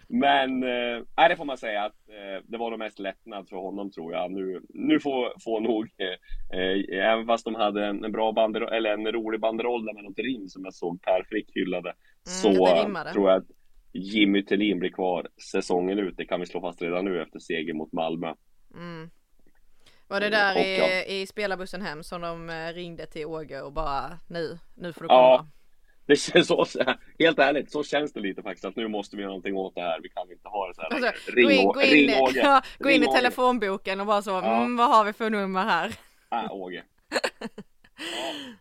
Men, 0.08 0.64
eh, 0.64 1.28
det 1.30 1.36
får 1.38 1.46
man 1.46 1.58
säga 1.58 1.84
att 1.84 2.10
eh, 2.10 2.44
det 2.48 2.58
var 2.58 2.70
nog 2.70 2.80
mest 2.80 3.00
lättnad 3.00 3.50
för 3.50 3.56
honom 3.58 3.92
tror 3.92 4.14
jag. 4.14 4.32
Nu, 4.32 4.62
nu 4.70 5.00
får, 5.00 5.34
får 5.44 5.60
nog, 5.60 5.90
eh, 5.98 6.60
eh, 6.60 7.06
även 7.12 7.26
fast 7.26 7.46
de 7.46 7.56
hade 7.56 7.86
en, 7.86 8.04
en 8.04 8.12
bra 8.12 8.32
banderoll, 8.32 8.74
eller 8.74 8.94
en 8.94 9.12
rolig 9.12 9.40
banderoll 9.40 9.84
med 9.84 10.04
något 10.04 10.20
rim 10.20 10.50
som 10.50 10.64
jag 10.64 10.74
såg 10.74 11.02
Per 11.02 11.24
Frick 11.30 11.52
hyllade, 11.56 11.94
så 12.24 12.68
eh, 12.68 12.84
rimmade. 12.84 13.12
tror 13.14 13.30
jag 13.30 13.38
att 13.38 13.48
Jimmy 13.94 14.44
Thelin 14.46 14.80
blir 14.80 14.90
kvar 14.90 15.28
säsongen 15.52 16.00
ut. 16.00 16.18
Det 16.18 16.26
kan 16.26 16.40
vi 16.40 16.46
slå 16.46 16.62
fast 16.62 16.82
redan 16.82 17.06
nu 17.06 17.22
efter 17.22 17.40
seger 17.40 17.74
mot 17.74 17.92
Malmö. 17.92 18.34
Mm. 18.74 19.10
Var 20.08 20.20
det 20.20 20.30
där 20.30 20.56
Och 20.56 20.62
i, 20.62 20.78
ja. 20.78 21.04
i 21.04 21.28
spelarbussen 21.28 21.82
hem 21.82 22.04
som 22.04 22.22
de 22.22 22.50
eh, 22.50 22.74
ringde 22.74 23.06
till 23.06 23.26
Åge 23.26 23.62
och 23.62 23.74
bara 23.74 24.20
nu, 24.28 24.58
nu 24.76 24.94
får 24.94 25.02
du 25.02 25.08
Ja. 25.10 25.48
Det 26.08 26.16
känns 26.16 26.48
så, 26.48 26.66
helt 27.20 27.40
ärligt, 27.40 27.72
så 27.72 27.84
känns 27.84 28.14
det 28.14 28.20
lite 28.20 28.44
faktiskt 28.44 28.66
att 28.66 28.76
nu 28.76 28.88
måste 28.88 29.16
vi 29.16 29.22
göra 29.22 29.30
någonting 29.32 29.56
åt 29.56 29.76
det 29.76 29.82
här. 29.82 30.00
Vi 30.04 30.10
kan 30.10 30.32
inte 30.32 30.48
ha 30.48 30.68
det 30.68 30.74
så 30.76 30.82
här 30.82 30.90
Alltså, 30.90 31.32
längre. 31.36 31.44
gå 31.48 31.52
in, 31.52 31.68
gå 31.68 31.82
in, 31.82 31.90
ring 31.92 32.22
Åge. 32.22 32.40
ja, 32.44 32.62
gå 32.80 32.90
in 32.90 33.02
Ring 33.02 33.10
i 33.12 33.16
telefonboken 33.16 34.00
och 34.00 34.06
bara 34.08 34.22
så, 34.22 34.30
Ja. 34.32 34.58
mm, 34.62 34.78
vad 34.78 34.90
har 34.90 35.06
vi 35.06 35.14
för 35.14 35.30
nummer 35.30 35.64
här? 35.64 35.92
Ah, 36.30 36.50
Åge. 36.50 36.84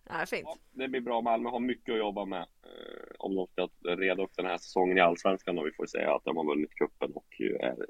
Ja, 0.08 0.26
fint. 0.26 0.42
Ja, 0.44 0.56
det 0.72 0.88
blir 0.88 1.00
bra. 1.00 1.20
Malmö 1.20 1.50
har 1.50 1.60
mycket 1.60 1.92
att 1.92 1.98
jobba 1.98 2.24
med 2.24 2.40
eh, 2.40 3.14
om 3.18 3.34
de 3.34 3.46
ska 3.46 3.68
reda 3.94 4.22
upp 4.22 4.30
den 4.36 4.46
här 4.46 4.58
säsongen 4.58 4.98
i 4.98 5.00
Allsvenskan 5.00 5.58
och 5.58 5.66
vi 5.66 5.72
får 5.72 5.86
säga 5.86 6.14
att 6.14 6.24
de 6.24 6.36
har 6.36 6.44
vunnit 6.44 6.74
cupen 6.74 7.12
och 7.14 7.40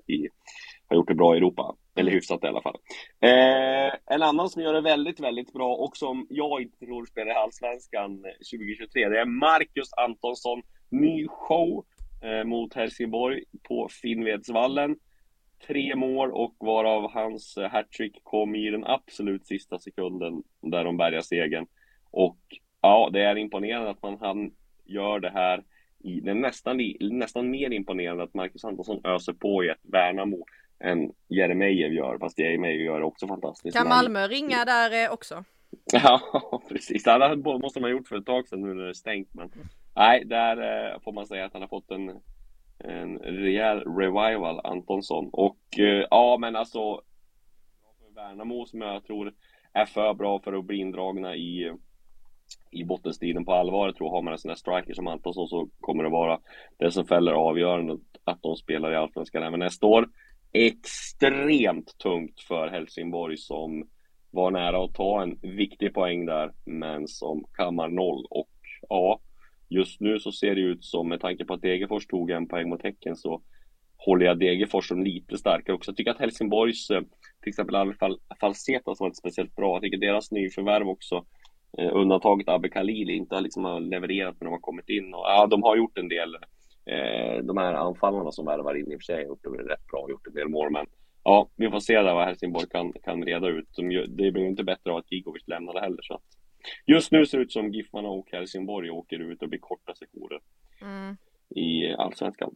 i, 0.06 0.28
har 0.88 0.96
gjort 0.96 1.08
det 1.08 1.14
bra 1.14 1.34
i 1.34 1.38
Europa. 1.38 1.76
Eller 1.96 2.12
hyfsat 2.12 2.44
i 2.44 2.46
alla 2.46 2.62
fall. 2.62 2.76
Eh, 3.20 4.14
en 4.14 4.22
annan 4.22 4.48
som 4.48 4.62
gör 4.62 4.72
det 4.72 4.80
väldigt, 4.80 5.20
väldigt 5.20 5.52
bra 5.52 5.74
och 5.74 5.96
som 5.96 6.26
jag 6.30 6.62
inte 6.62 6.78
tror 6.78 7.06
spelar 7.06 7.32
i 7.32 7.34
Allsvenskan 7.34 8.22
2023, 8.22 9.08
det 9.08 9.20
är 9.20 9.24
Marcus 9.24 9.92
Antonsson. 9.92 10.62
Ny 10.90 11.28
show 11.28 11.84
eh, 12.22 12.44
mot 12.44 12.74
Helsingborg 12.74 13.44
på 13.68 13.88
Finnvedsvallen. 14.02 14.96
Tre 15.66 15.96
mål 15.96 16.32
och 16.32 16.54
varav 16.58 17.10
hans 17.10 17.56
eh, 17.56 17.70
hattrick 17.70 18.20
kom 18.22 18.54
i 18.54 18.70
den 18.70 18.84
absolut 18.84 19.46
sista 19.46 19.78
sekunden 19.78 20.42
där 20.60 20.84
de 20.84 20.96
bärgar 20.96 21.20
segern. 21.20 21.66
Och 22.10 22.38
ja, 22.80 23.10
det 23.12 23.20
är 23.20 23.36
imponerande 23.36 23.90
att 23.90 24.02
man 24.02 24.18
han 24.20 24.50
gör 24.84 25.20
det 25.20 25.30
här 25.30 25.64
i, 25.98 26.20
det 26.20 26.30
är 26.30 26.34
nästan, 26.34 26.80
nästan 27.00 27.50
mer 27.50 27.70
imponerande 27.70 28.22
att 28.22 28.34
Marcus 28.34 28.64
Antonsson 28.64 29.00
öser 29.04 29.32
på 29.32 29.64
i 29.64 29.68
ett 29.68 29.78
Värnamo 29.82 30.46
än 30.80 31.12
Jeremejeff 31.28 31.92
gör, 31.92 32.18
fast 32.18 32.38
Jeremejeff 32.38 32.84
gör 32.84 33.00
det 33.00 33.06
också 33.06 33.26
fantastiskt. 33.26 33.76
Kan 33.76 33.88
Malmö 33.88 34.28
ringa 34.28 34.64
där 34.64 35.04
eh, 35.04 35.12
också? 35.12 35.44
Ja, 35.92 36.20
precis. 36.68 37.04
Det 37.04 37.36
måste 37.44 37.80
man 37.80 37.90
ha 37.90 37.98
gjort 37.98 38.08
för 38.08 38.16
ett 38.16 38.26
tag 38.26 38.48
sedan 38.48 38.62
nu 38.62 38.74
när 38.74 38.82
det 38.82 38.88
är 38.88 38.92
stängt. 38.92 39.34
Men 39.34 39.50
nej, 39.96 40.24
där 40.24 40.56
eh, 40.92 41.00
får 41.00 41.12
man 41.12 41.26
säga 41.26 41.44
att 41.44 41.52
han 41.52 41.62
har 41.62 41.68
fått 41.68 41.90
en, 41.90 42.20
en 42.84 43.18
rejäl 43.18 43.80
revival, 43.80 44.60
Antonsson. 44.64 45.30
Och 45.32 45.78
eh, 45.78 46.06
ja, 46.10 46.36
men 46.40 46.56
alltså 46.56 47.00
Värnamo 48.14 48.66
som 48.66 48.80
jag 48.80 49.04
tror 49.04 49.34
är 49.72 49.86
för 49.86 50.14
bra 50.14 50.40
för 50.40 50.52
att 50.52 50.64
bli 50.64 50.76
indragna 50.76 51.36
i, 51.36 51.72
i 52.70 52.84
bottenstriden 52.84 53.44
på 53.44 53.52
allvar. 53.52 53.86
Jag 53.86 53.96
tror 53.96 54.10
har 54.10 54.22
man 54.22 54.32
en 54.32 54.38
sån 54.38 54.48
där 54.48 54.54
striker 54.54 54.94
som 54.94 55.06
Antonsson 55.06 55.48
så 55.48 55.68
kommer 55.80 56.04
det 56.04 56.10
vara 56.10 56.40
det 56.76 56.90
som 56.90 57.06
fäller 57.06 57.32
avgörande 57.32 57.98
att 58.24 58.42
de 58.42 58.56
spelar 58.56 58.92
i 58.92 58.96
Allsvenskan 58.96 59.42
även 59.42 59.60
nästa 59.60 59.86
år. 59.86 60.08
Extremt 60.52 61.98
tungt 61.98 62.40
för 62.40 62.68
Helsingborg 62.68 63.36
som 63.36 63.88
var 64.30 64.50
nära 64.50 64.84
att 64.84 64.94
ta 64.94 65.22
en 65.22 65.38
viktig 65.42 65.94
poäng 65.94 66.26
där, 66.26 66.52
men 66.64 67.08
som 67.08 67.44
kammar 67.52 67.88
noll. 67.88 68.26
Och 68.30 68.50
ja, 68.88 69.20
just 69.74 70.00
nu 70.00 70.18
så 70.18 70.32
ser 70.32 70.54
det 70.54 70.60
ut 70.60 70.84
som, 70.84 71.08
med 71.08 71.20
tanke 71.20 71.44
på 71.44 71.54
att 71.54 71.62
Degerfors 71.62 72.06
tog 72.06 72.30
en 72.30 72.48
poäng 72.48 72.68
mot 72.68 72.82
Häcken, 72.82 73.16
så 73.16 73.42
håller 73.96 74.26
jag 74.26 74.38
Degerfors 74.38 74.88
som 74.88 75.02
lite 75.02 75.38
starkare 75.38 75.76
också. 75.76 75.90
Jag 75.90 75.96
tycker 75.96 76.10
att 76.10 76.18
Helsingborgs, 76.18 76.90
eh, 76.90 77.02
till 77.42 77.48
exempel 77.48 77.74
Alfal 77.74 78.18
Falseta 78.40 78.94
som 78.94 79.04
varit 79.04 79.16
speciellt 79.16 79.56
bra, 79.56 79.74
jag 79.74 79.82
tycker 79.82 79.98
deras 79.98 80.30
nyförvärv 80.30 80.88
också, 80.88 81.24
eh, 81.78 81.90
undantaget 81.92 82.48
Abbe 82.48 82.68
Khalili, 82.68 83.12
inte 83.12 83.34
har 83.34 83.42
liksom 83.42 83.88
levererat 83.90 84.36
när 84.40 84.44
de 84.44 84.52
har 84.52 84.58
kommit 84.58 84.88
in. 84.88 85.14
Och, 85.14 85.24
ja, 85.24 85.46
de 85.46 85.62
har 85.62 85.76
gjort 85.76 85.98
en 85.98 86.08
del, 86.08 86.34
eh, 86.86 87.44
de 87.44 87.56
här 87.56 87.74
anfallarna 87.74 88.32
som 88.32 88.46
värvar 88.46 88.74
in 88.74 88.92
i 88.92 88.96
och 88.96 89.00
för 89.00 89.04
sig 89.04 89.16
har 89.16 89.22
gjort 89.22 89.42
det 89.42 89.48
rätt 89.50 89.86
bra, 89.92 90.00
och 90.00 90.10
gjort 90.10 90.26
en 90.26 90.34
del 90.34 90.48
mål, 90.48 90.72
men 90.72 90.86
ja, 91.24 91.48
vi 91.56 91.70
får 91.70 91.80
se 91.80 92.02
där 92.02 92.14
vad 92.14 92.26
Helsingborg 92.26 92.66
kan, 92.70 92.92
kan 92.92 93.24
reda 93.24 93.48
ut. 93.48 93.68
De, 93.76 94.06
det 94.08 94.32
blir 94.32 94.46
inte 94.46 94.64
bättre 94.64 94.90
av 94.92 94.96
att 94.96 95.12
Gigovic 95.12 95.48
lämnade 95.48 95.80
heller. 95.80 96.02
Så 96.02 96.14
att 96.14 96.22
just 96.86 97.12
nu 97.12 97.26
ser 97.26 97.38
det 97.38 97.44
ut 97.44 97.52
som 97.52 97.70
Giffarna 97.72 98.08
och 98.08 98.28
Helsingborg 98.32 98.90
åker 98.90 99.18
ut 99.18 99.42
och 99.42 99.48
blir 99.48 99.60
korta 99.60 99.94
sektioner 99.94 100.40
Mm. 100.82 101.16
i 101.56 101.94
Allsvenskan. 101.94 102.52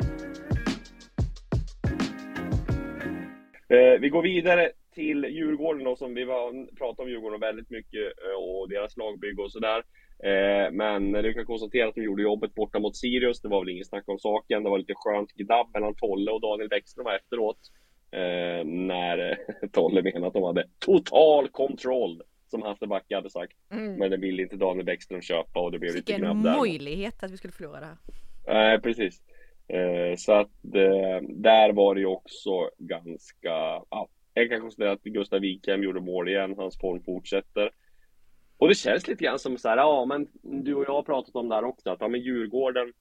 Eh, 3.68 4.01
vi 4.01 4.09
går 4.09 4.23
vidare 4.23 4.71
till 4.94 5.25
Djurgården 5.25 5.85
då, 5.85 5.97
som 5.97 6.14
vi 6.14 6.25
har 6.25 6.77
pratat 6.77 7.01
om 7.01 7.11
Djurgården 7.11 7.40
väldigt 7.40 7.71
mycket 7.71 8.03
eh, 8.25 8.42
och 8.44 8.68
deras 8.68 8.97
lagbygge 8.97 9.42
och 9.42 9.53
sådär. 9.53 9.83
Eh, 10.25 10.71
men 10.73 11.12
du 11.12 11.33
kan 11.35 11.44
konstatera 11.47 11.88
att 11.88 11.94
de 11.94 12.03
gjorde 12.03 12.23
jobbet 12.23 12.55
borta 12.55 12.79
mot 12.79 12.97
Sirius. 12.97 13.40
Det 13.40 13.49
var 13.49 13.61
väl 13.61 13.68
ingen 13.68 13.85
snack 13.85 14.09
om 14.09 14.18
saken. 14.18 14.62
Det 14.62 14.71
var 14.71 14.79
lite 14.79 14.94
skönt 14.97 15.33
gnabb 15.33 15.71
mellan 15.75 15.94
Tolle 15.94 16.31
och 16.31 16.40
Daniel 16.40 16.68
Bäckström 16.68 17.07
efteråt. 17.07 17.59
Eh, 18.11 18.64
när 18.64 19.38
Tolle 19.73 20.03
menade 20.03 20.27
att 20.27 20.33
de 20.33 20.42
hade 20.42 20.64
total 20.79 21.49
kontroll, 21.49 22.23
som 22.51 22.63
Hasse 22.63 22.87
Backe 22.87 23.15
hade 23.15 23.31
sagt. 23.31 23.57
Mm. 23.71 23.95
Men 23.95 24.11
det 24.11 24.17
ville 24.17 24.43
inte 24.43 24.57
Daniel 24.57 24.87
Bäckström 24.87 25.23
köpa 25.23 25.61
och 25.61 25.73
det 25.73 25.79
blev 25.79 25.95
lite 25.95 26.13
Vilken 26.13 26.21
gnabb 26.21 26.45
där. 26.45 26.59
möjlighet 26.59 27.23
att 27.23 27.31
vi 27.31 27.37
skulle 27.37 27.53
förlora 27.53 27.81
det 27.81 27.87
här. 27.87 27.97
Nej, 28.47 28.81
precis. 28.81 29.23
Eh, 29.69 30.17
så 30.17 30.33
att 30.33 30.65
eh, 30.75 31.29
där 31.29 31.73
var 31.73 31.95
det 31.95 32.01
ju 32.01 32.07
också 32.07 32.71
ganska, 32.79 33.51
ja, 33.91 34.09
jag 34.35 34.51
kan 34.51 34.61
konstatera 34.61 34.93
att 34.93 35.03
Gustav 35.03 35.41
Wikheim 35.41 35.83
gjorde 35.83 36.01
mål 36.01 36.29
igen, 36.29 36.55
hans 36.57 36.79
form 36.79 37.03
fortsätter. 37.03 37.71
Och 38.57 38.69
det 38.69 38.75
känns 38.75 39.09
lite 39.09 39.25
grann 39.25 39.39
som 39.39 39.59
så 39.59 39.69
här, 39.69 39.77
ja 39.77 40.05
men 40.05 40.29
du 40.43 40.75
och 40.75 40.85
jag 40.85 40.93
har 40.93 41.03
pratat 41.03 41.35
om 41.37 41.49
det 41.49 41.55
här 41.55 41.65
också, 41.65 41.91
att 41.91 42.01
ja 42.01 42.09
men 42.09 42.21
Djurgården, 42.21 42.93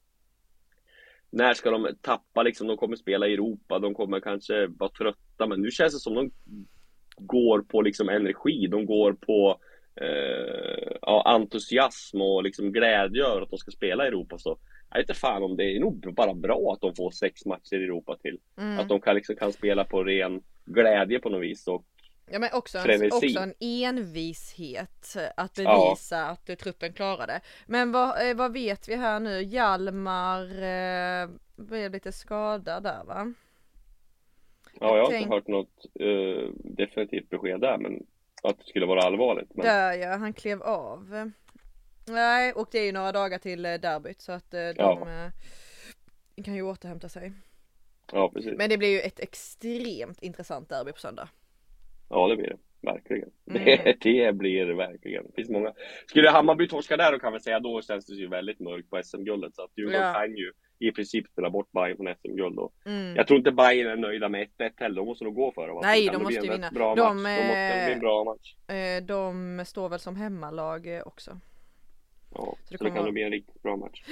när 1.29 1.53
ska 1.53 1.71
de 1.71 1.89
tappa 2.01 2.43
liksom, 2.43 2.67
de 2.67 2.77
kommer 2.77 2.95
spela 2.95 3.27
i 3.27 3.33
Europa, 3.33 3.79
de 3.79 3.93
kommer 3.93 4.19
kanske 4.19 4.67
vara 4.67 4.89
trötta, 4.89 5.47
men 5.47 5.61
nu 5.61 5.71
känns 5.71 5.93
det 5.93 5.99
som 5.99 6.13
de 6.15 6.31
går 7.17 7.61
på 7.61 7.81
liksom 7.81 8.09
energi, 8.09 8.67
de 8.67 8.85
går 8.85 9.13
på 9.13 9.59
eh, 10.01 10.97
ja, 11.01 11.23
entusiasm 11.25 12.21
och 12.21 12.43
liksom 12.43 12.71
glädje 12.71 13.25
över 13.25 13.41
att 13.41 13.49
de 13.49 13.57
ska 13.57 13.71
spela 13.71 14.05
i 14.05 14.07
Europa. 14.07 14.37
Så 14.37 14.57
jag 14.89 14.97
vet 14.97 15.09
inte 15.09 15.19
fan 15.19 15.43
om 15.43 15.57
det 15.57 15.63
är 15.63 15.79
nog 15.79 16.13
bara 16.13 16.33
bra 16.33 16.73
att 16.73 16.81
de 16.81 16.95
får 16.95 17.11
sex 17.11 17.45
matcher 17.45 17.75
i 17.75 17.83
Europa 17.83 18.17
till. 18.21 18.39
Mm. 18.57 18.79
Att 18.79 18.89
de 18.89 19.01
kan, 19.01 19.15
liksom, 19.15 19.35
kan 19.35 19.53
spela 19.53 19.83
på 19.83 20.03
ren 20.03 20.41
glädje 20.65 21.19
på 21.19 21.29
något 21.29 21.41
vis. 21.41 21.67
Och, 21.67 21.85
Ja 22.31 22.39
men 22.39 22.49
också 22.53 22.77
en, 22.77 23.11
också 23.11 23.39
en 23.39 23.53
envishet 23.59 25.17
att 25.37 25.53
bevisa 25.53 26.25
att 26.25 26.49
eh, 26.49 26.55
truppen 26.55 26.93
klarar 26.93 27.27
det. 27.27 27.41
Men 27.65 27.91
vad, 27.91 28.29
eh, 28.29 28.35
vad 28.35 28.53
vet 28.53 28.89
vi 28.89 28.95
här 28.95 29.19
nu? 29.19 29.41
Hjalmar 29.41 30.43
eh, 30.43 31.29
blev 31.55 31.91
lite 31.91 32.11
skadad 32.11 32.83
där 32.83 33.03
va? 33.03 33.33
Ja, 34.79 34.97
jag 34.97 35.05
har 35.05 35.13
inte 35.13 35.29
hört 35.29 35.47
något 35.47 35.85
eh, 35.99 36.49
definitivt 36.53 37.29
besked 37.29 37.61
där, 37.61 37.77
men 37.77 38.05
att 38.43 38.57
det 38.59 38.65
skulle 38.65 38.85
vara 38.85 39.01
allvarligt. 39.01 39.49
Men, 39.55 39.65
Där 39.65 39.93
ja, 39.93 40.15
han 40.15 40.33
klev 40.33 40.61
av. 40.63 41.31
Nej, 42.07 42.53
och 42.53 42.67
det 42.71 42.79
är 42.79 42.85
ju 42.85 42.91
några 42.91 43.11
dagar 43.11 43.37
till 43.37 43.65
eh, 43.65 43.73
derbyt 43.73 44.21
så 44.21 44.31
att 44.31 44.53
eh, 44.53 44.59
de 44.59 44.73
Ja. 44.77 45.31
kan 46.43 46.55
ju 46.55 46.61
återhämta 46.61 47.09
sig. 47.09 47.31
ja, 48.11 48.31
precis. 48.33 48.53
Men 48.57 48.69
det 48.69 48.77
blir 48.77 48.89
ju 48.89 48.99
ett 48.99 49.19
extremt 49.19 50.23
intressant 50.23 50.69
derby 50.69 50.91
på 50.91 50.99
söndag. 50.99 51.29
Ja, 52.09 52.27
det 52.27 52.35
blir 52.35 52.47
det. 52.49 52.57
Verkligen. 52.81 53.29
Mm. 53.51 53.63
Det, 53.65 53.97
det 54.01 54.33
blir 54.33 54.65
det 54.65 54.73
verkligen. 54.75 55.25
Det 55.27 55.33
finns 55.35 55.49
många. 55.49 55.73
Skulle 56.07 56.29
Hammarby 56.29 56.67
torska 56.67 56.97
där 56.97 57.11
då 57.11 57.19
kan 57.19 57.33
vi 57.33 57.39
säga, 57.39 57.59
då 57.59 57.81
känns 57.81 58.05
det 58.05 58.13
ju 58.15 58.27
väldigt 58.27 58.59
mörkt 58.59 58.89
på 58.89 59.01
SM-guldet. 59.03 59.55
Så 59.55 59.63
att 59.63 59.71
Djurgården 59.77 60.01
Ja. 60.07 60.13
kan 60.13 60.35
ju 60.35 60.51
i 60.79 60.91
princip 60.91 61.27
spela 61.27 61.49
bort 61.49 61.71
Bayern 61.71 61.97
från 61.97 62.15
SM-guld. 62.15 62.59
Mm. 62.85 63.15
Jag 63.15 63.27
tror 63.27 63.37
inte 63.37 63.51
Bayern 63.51 63.91
är 63.91 63.95
nöjda 63.95 64.29
med 64.29 64.47
1-1 64.57 64.71
heller. 64.75 64.95
De 64.95 65.05
måste 65.05 65.23
nog 65.23 65.35
gå 65.35 65.51
för 65.51 65.67
det. 65.67 65.81
Nej, 65.81 66.05
Så 66.05 66.11
de 66.11 66.17
det 66.17 66.23
måste 66.23 66.45
ju 66.45 66.51
vinna. 66.51 66.71
Bra 66.71 66.95
De, 66.95 67.23
match. 67.23 67.37
De 67.37 67.47
måste 67.47 67.77
det 67.77 67.85
bli 67.85 67.93
en 67.93 67.97
eh, 67.97 67.99
bra 67.99 68.23
match. 68.23 68.55
Eh, 68.67 69.03
de 69.03 69.65
står 69.65 69.89
väl 69.89 69.99
som 69.99 70.15
hemmalag 70.15 70.95
eh, 70.95 71.01
också. 71.05 71.39
Ja, 72.33 72.39
så 72.39 72.55
det 72.55 72.57
det, 72.69 72.77
kommer 72.77 72.91
kan 72.91 73.03
nog 73.03 73.13
bli 73.13 73.23
en 73.23 73.31
riktigt 73.31 73.63
bra 73.63 73.77
match. 73.77 74.03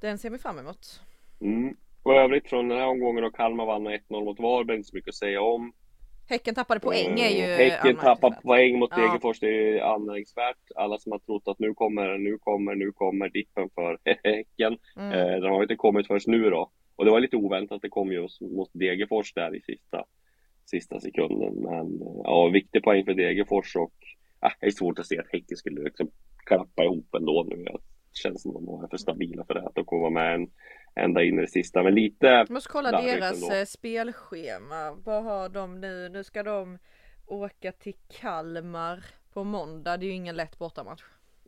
Den 0.00 0.18
ser 0.18 0.30
vi 0.30 0.38
fram 0.38 0.58
emot. 0.58 1.00
Mm. 1.40 1.76
Och 2.02 2.14
övrigt 2.14 2.48
från 2.48 2.68
den 2.68 2.78
här 2.78 2.86
omgången 2.86 3.22
då 3.22 3.30
Kalmar 3.30 3.66
vann 3.66 3.82
med 3.82 4.00
1-0 4.08 4.24
mot 4.24 4.40
Varberg, 4.40 4.76
inte 4.76 4.88
så 4.88 4.96
mycket 4.96 5.08
att 5.08 5.14
säga 5.14 5.40
om. 5.42 5.72
Häcken 6.28 6.54
tappade 6.54 6.80
poäng 6.80 7.20
är 7.20 7.30
ju 7.30 7.42
Eh, 7.42 7.56
Häcken 7.56 7.96
tappar 7.96 8.30
poäng 8.30 8.78
mot 8.78 8.90
Ja. 8.90 9.02
Degerfors, 9.02 9.40
det 9.40 9.78
är 9.78 9.94
anmärkningsvärt. 9.94 10.56
Alla 10.76 10.98
som 10.98 11.12
har 11.12 11.18
trott 11.18 11.48
att 11.48 11.58
nu 11.58 11.74
kommer, 11.74 12.18
nu 12.18 12.38
kommer, 12.38 12.74
nu 12.74 12.92
kommer 12.92 13.28
dippen 13.28 13.70
för 13.74 13.98
Häcken. 14.24 14.78
Mm. 14.96 15.12
Eh, 15.12 15.40
den 15.40 15.52
har 15.52 15.62
inte 15.62 15.76
kommit 15.76 16.06
först 16.06 16.26
nu 16.26 16.50
då. 16.50 16.70
Och 16.96 17.04
det 17.04 17.10
var 17.10 17.20
lite 17.20 17.36
oväntat, 17.36 17.82
det 17.82 17.88
kom 17.88 18.12
just 18.12 18.40
mot 18.40 18.70
Degerfors 18.72 19.32
där 19.34 19.56
i 19.56 19.60
sista, 19.60 20.04
sista 20.64 21.00
sekunden. 21.00 21.54
Men 21.54 22.02
eh, 22.02 22.20
ja, 22.24 22.48
viktig 22.48 22.82
poäng 22.82 23.04
för 23.04 23.14
Degerfors 23.14 23.76
och 23.76 23.94
ah, 24.40 24.52
det 24.60 24.66
är 24.66 24.70
svårt 24.70 24.98
att 24.98 25.06
se 25.06 25.18
att 25.18 25.32
Häcken 25.32 25.56
skulle 25.56 25.82
liksom 25.82 26.10
klappa 26.46 26.84
ihop 26.84 27.14
ändå 27.14 27.46
nu. 27.48 27.64
Det 27.64 27.78
känns 28.12 28.42
som 28.42 28.56
att 28.56 28.66
de 28.66 28.84
är 28.84 28.88
för 28.88 28.96
stabila 28.96 29.44
för 29.44 29.54
det, 29.54 29.62
att 29.66 29.74
de 29.74 29.84
kommer 29.84 30.10
med 30.10 30.34
en, 30.34 30.50
ända 30.94 31.22
in 31.22 31.38
i 31.38 31.40
det 31.40 31.48
sista. 31.48 31.82
Men 31.82 31.94
lite 31.94 32.26
Jag 32.26 32.50
måste 32.50 32.68
kolla 32.68 33.02
deras 33.02 33.42
ändå. 33.42 33.54
eh, 33.54 33.64
spelschema. 33.64 34.92
Vad 35.04 35.24
har 35.24 35.48
de 35.48 35.80
nu? 35.80 36.08
Nu 36.08 36.24
ska 36.24 36.42
de 36.42 36.78
åka 37.26 37.72
till 37.72 37.94
Kalmar 38.08 39.04
på 39.32 39.44
måndag. 39.44 39.96
Det 39.96 40.06
är 40.06 40.08
ju 40.08 40.14
ingen 40.14 40.36
lätt 40.36 40.58
bortamatch. 40.58 41.02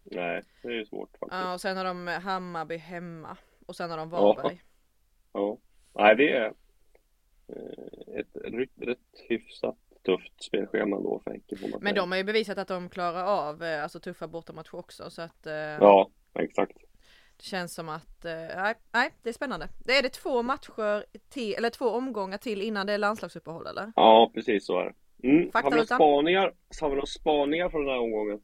Nej, 0.04 0.42
det 0.62 0.68
är 0.68 0.72
ju 0.72 0.86
svårt 0.86 1.10
faktiskt. 1.20 1.40
Ja, 1.42 1.54
och 1.54 1.60
sen 1.60 1.76
har 1.76 1.84
de 1.84 2.06
Hammarby 2.06 2.76
hemma. 2.76 3.36
Och 3.66 3.76
sen 3.76 3.90
har 3.90 3.96
de 3.96 4.10
Ja. 4.12 4.20
Varberg. 4.34 4.62
Ja. 5.32 5.58
Nej, 5.94 6.16
det 6.16 6.32
är 6.32 6.52
eh, 7.48 8.18
ett 8.18 8.36
rätt, 8.76 8.98
hyfsat 9.28 9.76
tufft 10.04 10.42
spelschema 10.42 10.96
då 11.00 11.20
för 11.24 11.30
Häcken. 11.30 11.58
Men 11.80 11.94
de 11.94 12.10
har 12.10 12.18
ju 12.18 12.24
bevisat 12.24 12.58
att 12.58 12.68
de 12.68 12.88
klarar 12.88 13.24
av 13.24 13.62
eh, 13.62 13.82
alltså 13.82 14.00
tuffa 14.00 14.28
bortamatcher 14.28 14.74
också. 14.74 15.10
Så 15.10 15.22
att 15.22 15.46
eh, 15.46 15.52
Ja, 15.54 16.10
exakt. 16.38 16.76
Det 17.36 17.44
känns 17.44 17.74
som 17.74 17.88
att 17.88 18.24
eh, 18.24 18.32
nej, 18.56 18.74
nej, 18.92 19.10
det 19.22 19.28
är 19.28 19.32
spännande. 19.32 19.68
Det 19.84 19.92
är 19.98 20.02
det 20.02 20.08
två 20.08 20.42
matcher 20.42 21.04
till, 21.28 21.54
eller 21.54 21.70
två 21.70 21.84
omgångar 21.86 22.38
till 22.38 22.62
innan 22.62 22.86
det 22.86 22.92
är 22.92 22.98
landslagsuppehåll 22.98 23.66
eller? 23.66 23.92
Ja, 23.96 24.30
precis 24.34 24.66
så 24.66 24.78
är 24.80 24.84
det. 24.84 25.28
Mm. 25.28 25.50
Har 25.54 25.70
vi 25.70 25.86
spaningar? 25.86 26.52
Har 26.80 26.88
vi 26.88 26.94
några 26.94 27.06
spaningar 27.06 27.68
från 27.68 27.84
den 27.84 27.94
här 27.94 28.00
omgången? 28.00 28.40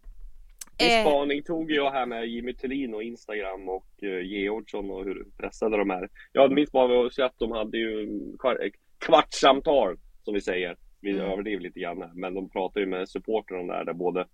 Min 0.81 0.91
Eh. 0.91 1.01
spaning 1.07 1.43
tog 1.43 1.71
jag 1.71 1.91
här 1.91 2.07
med 2.07 2.27
Jimmy 2.27 2.55
Thelin 2.55 2.95
och 2.95 3.03
Instagram 3.03 3.69
och 3.69 3.87
uh, 4.03 4.23
Georgsson 4.23 4.91
och 4.91 5.05
hur 5.05 5.27
pressade 5.39 5.77
de 5.77 5.91
är. 5.91 6.09
Ja, 6.33 6.49
min 6.49 6.67
spaning 6.67 6.97
var 6.97 7.07
att 7.25 7.39
de 7.39 7.51
hade 7.53 7.79
ju 7.79 8.09
kvar- 8.39 8.71
kvartssamtal, 8.99 9.97
som 10.25 10.35
vi 10.35 10.41
säger. 10.41 10.77
Vi 11.01 11.11
Mm. 11.11 11.23
överdriver 11.33 11.63
lite 11.63 11.81
grann 11.81 12.03
här, 12.03 12.11
men 12.15 12.35
de 12.35 12.51
pratar 12.51 12.81
ju 12.81 12.87
med 12.87 13.09
supportrarna 13.09 13.73
där, 13.75 13.85
där 13.85 13.93
både 13.93 14.27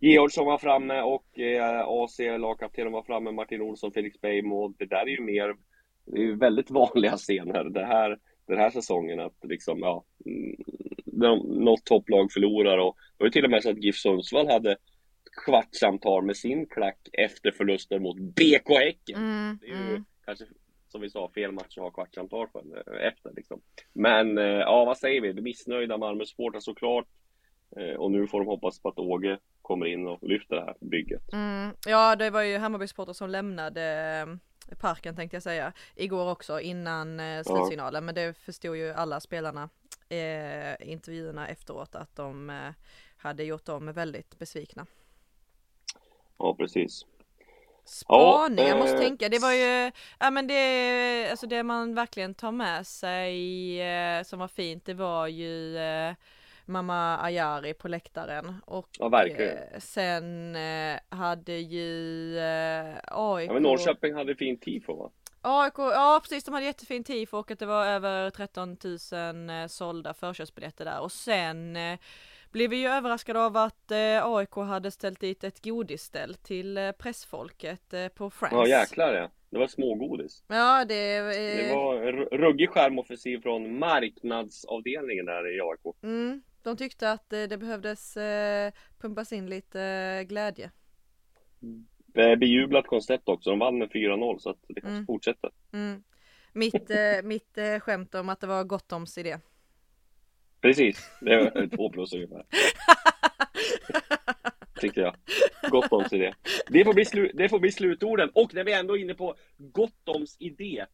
Georgsson 0.00 0.46
var 0.46 0.58
framme 0.58 1.02
och 1.02 1.38
eh, 1.38 1.80
AC 1.86 2.18
lagkaptenen 2.18 2.92
var 2.92 3.02
framme, 3.02 3.32
Martin 3.32 3.60
Olsson, 3.60 3.92
Felix 3.92 4.20
Beijmo. 4.20 4.68
Det 4.68 4.86
där 4.86 5.02
är 5.02 5.06
ju 5.06 5.20
mer, 5.20 5.56
det 6.06 6.18
är 6.18 6.24
ju 6.24 6.36
väldigt 6.36 6.70
vanliga 6.80 7.16
scener 7.16 7.64
det 7.64 7.84
här, 7.84 8.18
den 8.46 8.58
här 8.58 8.70
säsongen 8.70 9.20
att 9.20 9.36
liksom, 9.42 9.78
ja, 9.78 10.04
mm, 10.26 11.38
något 11.64 11.84
topplag 11.84 12.32
förlorar 12.32 12.78
och 12.78 12.96
det 12.96 13.24
var 13.24 13.26
ju 13.26 13.30
till 13.30 13.44
och 13.44 13.50
med 13.50 13.62
så 13.62 13.70
att 13.70 13.84
GIF 13.84 13.96
Sundsvall 13.96 14.48
hade 14.48 14.76
kvartssamtal 15.44 16.24
med 16.24 16.36
sin 16.36 16.66
klack 16.66 17.08
efter 17.12 17.50
förlusten 17.50 18.02
mot 18.02 18.18
BK 18.18 18.68
Häcken. 18.68 19.16
Mm, 19.16 19.58
Det 19.60 19.66
är 19.66 19.70
ju 19.70 19.88
mm. 19.88 20.04
kanske, 20.24 20.44
som 20.88 21.00
vi 21.00 21.10
sa, 21.10 21.30
fel 21.34 21.52
match 21.52 21.78
att 21.78 21.82
ha 21.82 21.90
kvartssamtal 21.90 22.48
för, 22.52 22.60
eh, 22.76 23.06
efter 23.06 23.32
liksom. 23.36 23.60
Men 23.92 24.38
eh, 24.38 24.44
ja, 24.44 24.84
vad 24.84 24.98
säger 24.98 25.20
vi? 25.20 25.42
Missnöjda 25.42 25.96
Malmö-supportrar 25.96 26.60
såklart. 26.60 27.06
Eh, 27.76 27.94
och 27.94 28.10
nu 28.10 28.26
får 28.26 28.38
de 28.38 28.46
hoppas 28.46 28.80
på 28.80 28.88
att 28.88 28.98
Åge 28.98 29.38
kommer 29.62 29.86
in 29.86 30.06
och 30.06 30.22
lyfter 30.22 30.56
det 30.56 30.64
här 30.64 30.76
bygget. 30.80 31.32
Mm, 31.32 31.74
ja, 31.86 32.16
det 32.16 32.30
var 32.30 32.42
ju 32.42 32.58
Hammarby 32.58 32.88
supportrar 32.88 33.12
som 33.12 33.30
lämnade 33.30 33.82
eh, 34.70 34.76
parken 34.76 35.16
tänkte 35.16 35.36
jag 35.36 35.42
säga 35.42 35.72
igår 35.96 36.30
också 36.30 36.60
innan 36.60 37.20
eh, 37.20 37.42
slutsignalen. 37.42 38.04
Men 38.04 38.14
det 38.14 38.36
förstod 38.36 38.76
ju 38.76 38.92
alla 38.92 39.20
spelarna 39.20 39.68
eh, 40.08 40.90
intervjuerna 40.90 41.48
efteråt 41.48 41.94
att 41.94 42.16
de 42.16 42.50
eh, 42.50 42.70
hade 43.16 43.44
gjort 43.44 43.64
dem 43.64 43.92
väldigt 43.92 44.38
besvikna. 44.38 44.86
Ja, 46.38 46.54
precis. 46.54 47.06
Spaning, 47.84 48.66
jag 48.66 48.78
måste 48.78 48.96
eh, 48.96 49.00
tänka, 49.00 49.28
det 49.28 49.38
var 49.38 49.52
ju, 49.52 49.92
ja 50.18 50.30
men 50.30 50.46
det, 50.46 51.30
alltså 51.30 51.46
det 51.46 51.62
man 51.62 51.94
verkligen 51.94 52.34
tar 52.34 52.52
med 52.52 52.86
sig 52.86 53.80
eh, 53.80 54.22
som 54.22 54.38
var 54.38 54.48
fint, 54.48 54.84
det 54.84 54.94
var 54.94 55.26
ju 55.26 55.78
eh, 55.78 56.14
Mamma 56.68 57.18
Ayari 57.22 57.74
på 57.74 57.88
läktaren 57.88 58.54
och 58.64 58.88
Ja, 58.98 59.26
eh, 59.26 59.78
sen 59.78 60.56
eh, 60.56 60.98
hade 61.08 61.52
ju 61.52 62.38
eh, 62.38 62.96
AIK 63.04 63.48
Ja, 63.48 63.52
men 63.52 63.62
Norrköping 63.62 64.14
hade 64.14 64.34
fint 64.34 64.62
tifo 64.62 64.96
va? 64.96 65.10
AIK, 65.40 65.74
ja 65.78 66.20
precis 66.22 66.44
de 66.44 66.54
hade 66.54 66.66
jättefin 66.66 67.04
tifo 67.04 67.38
och 67.38 67.50
att 67.50 67.58
det 67.58 67.66
var 67.66 67.86
över 67.86 68.30
13 68.30 68.76
000 69.12 69.50
eh, 69.50 69.66
sålda 69.66 70.14
förköpsbiljetter 70.14 70.84
där 70.84 71.00
och 71.00 71.12
sen 71.12 71.78
blev 72.50 72.70
vi 72.70 72.76
ju 72.76 72.88
överraskade 72.88 73.40
av 73.40 73.56
att 73.56 73.92
AIK 74.22 74.54
hade 74.54 74.90
ställt 74.90 75.20
dit 75.20 75.44
ett 75.44 75.64
godisställ 75.64 76.34
till 76.34 76.92
pressfolket 76.98 77.94
på 78.14 78.30
Friends. 78.30 78.54
Ja 78.54 78.66
jäklar 78.66 79.12
ja. 79.14 79.30
Det 79.50 79.58
var 79.58 79.66
smågodis. 79.66 80.42
Ja 80.48 80.84
det, 80.84 81.20
Det 81.20 81.74
var 81.74 82.12
ruggig 82.38 82.70
skärmoffensiv 82.70 83.40
från 83.40 83.78
marknadsavdelningen 83.78 85.26
där 85.26 85.56
i 85.56 85.60
AIK. 85.60 85.94
mm, 86.02 86.42
de 86.62 86.76
tyckte 86.76 87.10
att 87.12 87.32
eh, 87.32 87.42
det 87.42 87.58
behövdes 87.58 88.16
eh, 88.16 88.72
pumpas 88.98 89.32
in 89.32 89.46
lite 89.50 89.82
eh, 89.82 90.22
glädje. 90.22 90.70
Bejublat 92.38 92.86
koncept 92.86 93.28
också. 93.28 93.50
De 93.50 93.58
vann 93.58 93.78
med 93.78 93.90
4-0 93.90 94.38
så 94.38 94.50
att 94.50 94.58
det 94.68 94.74
kanske 94.74 94.90
Mm. 94.90 95.06
fortsätter. 95.06 95.50
Mm. 95.72 96.02
Mitt, 96.52 96.90
mitt 97.24 97.58
skämt 97.80 98.14
om 98.14 98.28
att 98.28 98.40
det 98.40 98.46
var 98.46 98.64
Gottoms 98.64 99.18
idé. 99.18 99.38
Precis. 100.60 101.10
Det 101.20 101.32
är 101.34 101.76
två 101.76 101.90
plus 101.90 102.12
ungefär. 102.12 102.46
Tyckte 104.80 105.00
jag. 105.00 105.14
Gottoms 105.70 106.12
idé. 106.12 106.34
Det 106.68 106.84
får, 106.84 106.94
bli 106.94 107.04
slu- 107.04 107.30
det 107.34 107.48
får 107.48 107.58
bli 107.58 107.72
slutorden. 107.72 108.30
Och 108.34 108.54
när 108.54 108.64
vi 108.64 108.72
ändå 108.72 108.96
är 108.96 109.00
inne 109.00 109.14
på 109.14 109.34
Gottoms 109.58 110.36
idé 110.38 110.84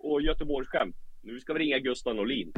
och 0.00 0.22
Göteborgsskämt. 0.22 0.96
Nu 1.22 1.40
ska 1.40 1.52
vi 1.52 1.58
ringa 1.58 1.78
Gustav 1.78 2.14
Norlin. 2.14 2.52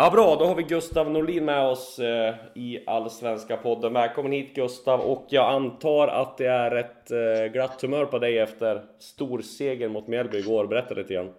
Ja 0.00 0.10
bra, 0.10 0.36
då 0.36 0.46
har 0.46 0.54
vi 0.54 0.62
Gustav 0.62 1.10
Norlin 1.10 1.44
med 1.44 1.66
oss 1.66 1.98
eh, 1.98 2.34
i 2.54 2.84
Allsvenska 2.86 3.56
podden. 3.56 3.92
Välkommen 3.92 4.32
hit 4.32 4.54
Gustav 4.54 5.00
och 5.00 5.26
jag 5.28 5.52
antar 5.52 6.08
att 6.08 6.38
det 6.38 6.46
är 6.46 6.76
ett 6.76 7.10
eh, 7.10 7.52
glatt 7.52 7.82
humör 7.82 8.04
på 8.04 8.18
dig 8.18 8.38
efter 8.38 8.82
stor 9.00 9.42
seger 9.42 9.88
mot 9.88 10.08
Mjällby 10.08 10.38
igår. 10.38 10.66
Berätta 10.66 10.94
lite 10.94 11.14
grann. 11.14 11.26
Eh, 11.26 11.32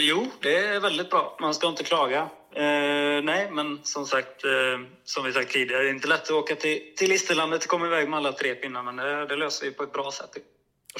jo, 0.00 0.26
det 0.42 0.56
är 0.56 0.80
väldigt 0.80 1.10
bra. 1.10 1.36
Man 1.40 1.54
ska 1.54 1.68
inte 1.68 1.84
klaga. 1.84 2.28
Eh, 2.54 3.22
nej, 3.22 3.48
men 3.50 3.78
som 3.82 4.06
sagt, 4.06 4.44
eh, 4.44 4.50
som 5.04 5.24
vi 5.24 5.32
sagt 5.32 5.52
tidigare, 5.52 5.82
det 5.82 5.88
är 5.88 5.94
inte 5.94 6.08
lätt 6.08 6.22
att 6.22 6.30
åka 6.30 6.54
till, 6.54 6.94
till 6.96 7.08
Listerlandet 7.08 7.64
och 7.64 7.70
komma 7.70 7.86
iväg 7.86 8.08
med 8.08 8.16
alla 8.16 8.32
tre 8.32 8.54
pinnar, 8.54 8.82
men 8.82 8.96
det, 8.96 9.26
det 9.26 9.36
löser 9.36 9.66
vi 9.66 9.72
på 9.72 9.82
ett 9.82 9.92
bra 9.92 10.10
sätt. 10.10 10.30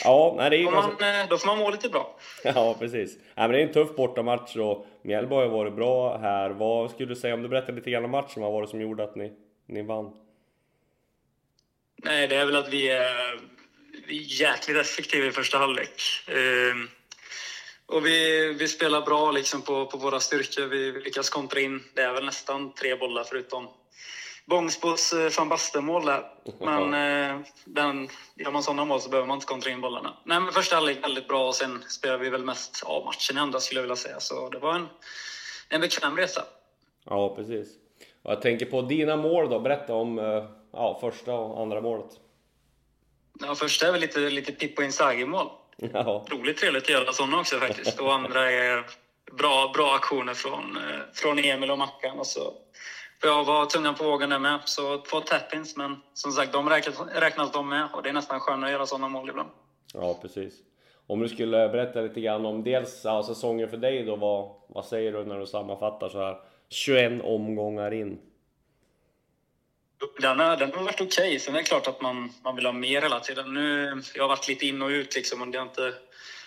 Ja, 0.03 0.35
nej, 0.37 0.51
det 0.51 0.57
är 0.57 0.71
man, 0.71 0.91
eh, 0.91 1.29
då 1.29 1.39
får 1.39 1.47
man 1.47 1.59
må 1.59 1.71
lite 1.71 1.89
bra. 1.89 2.17
Ja, 2.45 2.77
precis. 2.79 3.17
Nej, 3.17 3.49
men 3.49 3.53
det 3.53 3.59
är 3.59 3.67
en 3.67 3.73
tuff 3.73 3.97
bortamatch 3.97 4.57
och 4.57 4.87
Mjällby 5.03 5.35
har 5.35 5.47
varit 5.47 5.75
bra 5.75 6.19
här. 6.19 6.51
Vad 6.51 6.91
skulle 6.91 7.09
du 7.09 7.17
säga 7.17 7.35
om 7.35 7.43
du 7.43 7.49
berättar 7.49 7.73
lite 7.73 7.91
grann 7.91 8.05
om 8.05 8.11
matchen? 8.11 8.43
Vad 8.43 8.53
var 8.53 8.63
det 8.63 8.69
som 8.69 8.81
gjorde 8.81 9.05
att 9.05 9.15
ni, 9.15 9.33
ni 9.67 9.83
vann? 9.83 10.13
Nej, 11.97 12.29
det 12.29 12.37
är 12.37 12.47
väl 12.47 12.57
att 12.57 12.69
vi 12.69 12.89
är, 12.89 13.41
jäkligt 14.41 14.77
effektiva 14.77 15.27
i 15.27 15.33
första 15.33 15.59
halvlek. 15.59 16.03
Eh, 16.29 16.75
och 17.87 18.07
vi, 18.07 18.53
vi 18.59 18.69
spelar 18.69 19.01
bra 19.01 19.31
liksom 19.31 19.63
på, 19.63 19.87
på 19.87 19.99
våra 19.99 20.21
styrkor. 20.21 20.67
Vi, 20.67 20.91
vi 20.91 21.01
lyckas 21.01 21.31
kontra 21.31 21.61
in. 21.61 21.83
Det 21.95 22.03
är 22.03 22.13
väl 22.13 22.25
nästan 22.25 22.75
tre 22.75 22.97
bollar 22.97 23.25
förutom 23.25 23.69
Bångsbos 24.47 25.13
eh, 25.13 25.31
van 25.39 25.49
Basten-mål 25.49 26.05
där. 26.05 26.25
Men 26.59 26.95
eh, 26.95 27.41
den, 27.65 28.09
gör 28.35 28.51
man 28.51 28.63
sådana 28.63 28.85
mål 28.85 29.01
så 29.01 29.11
behöver 29.11 29.29
man 29.29 29.37
inte 29.37 29.47
kontra 29.47 29.71
in 29.71 29.81
bollarna. 29.81 30.17
Nej, 30.25 30.41
men 30.41 30.53
första 30.53 30.75
halvlek 30.75 31.05
väldigt 31.05 31.29
bra 31.29 31.49
och 31.49 31.55
sen 31.55 31.85
spelar 31.89 32.19
vi 32.19 32.31
väl 32.31 32.45
mest 32.45 32.83
av 32.83 33.05
matchen 33.05 33.37
i 33.37 33.41
andra 33.41 33.61
skulle 33.61 33.79
jag 33.79 33.83
vilja 33.83 33.97
säga. 33.97 34.21
Så 34.21 34.49
det 34.49 34.59
var 34.59 34.75
en, 34.75 34.87
en 35.69 35.81
bekväm 35.81 36.17
resa. 36.17 36.45
Ja, 37.05 37.35
precis. 37.37 37.69
Och 38.23 38.33
jag 38.33 38.43
tänker 38.43 38.67
på 38.67 38.83
dina 38.83 39.17
mål 39.17 39.51
då. 39.51 39.61
Berätta 39.61 39.95
om 39.95 40.19
eh, 40.19 40.45
ja, 40.73 40.99
första 41.01 41.33
och 41.33 41.63
andra 41.63 41.81
målet. 41.81 42.11
Ja, 43.41 43.55
första 43.55 43.89
är 43.89 43.93
väl 43.93 44.01
lite, 44.01 44.19
lite 44.19 44.53
Pippo 44.53 44.83
Inzaghi-mål. 44.83 45.49
Ja, 45.93 46.27
roligt 46.31 46.59
trevligt 46.59 46.83
att 46.83 46.89
göra 46.89 47.13
sådana 47.13 47.41
också 47.41 47.59
faktiskt. 47.59 48.01
Och 48.01 48.15
andra 48.15 48.51
är 48.51 48.87
bra, 49.33 49.71
bra 49.75 49.95
aktioner 49.95 50.35
från, 50.35 50.77
eh, 50.77 51.01
från 51.15 51.39
Emil 51.39 51.71
och 51.71 51.79
Mackan. 51.79 52.19
Och 52.19 52.27
så 52.27 52.55
jag 53.23 53.45
vara 53.45 53.67
tungan 53.67 53.95
på 53.95 54.05
vågen 54.05 54.31
där 54.31 54.39
med. 54.39 54.61
Så 54.65 54.99
två 54.99 55.21
tappins, 55.21 55.77
men 55.77 55.97
som 56.15 56.33
sagt, 56.33 56.53
de 56.53 56.69
räknas, 56.69 57.01
räknas 57.15 57.53
de 57.53 57.69
med. 57.69 57.89
Och 57.93 58.03
det 58.03 58.09
är 58.09 58.13
nästan 58.13 58.41
skönare 58.41 58.67
att 58.67 58.73
göra 58.73 58.87
sådana 58.87 59.09
mål 59.09 59.29
ibland. 59.29 59.49
ja 59.93 60.19
precis. 60.23 60.55
Om 61.07 61.21
du 61.21 61.29
skulle 61.29 61.69
berätta 61.69 62.01
lite 62.01 62.21
grann 62.21 62.47
om 62.47 62.65
dels 62.65 63.05
ja, 63.05 63.23
säsongen 63.23 63.69
för 63.69 63.77
dig 63.77 64.05
då. 64.05 64.17
Vad, 64.17 64.51
vad 64.69 64.85
säger 64.85 65.13
du 65.13 65.25
när 65.25 65.39
du 65.39 65.47
sammanfattar 65.47 66.09
så 66.09 66.19
här 66.19 66.37
21 66.69 67.25
omgångar 67.25 67.95
in? 67.95 68.19
Den 70.21 70.41
har, 70.41 70.57
den 70.57 70.73
har 70.73 70.83
varit 70.83 71.01
okej. 71.01 71.39
Sen 71.39 71.55
är 71.55 71.59
det 71.59 71.65
klart 71.65 71.87
att 71.87 72.01
man, 72.01 72.33
man 72.45 72.57
vill 72.57 72.67
ha 72.67 72.73
mer 72.73 73.03
hela 73.03 73.21
tiden. 73.21 73.55
Nu, 73.55 74.03
jag 74.15 74.23
har 74.23 74.29
varit 74.29 74.49
lite 74.49 74.67
in 74.67 74.83
och 74.83 74.89
ut 74.89 75.15
liksom 75.15 75.43
och 75.43 75.49
det 75.49 75.59
har 75.59 75.67
inte 75.67 75.95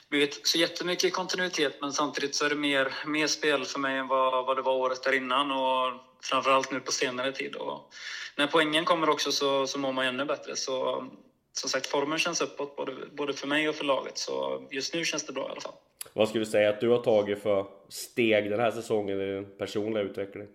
blivit 0.09 0.47
så 0.47 0.57
jättemycket 0.57 1.13
kontinuitet. 1.13 1.78
Men 1.82 1.93
samtidigt 1.93 2.36
så 2.36 2.45
är 2.45 2.49
det 2.49 2.55
mer, 2.55 2.93
mer 3.05 3.28
spel 3.28 3.65
för 3.65 3.80
mig 3.80 3.97
än 3.97 4.07
vad, 4.07 4.45
vad 4.45 4.57
det 4.57 4.61
var 4.61 4.74
året 4.74 5.03
där 5.03 5.13
innan 5.13 5.51
och 5.51 5.93
framförallt 6.22 6.72
nu 6.72 6.80
på 6.80 6.91
senare 6.91 7.32
tid. 7.32 7.55
Och 7.55 7.93
när 8.36 8.47
poängen 8.47 8.86
kommer 8.86 9.09
också 9.09 9.32
så, 9.32 9.68
så 9.68 9.80
mår 9.80 9.93
man 9.93 10.05
ännu 10.05 10.26
bättre. 10.26 10.55
Så 10.55 11.07
som 11.53 11.70
sagt, 11.70 11.88
formen 11.88 12.20
känns 12.20 12.41
uppåt 12.41 12.76
både, 12.76 12.93
både 13.11 13.34
för 13.34 13.47
mig 13.47 13.70
och 13.70 13.76
för 13.76 13.86
laget. 13.86 14.18
Så 14.18 14.63
just 14.72 14.93
nu 14.93 15.05
känns 15.05 15.26
det 15.26 15.34
bra 15.34 15.47
i 15.47 15.51
alla 15.51 15.61
fall. 15.61 15.74
Vad 16.13 16.30
skulle 16.30 16.45
du 16.45 16.51
säga 16.51 16.70
att 16.70 16.82
du 16.82 16.89
har 16.89 16.99
tagit 16.99 17.43
för 17.43 17.65
steg 17.89 18.49
den 18.49 18.59
här 18.59 18.72
säsongen 18.72 19.22
i 19.22 19.26
din 19.26 19.57
personliga 19.57 20.03
utveckling? 20.03 20.47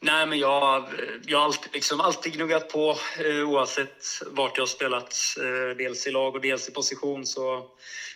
Nej, 0.00 0.26
men 0.26 0.38
jag, 0.38 0.76
eh, 0.76 0.88
jag 1.26 1.38
har 1.38 1.44
alltid, 1.44 1.74
liksom, 1.74 2.00
alltid 2.00 2.32
gnuggat 2.32 2.68
på 2.68 2.96
eh, 3.24 3.48
oavsett 3.48 4.04
vart 4.26 4.56
jag 4.56 4.62
har 4.62 4.68
spelat. 4.68 5.14
Eh, 5.38 5.76
dels 5.76 6.06
i 6.06 6.10
lag 6.10 6.34
och 6.34 6.40
dels 6.40 6.68
i 6.68 6.72
position. 6.72 7.26
Så 7.26 7.70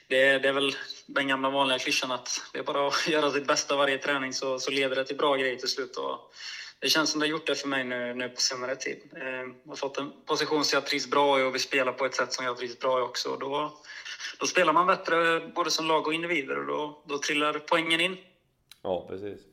det, 0.09 0.39
det 0.39 0.49
är 0.49 0.53
väl 0.53 0.77
den 1.07 1.29
gamla 1.29 1.51
vanliga 1.51 1.79
klyschan 1.79 2.13
att 2.13 2.41
det 2.53 2.59
är 2.59 2.63
bara 2.63 2.89
att 2.89 3.07
göra 3.09 3.31
sitt 3.31 3.47
bästa 3.47 3.77
varje 3.77 3.99
träning 3.99 4.33
så, 4.33 4.59
så 4.59 4.71
leder 4.71 4.97
det 4.97 5.05
till 5.05 5.17
bra 5.17 5.37
grejer 5.37 5.57
till 5.57 5.69
slut. 5.69 5.97
Och 5.97 6.33
det 6.81 6.89
känns 6.89 7.11
som 7.11 7.21
det 7.21 7.27
har 7.27 7.31
gjort 7.31 7.47
det 7.47 7.55
för 7.55 7.69
mig 7.69 7.85
nu, 7.85 8.15
nu 8.15 8.29
på 8.29 8.41
senare 8.41 8.77
tid. 8.77 8.99
Eh, 9.17 9.23
jag 9.23 9.69
har 9.69 9.77
fått 9.77 9.99
en 9.99 10.13
position 10.27 10.65
som 10.65 10.77
jag 10.77 10.87
trivs 10.87 11.11
bra 11.11 11.41
i 11.41 11.43
och 11.43 11.55
vi 11.55 11.59
spelar 11.59 11.93
på 11.93 12.05
ett 12.05 12.15
sätt 12.15 12.33
som 12.33 12.45
jag 12.45 12.57
trivs 12.57 12.79
bra 12.79 12.99
i 12.99 13.03
också. 13.03 13.29
Och 13.29 13.39
då, 13.39 13.81
då 14.41 14.47
spelar 14.47 14.73
man 14.73 14.87
bättre 14.87 15.37
eh, 15.37 15.49
både 15.55 15.71
som 15.71 15.87
lag 15.87 16.07
och 16.07 16.15
individer 16.15 16.59
och 16.59 16.67
då, 16.67 17.03
då 17.07 17.19
trillar 17.19 17.59
poängen 17.59 18.01
in. 18.01 18.17
Ja, 18.83 19.07
precis. 19.09 19.52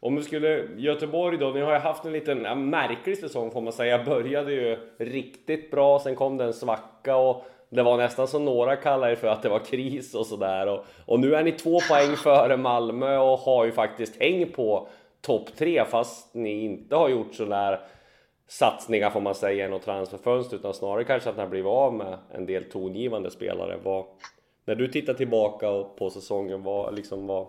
Om 0.00 0.14
du 0.14 0.22
skulle, 0.22 0.68
Göteborg 0.76 1.38
då, 1.38 1.50
ni 1.50 1.60
har 1.60 1.72
ju 1.72 1.78
haft 1.78 2.04
en 2.04 2.12
liten 2.12 2.44
ja, 2.44 2.54
märklig 2.54 3.18
säsong 3.18 3.50
får 3.50 3.60
man 3.60 3.72
säga. 3.72 4.04
Började 4.04 4.52
ju 4.52 4.78
riktigt 4.98 5.70
bra, 5.70 5.98
sen 5.98 6.16
kom 6.16 6.36
det 6.36 6.44
en 6.44 6.52
svacka 6.52 7.16
och 7.16 7.44
det 7.70 7.82
var 7.82 7.96
nästan 7.96 8.28
som 8.28 8.44
några 8.44 8.76
kallar 8.76 9.08
er 9.08 9.14
för 9.14 9.28
att 9.28 9.42
det 9.42 9.48
var 9.48 9.58
kris 9.58 10.14
och 10.14 10.26
sådär. 10.26 10.66
Och, 10.66 10.84
och 11.06 11.20
nu 11.20 11.34
är 11.34 11.42
ni 11.42 11.52
två 11.52 11.80
poäng 11.88 12.16
före 12.16 12.56
Malmö 12.56 13.18
och 13.18 13.38
har 13.38 13.64
ju 13.64 13.72
faktiskt 13.72 14.20
häng 14.20 14.52
på 14.52 14.88
topp 15.20 15.56
tre 15.56 15.84
fast 15.84 16.34
ni 16.34 16.64
inte 16.64 16.96
har 16.96 17.08
gjort 17.08 17.34
sådär 17.34 17.80
satsningar 18.48 19.10
får 19.10 19.20
man 19.20 19.34
säga 19.34 19.66
i 19.66 19.70
något 19.70 19.82
transferfönster 19.82 20.56
utan 20.56 20.74
snarare 20.74 21.04
kanske 21.04 21.30
att 21.30 21.36
ni 21.36 21.42
har 21.42 21.48
blivit 21.48 21.68
av 21.68 21.94
med 21.94 22.18
en 22.30 22.46
del 22.46 22.64
tongivande 22.64 23.30
spelare. 23.30 23.78
Vad, 23.82 24.04
när 24.64 24.74
du 24.74 24.88
tittar 24.88 25.14
tillbaka 25.14 25.84
på 25.98 26.10
säsongen, 26.10 26.62
vad, 26.62 26.94
liksom, 26.94 27.26
vad, 27.26 27.46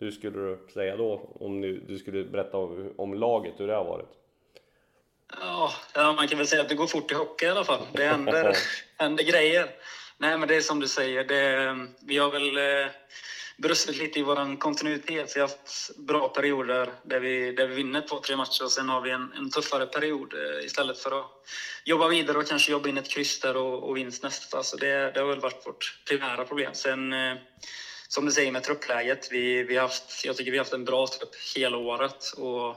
hur 0.00 0.10
skulle 0.10 0.38
du 0.38 0.58
säga 0.74 0.96
då 0.96 1.36
om 1.40 1.60
du, 1.60 1.80
du 1.80 1.98
skulle 1.98 2.24
berätta 2.24 2.56
om, 2.56 2.92
om 2.96 3.14
laget, 3.14 3.54
hur 3.56 3.66
det 3.66 3.74
har 3.74 3.84
varit? 3.84 4.08
Ja, 5.40 5.72
man 5.94 6.28
kan 6.28 6.38
väl 6.38 6.46
säga 6.46 6.62
att 6.62 6.68
det 6.68 6.74
går 6.74 6.86
fort 6.86 7.12
i 7.12 7.14
hockey 7.14 7.46
i 7.46 7.48
alla 7.48 7.64
fall. 7.64 7.86
Det 7.92 8.04
händer, 8.04 8.56
händer 8.96 9.24
grejer. 9.24 9.70
Nej, 10.18 10.38
men 10.38 10.48
det 10.48 10.56
är 10.56 10.60
som 10.60 10.80
du 10.80 10.88
säger. 10.88 11.24
Det, 11.24 11.76
vi 12.00 12.18
har 12.18 12.30
väl 12.30 12.56
eh, 12.56 12.92
brustit 13.56 13.98
lite 13.98 14.18
i 14.18 14.22
vår 14.22 14.58
kontinuitet. 14.58 15.36
Vi 15.36 15.40
har 15.40 15.48
haft 15.48 15.96
bra 15.96 16.28
perioder 16.28 16.92
där 17.02 17.20
vi, 17.20 17.52
där 17.52 17.66
vi 17.66 17.74
vinner 17.74 18.00
två, 18.00 18.20
tre 18.20 18.36
matcher 18.36 18.64
och 18.64 18.72
sen 18.72 18.88
har 18.88 19.00
vi 19.00 19.10
en, 19.10 19.32
en 19.32 19.50
tuffare 19.50 19.86
period 19.86 20.34
eh, 20.34 20.64
istället 20.64 20.98
för 20.98 21.20
att 21.20 21.26
jobba 21.84 22.08
vidare 22.08 22.38
och 22.38 22.48
kanske 22.48 22.72
jobba 22.72 22.88
in 22.88 22.98
ett 22.98 23.10
kryss 23.10 23.40
där 23.40 23.56
och, 23.56 23.88
och 23.88 23.96
vinst 23.96 24.22
nästa. 24.22 24.62
Så 24.62 24.76
det, 24.76 25.10
det 25.14 25.20
har 25.20 25.26
väl 25.26 25.40
varit 25.40 25.66
vårt 25.66 25.98
primära 26.08 26.44
problem. 26.44 26.74
Sen 26.74 27.12
eh, 27.12 27.36
som 28.14 28.26
du 28.26 28.32
säger 28.32 28.52
med 28.52 28.62
truppläget, 28.62 29.28
vi, 29.32 29.62
vi 29.62 29.76
haft, 29.76 30.24
jag 30.24 30.36
tycker 30.36 30.50
vi 30.50 30.58
har 30.58 30.64
haft 30.64 30.72
en 30.72 30.84
bra 30.84 31.06
trupp 31.06 31.34
hela 31.56 31.76
året 31.76 32.32
och 32.36 32.76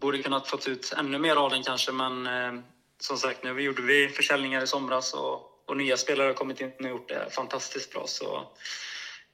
borde 0.00 0.22
kunnat 0.22 0.48
fått 0.48 0.68
ut 0.68 0.92
ännu 0.96 1.18
mer 1.18 1.36
av 1.36 1.50
den 1.50 1.62
kanske, 1.62 1.92
men 1.92 2.26
eh, 2.26 2.62
som 3.00 3.18
sagt, 3.18 3.44
nu 3.44 3.60
gjorde 3.60 3.82
vi 3.82 4.08
försäljningar 4.08 4.62
i 4.62 4.66
somras 4.66 5.14
och, 5.14 5.40
och 5.66 5.76
nya 5.76 5.96
spelare 5.96 6.26
har 6.26 6.34
kommit 6.34 6.60
in 6.60 6.72
och 6.78 6.88
gjort 6.88 7.08
det 7.08 7.30
fantastiskt 7.30 7.92
bra. 7.92 8.06
Så 8.06 8.46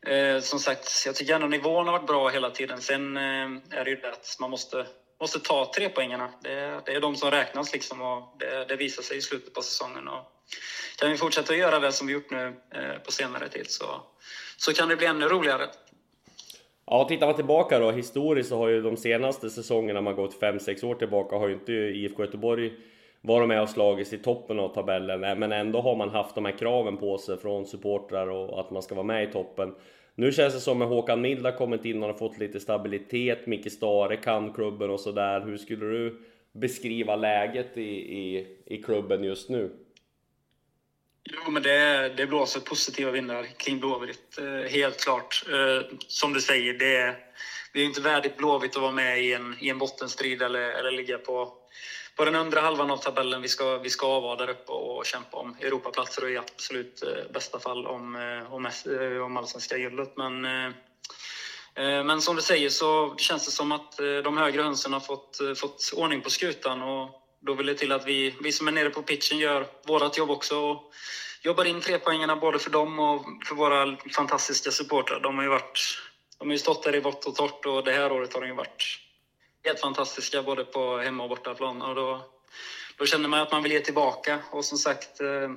Eh, 0.07 0.41
som 0.41 0.59
sagt, 0.59 1.03
jag 1.07 1.15
tycker 1.15 1.35
ändå 1.35 1.47
nivån 1.47 1.87
har 1.87 1.93
varit 1.93 2.07
bra 2.07 2.29
hela 2.29 2.51
tiden. 2.51 2.83
Sen 2.83 3.17
eh, 3.17 3.51
är 3.71 3.85
det 3.85 3.91
ju 3.91 3.97
det 3.97 4.13
att 4.13 4.37
man 4.41 4.51
måste, 4.51 4.87
måste 5.21 5.41
ta 5.41 5.73
tre 5.75 5.89
poängarna. 5.89 6.31
Det, 6.41 6.83
det 6.87 6.93
är 6.93 7.01
de 7.01 7.17
som 7.17 7.31
räknas 7.31 7.73
liksom 7.73 8.03
och 8.03 8.37
det, 8.39 8.65
det, 8.65 8.77
visar 8.77 9.03
sig 9.03 9.17
i 9.17 9.23
slutet 9.23 9.55
på 9.55 9.63
säsongen. 9.63 10.09
Och 10.09 10.25
kan 10.97 11.11
vi 11.11 11.17
fortsätta 11.17 11.53
att 11.53 11.59
göra 11.59 11.79
det 11.79 11.93
som 11.93 12.07
vi 12.07 12.13
gjort 12.13 12.31
nu 12.31 12.57
eh, 12.75 12.99
på 13.05 13.13
senare 13.13 13.49
tid 13.49 13.71
så, 13.71 14.03
så 14.65 14.73
kan 14.73 14.89
det 14.89 14.97
bli 14.97 15.07
ännu 15.07 15.27
roligare. 15.27 15.63
Ja, 16.87 17.05
tittar 17.09 17.27
man 17.27 17.37
tillbaka 17.37 17.79
då 17.79 17.91
historiskt 17.91 18.49
så 18.49 18.57
har 18.57 18.69
ju 18.69 18.83
de 18.83 18.97
senaste 18.97 19.51
säsongerna, 19.51 20.01
man 20.01 20.17
gått 20.17 20.41
5-6 20.41 20.85
år 20.85 20.95
tillbaka, 20.95 21.37
har 21.37 21.49
ju 21.49 21.55
inte 21.55 21.73
IFK 21.73 22.25
Göteborg 22.25 22.73
varit 23.21 23.49
med 23.49 23.63
och 23.63 23.69
slagits 23.69 24.13
i 24.13 24.19
toppen 24.19 24.61
av 24.61 24.69
tabellen. 24.69 25.21
Men 25.39 25.53
ändå 25.53 25.81
har 25.81 25.97
man 25.97 26.09
haft 26.09 26.35
de 26.35 26.45
här 26.45 26.59
kraven 26.59 26.97
på 26.97 27.19
sig 27.19 27.37
från 27.37 27.67
supportrar 27.67 28.27
och 28.27 28.61
att 28.61 28.71
man 28.71 28.83
ska 28.83 28.95
vara 28.95 29.07
med 29.07 29.29
i 29.29 29.33
toppen. 29.33 29.75
Nu 30.15 30.33
känns 30.33 30.55
det 30.55 30.61
som 30.61 30.83
att 30.83 30.89
Håkan 30.89 31.21
Mild 31.21 31.45
har 31.45 31.53
kommit 31.53 31.85
in 31.85 32.03
och 32.03 32.09
har 32.09 32.19
fått 32.19 32.39
lite 32.39 32.61
stabilitet. 32.61 33.47
Micke 33.47 33.73
Stare 33.73 34.17
kan 34.17 34.53
klubben 34.53 34.91
och 34.91 35.01
sådär. 35.01 35.41
Hur 35.41 35.57
skulle 35.57 35.87
du 35.87 36.23
beskriva 36.53 37.17
läget 37.17 37.79
i, 37.79 37.91
i, 38.19 38.57
i 38.67 38.83
klubben 38.83 39.25
just 39.25 39.49
nu? 39.49 39.71
Jo, 41.31 41.51
men 41.51 41.63
det, 41.63 42.09
det 42.09 42.27
blåser 42.27 42.61
positiva 42.61 43.11
vindar 43.11 43.47
kring 43.57 43.81
Blåvitt, 43.81 44.39
eh, 44.39 44.71
helt 44.71 45.01
klart. 45.01 45.43
Eh, 45.49 45.87
som 46.07 46.33
du 46.33 46.41
säger, 46.41 46.75
det, 46.75 47.17
det 47.73 47.81
är 47.81 47.85
inte 47.85 48.01
värdigt 48.01 48.37
Blåvitt 48.37 48.77
att 48.77 48.83
vara 48.83 48.93
med 48.93 49.23
i 49.23 49.33
en, 49.33 49.57
i 49.61 49.69
en 49.69 49.79
bottenstrid 49.79 50.43
eller, 50.43 50.61
eller 50.61 50.91
ligga 50.91 51.19
på, 51.19 51.51
på 52.17 52.25
den 52.25 52.35
undre 52.35 52.61
halvan 52.61 52.91
av 52.91 52.97
tabellen. 52.97 53.43
Vi 53.43 53.49
ska, 53.49 53.79
vi 53.79 53.91
ska 53.91 54.21
vara 54.21 54.37
där 54.37 54.51
uppe 54.51 54.73
och 54.73 55.07
kämpa 55.07 55.37
om 55.37 55.57
Europaplatser 55.61 56.25
och 56.25 56.31
i 56.31 56.37
absolut 56.37 57.03
eh, 57.03 57.33
bästa 57.33 57.59
fall 57.59 57.87
om, 57.87 58.17
om, 58.51 58.71
om 59.25 59.37
allsvenska 59.37 59.79
guldet. 59.79 60.17
Men, 60.17 60.41
men 62.07 62.21
som 62.21 62.37
du 62.37 62.43
säger 62.43 62.69
så 62.69 63.15
känns 63.17 63.45
det 63.47 63.51
som 63.51 63.73
att 63.73 63.97
de 64.25 64.37
högre 64.37 64.63
hönsen 64.63 64.93
har 64.93 65.01
fått, 65.01 65.39
fått 65.57 65.93
ordning 65.97 66.21
på 66.21 66.31
skutan. 66.31 66.83
Och 66.83 67.22
då 67.43 67.55
vill 67.55 67.67
det 67.67 67.75
till 67.75 67.93
att 67.93 68.07
vi, 68.07 68.35
vi 68.41 68.53
som 68.53 68.69
är 68.69 68.73
nere 68.73 68.91
på 68.91 69.03
pitchen 69.03 69.39
gör 69.39 69.67
vårt 69.87 70.19
jobb 70.19 70.31
också 70.31 70.57
och 70.57 70.93
jobbar 71.43 71.65
in 71.65 71.81
trepoängarna 71.81 72.37
både 72.37 72.59
för 72.59 72.71
dem 72.71 72.99
och 72.99 73.25
för 73.47 73.55
våra 73.55 73.97
fantastiska 74.17 74.71
supportrar. 74.71 75.21
De 75.21 75.37
har 75.37 75.43
ju, 75.43 75.51
varit, 75.51 75.79
de 76.39 76.49
har 76.49 76.53
ju 76.53 76.59
stått 76.59 76.83
där 76.83 76.95
i 76.95 77.01
vått 77.01 77.25
och 77.25 77.35
torrt 77.35 77.67
och 77.67 77.85
det 77.85 77.93
här 77.93 78.13
året 78.13 78.35
har 78.35 78.41
de 78.41 78.47
ju 78.47 78.55
varit 78.55 78.99
helt 79.65 79.81
fantastiska 79.81 80.43
både 80.43 80.65
på 80.65 80.99
hemma 80.99 81.23
och 81.23 81.29
bortaplan. 81.29 81.83
Och 81.83 81.95
då, 81.95 82.21
då 82.99 83.07
känner 83.07 83.29
man 83.29 83.41
att 83.41 83.53
man 83.53 83.63
vill 83.63 83.73
ge 83.73 83.81
tillbaka 83.81 84.39
och 84.51 84.65
som 84.65 84.79
sagt 84.79 85.21
eh, 85.21 85.51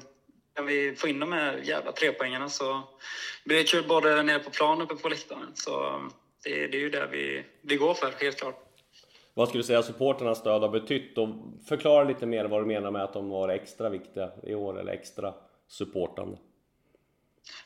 kan 0.55 0.65
vi 0.65 0.95
få 0.95 1.07
in 1.07 1.19
de 1.19 1.31
här 1.31 1.57
jävla 1.57 1.91
trepoängarna 1.91 2.49
så 2.49 2.83
blir 3.45 3.57
det 3.57 3.63
kul 3.63 3.87
både 3.87 4.23
nere 4.23 4.39
på 4.39 4.49
plan 4.49 4.81
och 4.81 4.91
uppe 4.91 5.01
på 5.01 5.09
läktaren. 5.09 5.51
Så 5.55 5.85
eh, 5.85 6.01
det, 6.43 6.67
det 6.67 6.77
är 6.77 6.81
ju 6.81 6.89
det 6.89 7.07
vi, 7.11 7.45
vi 7.61 7.75
går 7.75 7.93
för, 7.93 8.13
helt 8.19 8.39
klart. 8.39 8.64
Vad 9.37 9.47
skulle 9.47 9.63
du 9.63 9.67
säga 9.67 9.83
supporternas 9.83 10.37
stöd 10.37 10.61
har 10.61 10.69
betytt? 10.69 11.17
Och 11.17 11.29
förklara 11.67 12.03
lite 12.03 12.25
mer 12.25 12.45
vad 12.45 12.61
du 12.61 12.65
menar 12.65 12.91
med 12.91 13.03
att 13.03 13.13
de 13.13 13.29
var 13.29 13.49
extra 13.49 13.89
viktiga 13.89 14.31
i 14.43 14.55
år, 14.55 14.79
eller 14.79 14.91
extra 14.91 15.33
supportande. 15.67 16.37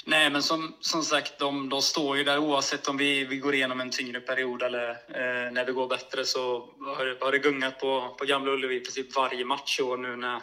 Nej, 0.05 0.30
men 0.30 0.43
som, 0.43 0.76
som 0.80 1.03
sagt, 1.03 1.39
de, 1.39 1.70
de 1.70 1.82
står 1.82 2.17
ju 2.17 2.24
där 2.24 2.38
oavsett 2.38 2.88
om 2.88 2.97
vi, 2.97 3.26
vi 3.26 3.38
går 3.38 3.55
igenom 3.55 3.82
en 3.82 3.89
tyngre 3.89 4.20
period 4.20 4.63
eller 4.63 4.89
eh, 4.89 5.51
när 5.51 5.65
det 5.65 5.72
går 5.72 5.88
bättre 5.88 6.26
så 6.26 6.70
har, 6.80 7.26
har 7.26 7.32
det 7.32 7.39
gungat 7.39 7.80
på, 7.80 8.15
på 8.20 8.26
Gamla 8.26 8.51
Ullevi 8.51 8.76
i 8.76 8.80
princip 8.80 9.15
varje 9.15 9.45
match 9.45 9.80
i 9.80 9.84
år 9.84 9.97
nu 9.97 10.15
när, 10.15 10.41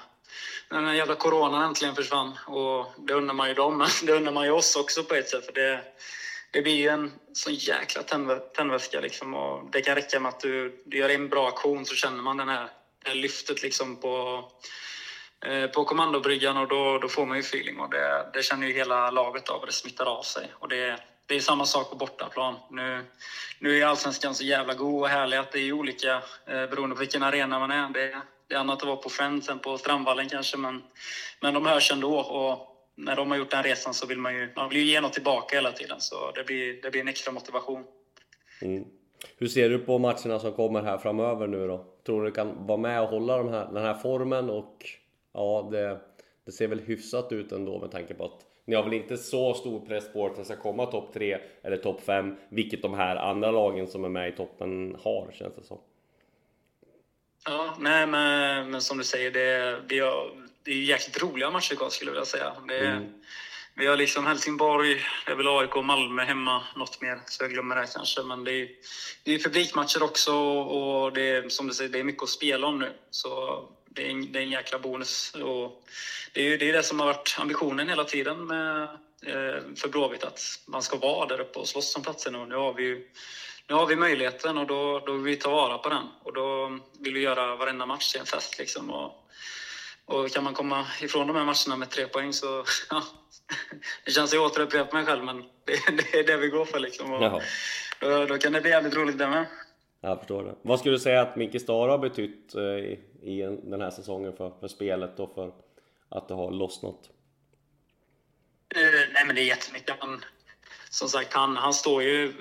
när 0.71 0.83
den 0.83 0.97
jävla 0.97 1.15
coronan 1.15 1.63
äntligen 1.63 1.95
försvann. 1.95 2.33
Och 2.47 2.87
det 2.99 3.15
undrar 3.15 3.35
man 3.35 3.49
ju 3.49 3.55
dem, 3.55 3.79
men 3.79 3.89
det 4.07 4.13
undrar 4.13 4.33
man 4.33 4.45
ju 4.45 4.51
oss 4.51 4.77
också 4.77 5.03
på 5.03 5.15
ett 5.15 5.29
sätt. 5.29 5.47
För 5.47 5.53
det, 5.53 5.81
det 6.57 6.63
blir 6.63 6.77
ju 6.77 6.89
en 6.89 7.13
sån 7.33 7.55
jäkla 7.55 8.03
tändväska 8.55 9.01
liksom. 9.01 9.35
Och 9.35 9.71
det 9.71 9.81
kan 9.81 9.95
räcka 9.95 10.21
med 10.21 10.29
att 10.29 10.41
du, 10.41 10.83
du 10.87 10.99
gör 10.99 11.09
en 11.09 11.29
bra 11.29 11.49
aktion 11.49 11.87
så 11.87 11.95
känner 11.95 12.23
man 12.23 12.37
den 12.37 12.49
här, 12.49 12.69
det 13.03 13.09
här 13.09 13.17
lyftet 13.17 13.63
liksom 13.63 13.97
på, 13.97 14.45
eh, 15.47 15.67
på 15.67 15.85
kommandobryggan 15.85 16.57
och 16.57 16.69
då, 16.69 16.99
då 16.99 17.09
får 17.09 17.27
man 17.27 17.37
ju 17.37 17.41
feeling. 17.41 17.79
Och 17.79 17.91
det, 17.91 18.31
det 18.33 18.43
känner 18.43 18.67
ju 18.67 18.73
hela 18.73 19.11
laget 19.11 19.49
av 19.49 19.61
och 19.61 19.67
det 19.67 19.73
smittar 19.73 20.07
av 20.07 20.23
sig. 20.23 20.53
Och 20.53 20.69
det, 20.69 21.01
det 21.27 21.37
är 21.37 21.41
samma 21.41 21.67
sak 21.67 21.91
på 21.91 21.97
bortaplan. 21.97 22.55
Nu, 22.71 23.05
nu 23.59 23.79
är 23.79 23.87
allsvenskan 23.87 24.35
så 24.35 24.45
jävla 24.45 24.75
god 24.75 25.03
och 25.03 25.09
härlig 25.09 25.37
att 25.37 25.53
det 25.53 25.61
är 25.61 25.73
olika 25.73 26.15
eh, 26.47 26.67
beroende 26.67 26.97
på 26.97 27.01
vilken 27.01 27.23
arena 27.23 27.59
man 27.59 27.71
är. 27.71 27.89
Det, 27.89 28.21
det 28.49 28.55
är 28.55 28.59
annat 28.59 28.83
att 28.83 28.89
vara 28.89 28.97
på 28.97 29.11
Friends 29.11 29.49
än 29.49 29.59
på 29.59 29.79
Strandvallen 29.79 30.29
kanske, 30.29 30.57
men, 30.57 30.83
men 31.41 31.55
de 31.55 31.67
hörs 31.67 31.93
ändå. 31.93 32.19
Och 32.19 32.76
när 32.97 33.17
de 33.17 33.31
har 33.31 33.39
gjort 33.39 33.51
den 33.51 33.63
resan 33.63 33.95
så 33.95 34.07
vill 34.07 34.19
man 34.19 34.35
ju, 34.35 34.49
man 34.57 34.69
vill 34.69 34.79
ju 34.79 34.85
ge 34.85 35.01
något 35.01 35.13
tillbaka 35.13 35.57
hela 35.57 35.73
tiden. 35.73 36.01
Så 36.01 36.31
det 36.31 36.45
blir, 36.45 36.83
det 36.83 36.91
blir 36.91 37.01
en 37.01 37.09
extra 37.09 37.33
motivation. 37.33 37.85
Mm. 38.63 38.85
Hur 39.39 39.49
ser 39.49 39.69
du 39.69 39.79
på 39.79 39.99
matcherna 39.99 40.39
som 40.39 40.53
kommer 40.53 40.83
här 40.83 40.99
framöver 40.99 41.47
nu 41.47 41.67
då? 41.67 41.87
Tror 42.07 42.25
du 42.25 42.31
kan 42.31 42.67
vara 42.67 42.79
med 42.79 43.03
och 43.03 43.09
hålla 43.09 43.39
de 43.39 43.49
här, 43.49 43.69
den 43.73 43.83
här 43.83 43.95
formen? 43.95 44.51
Och 44.51 44.87
ja, 45.33 45.69
det, 45.73 46.01
det 46.45 46.53
ser 46.53 46.69
väl 46.69 46.81
hyfsat 46.81 47.33
ut 47.33 47.53
ändå 47.53 47.81
med 47.81 47.91
tanke 47.91 48.15
på 48.15 48.25
att 48.25 48.47
ni 48.65 48.75
har 48.75 48.83
väl 48.83 48.93
inte 48.93 49.17
så 49.17 49.55
stor 49.55 49.87
press 49.87 50.13
på 50.13 50.27
att 50.27 50.37
det 50.37 50.45
ska 50.45 50.57
komma 50.57 50.87
topp 50.87 51.13
3 51.13 51.39
eller 51.63 51.77
topp 51.77 52.01
5, 52.01 52.37
vilket 52.49 52.83
de 52.83 52.95
här 52.95 53.17
andra 53.17 53.51
lagen 53.51 53.87
som 53.87 54.05
är 54.05 54.09
med 54.09 54.29
i 54.29 54.37
toppen 54.37 54.97
har, 55.03 55.31
känns 55.33 55.55
det 55.55 55.65
som. 55.65 55.79
Ja, 57.45 57.77
nej 57.81 58.07
men, 58.07 58.71
men 58.71 58.81
som 58.81 58.99
du 58.99 59.05
säger, 59.05 59.31
det, 59.31 59.81
vi 59.89 60.01
har, 60.01 60.31
det 60.67 60.73
är 60.73 60.83
jäkligt 60.83 61.23
roliga 61.23 61.51
matcher 61.51 61.75
kvar 61.75 61.91
skulle 61.91 62.09
jag 62.11 62.15
vilja 62.15 62.27
säga. 62.27 62.53
Det, 62.69 62.79
mm. 62.79 63.13
Vi 63.75 63.87
har 63.87 63.97
liksom 63.97 64.27
Helsingborg, 64.27 65.07
det 65.27 65.33
är 65.33 65.37
väl 65.37 65.49
AIK 65.49 65.77
och 65.77 65.85
Malmö 65.85 66.25
hemma 66.25 66.63
något 66.77 67.01
mer, 67.01 67.21
så 67.27 67.45
jag 67.45 67.51
glömmer 67.51 67.77
det 67.77 67.87
kanske. 67.95 68.23
Men 68.23 68.45
det 68.45 68.53
är, 68.53 68.69
det 69.23 69.35
är 69.35 69.39
publikmatcher 69.39 70.03
också 70.03 70.33
och 70.33 71.13
det 71.13 71.31
är, 71.31 71.49
som 71.49 71.67
du 71.67 71.75
säger, 71.75 71.91
det 71.91 71.99
är 71.99 72.05
mycket 72.05 72.23
att 72.23 72.29
spela 72.29 72.67
om 72.67 72.79
nu. 72.79 72.93
Så 73.11 73.63
det 73.89 74.07
är 74.07 74.11
en, 74.11 74.33
det 74.33 74.39
är 74.39 74.43
en 74.43 74.51
jäkla 74.51 74.79
bonus. 74.79 75.35
Och 75.35 75.85
det 76.33 76.53
är 76.53 76.59
det, 76.59 76.69
är 76.69 76.73
det 76.73 76.83
som 76.83 77.01
har 77.01 77.07
varit 77.07 77.37
ambitionen 77.39 77.89
hela 77.89 78.05
tiden 78.05 78.47
med, 78.47 78.83
eh, 79.27 79.63
för 79.77 79.89
Blåvitt, 79.89 80.25
att 80.25 80.41
man 80.67 80.83
ska 80.83 80.97
vara 80.97 81.27
där 81.27 81.41
uppe 81.41 81.59
och 81.59 81.69
slåss 81.69 81.97
om 81.97 82.03
platserna. 82.03 82.41
Och 82.41 82.49
nu 82.49 82.55
har 82.55 82.75
vi 82.75 82.83
ju 82.83 83.09
nu 83.69 83.75
har 83.75 83.87
vi 83.87 83.97
möjligheten 83.97 84.59
och 84.59 84.67
då, 84.67 85.03
då 85.07 85.13
vill 85.13 85.23
vi 85.23 85.37
ta 85.37 85.51
vara 85.51 85.79
på 85.79 85.89
den. 85.89 86.05
Och 86.23 86.33
då 86.33 86.79
vill 87.01 87.15
vi 87.15 87.21
göra 87.21 87.57
varenda 87.57 87.87
match 87.87 88.13
till 88.13 88.21
en 88.21 88.27
fest. 88.27 88.59
Liksom. 88.59 88.91
Och, 88.91 89.23
och 90.07 90.31
kan 90.31 90.45
man 90.45 90.55
komma 90.55 90.87
ifrån 91.03 91.27
de 91.27 91.37
här 91.37 91.45
matcherna 91.45 91.77
med 91.77 91.91
tre 91.91 92.07
poäng 92.07 92.33
så... 92.33 92.47
Ja, 92.91 93.03
det 94.05 94.11
känns 94.11 94.35
ju 94.35 94.39
återupprepa 94.39 94.97
mig 94.97 95.07
själv, 95.07 95.25
men 95.25 95.37
det, 95.65 95.97
det, 95.97 96.19
är 96.19 96.27
det 96.27 96.37
vi 96.37 96.49
går 96.49 96.65
för. 96.65 96.79
Liksom. 96.79 97.13
Och 97.13 97.43
då, 98.01 98.25
då, 98.27 98.39
kan 98.39 98.53
det 98.53 98.61
bli 98.61 98.71
jävligt 98.71 98.95
roligt 98.95 99.19
det 99.19 99.29
med. 99.29 99.47
Jag 100.01 100.19
förstår 100.19 100.45
det. 100.45 100.55
Vad 100.63 100.79
skulle 100.79 100.95
du 100.95 100.99
säga 100.99 101.23
att 101.23 101.37
Micke 101.37 101.61
Stara 101.61 101.91
har 101.91 101.99
betytt 101.99 102.55
eh, 102.55 102.63
i, 102.63 103.01
i 103.23 103.61
den 103.63 103.81
här 103.81 103.91
säsongen 103.91 104.37
för, 104.37 104.53
för 104.61 104.69
spelet 104.69 105.21
och 105.21 105.35
för 105.35 105.53
att 106.09 106.29
det 106.29 106.35
har 106.35 106.51
lossnat? 106.51 107.11
Uh, 108.77 109.13
nej, 109.13 109.27
men 109.27 109.35
det 109.35 109.43
är 109.43 109.47
jättemycket. 109.47 109.95
Han, 109.99 110.25
som 110.97 111.09
sagt, 111.09 111.33
han, 111.33 111.57
han 111.57 111.75
står 111.75 112.03
ju 112.03 112.33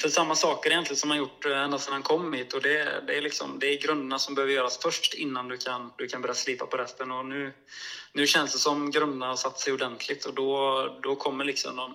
för 0.00 0.08
samma 0.08 0.34
saker 0.34 0.70
egentligen 0.70 0.96
som 0.96 1.10
han 1.10 1.18
gjort 1.18 1.46
eh, 1.46 1.62
ända 1.62 1.78
sedan 1.78 1.92
han 1.92 2.02
kom 2.02 2.32
hit. 2.32 2.54
Och 2.54 2.62
det, 2.62 3.02
det, 3.06 3.16
är 3.16 3.20
liksom, 3.20 3.58
det 3.58 3.66
är 3.66 3.82
grunderna 3.82 4.18
som 4.18 4.34
behöver 4.34 4.52
göras 4.52 4.78
först 4.82 5.14
innan 5.14 5.48
du 5.48 5.56
kan, 5.56 5.92
du 5.98 6.06
kan 6.08 6.22
börja 6.22 6.34
slipa 6.34 6.66
på 6.66 6.76
resten. 6.76 7.10
Och 7.10 7.26
nu, 7.26 7.52
nu 8.12 8.26
känns 8.26 8.52
det 8.52 8.58
som 8.58 8.90
grunderna 8.90 9.26
har 9.26 9.36
satt 9.36 9.58
sig 9.58 9.72
ordentligt 9.72 10.24
och 10.24 10.34
då, 10.34 10.84
då 11.02 11.16
kommer 11.16 11.44
liksom 11.44 11.76
de 11.76 11.94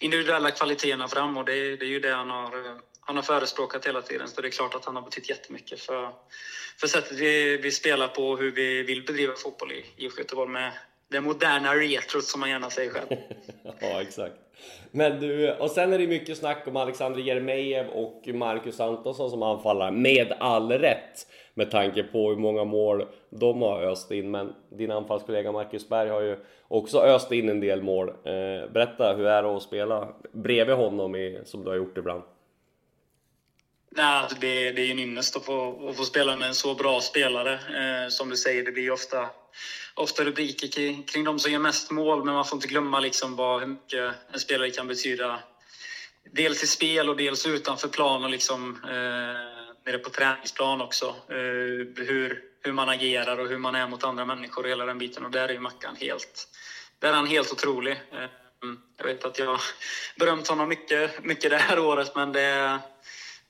individuella 0.00 0.50
kvaliteterna 0.50 1.08
fram 1.08 1.36
och 1.36 1.44
det, 1.44 1.76
det 1.76 1.84
är 1.84 1.90
ju 1.90 2.00
det 2.00 2.14
han 2.14 2.30
har, 2.30 2.80
han 3.00 3.16
har 3.16 3.22
förespråkat 3.22 3.86
hela 3.86 4.02
tiden. 4.02 4.28
Så 4.28 4.40
det 4.40 4.48
är 4.48 4.50
klart 4.50 4.74
att 4.74 4.84
han 4.84 4.96
har 4.96 5.02
betytt 5.02 5.30
jättemycket 5.30 5.80
för, 5.80 6.12
för 6.80 6.86
sättet 6.86 7.18
vi, 7.18 7.56
vi 7.56 7.70
spelar 7.70 8.08
på 8.08 8.30
och 8.30 8.38
hur 8.38 8.50
vi 8.50 8.82
vill 8.82 9.02
bedriva 9.02 9.34
fotboll 9.36 9.72
i 9.72 9.84
IFK 9.96 10.18
Göteborg 10.18 10.50
med 10.50 10.72
det 11.10 11.20
moderna 11.20 11.74
retrot 11.74 12.24
som 12.24 12.40
man 12.40 12.50
gärna 12.50 12.70
säger 12.70 12.90
själv. 12.90 13.08
ja, 13.80 14.02
exakt. 14.02 14.47
Men 14.90 15.20
du, 15.20 15.52
och 15.52 15.70
sen 15.70 15.92
är 15.92 15.98
det 15.98 16.06
mycket 16.06 16.38
snack 16.38 16.64
om 16.66 16.76
Alexander 16.76 17.20
Jeremejeff 17.20 17.86
och 17.94 18.28
Marcus 18.34 18.80
Antonsson 18.80 19.30
som 19.30 19.42
anfallare, 19.42 19.90
med 19.90 20.32
all 20.38 20.72
rätt. 20.72 21.26
Med 21.54 21.70
tanke 21.70 22.02
på 22.02 22.28
hur 22.28 22.36
många 22.36 22.64
mål 22.64 23.04
de 23.30 23.62
har 23.62 23.82
öst 23.82 24.10
in, 24.10 24.30
men 24.30 24.54
din 24.70 24.90
anfallskollega 24.90 25.52
Marcus 25.52 25.88
Berg 25.88 26.08
har 26.08 26.20
ju 26.20 26.36
också 26.68 26.98
öst 26.98 27.32
in 27.32 27.48
en 27.48 27.60
del 27.60 27.82
mål. 27.82 28.08
Eh, 28.08 28.72
berätta, 28.72 29.14
hur 29.16 29.26
är 29.26 29.42
det 29.42 29.56
att 29.56 29.62
spela 29.62 30.08
bredvid 30.32 30.76
honom 30.76 31.16
i, 31.16 31.40
som 31.44 31.64
du 31.64 31.70
har 31.70 31.76
gjort 31.76 31.98
ibland? 31.98 32.22
Nej, 33.98 34.06
alltså 34.06 34.36
det, 34.40 34.72
det 34.72 34.82
är 34.82 34.90
en 34.90 34.98
ynnest 34.98 35.36
att 35.36 35.44
få, 35.44 35.88
att 35.88 35.96
få 35.96 36.04
spela 36.04 36.36
med 36.36 36.48
en 36.48 36.54
så 36.54 36.74
bra 36.74 37.00
spelare. 37.00 37.52
Eh, 37.52 38.08
som 38.08 38.28
du 38.28 38.36
säger, 38.36 38.64
det 38.64 38.72
blir 38.72 38.90
ofta, 38.90 39.30
ofta 39.94 40.24
rubriker 40.24 40.68
kring, 40.68 41.02
kring 41.02 41.24
de 41.24 41.38
som 41.38 41.52
gör 41.52 41.58
mest 41.58 41.90
mål, 41.90 42.24
men 42.24 42.34
man 42.34 42.44
får 42.44 42.56
inte 42.56 42.68
glömma 42.68 43.00
liksom 43.00 43.36
vad, 43.36 43.60
hur 43.60 43.66
mycket 43.66 44.14
en 44.32 44.40
spelare 44.40 44.70
kan 44.70 44.86
betyda. 44.86 45.40
Dels 46.32 46.62
i 46.62 46.66
spel 46.66 47.08
och 47.08 47.16
dels 47.16 47.46
utanför 47.46 47.88
plan 47.88 48.24
och 48.24 48.30
liksom, 48.30 48.80
eh, 48.84 49.90
nere 49.92 49.98
på 49.98 50.10
träningsplan 50.10 50.80
också. 50.80 51.06
Eh, 51.28 52.04
hur, 52.06 52.42
hur 52.62 52.72
man 52.72 52.88
agerar 52.88 53.38
och 53.38 53.48
hur 53.48 53.58
man 53.58 53.74
är 53.74 53.88
mot 53.88 54.04
andra 54.04 54.24
människor 54.24 54.62
och 54.62 54.70
hela 54.70 54.84
den 54.84 54.98
biten. 54.98 55.24
Och 55.24 55.30
där 55.30 55.48
är 55.48 55.52
ju 55.52 55.60
Mackan 55.60 55.96
helt, 56.00 56.48
där 56.98 57.08
är 57.08 57.12
han 57.12 57.26
helt 57.26 57.52
otrolig. 57.52 57.92
Eh, 57.92 58.28
jag 58.96 59.04
vet 59.04 59.24
att 59.24 59.38
jag 59.38 59.46
har 59.46 59.60
berömt 60.18 60.48
honom 60.48 60.68
mycket, 60.68 61.24
mycket 61.24 61.50
det 61.50 61.56
här 61.56 61.78
året, 61.78 62.12
men 62.14 62.32
det, 62.32 62.78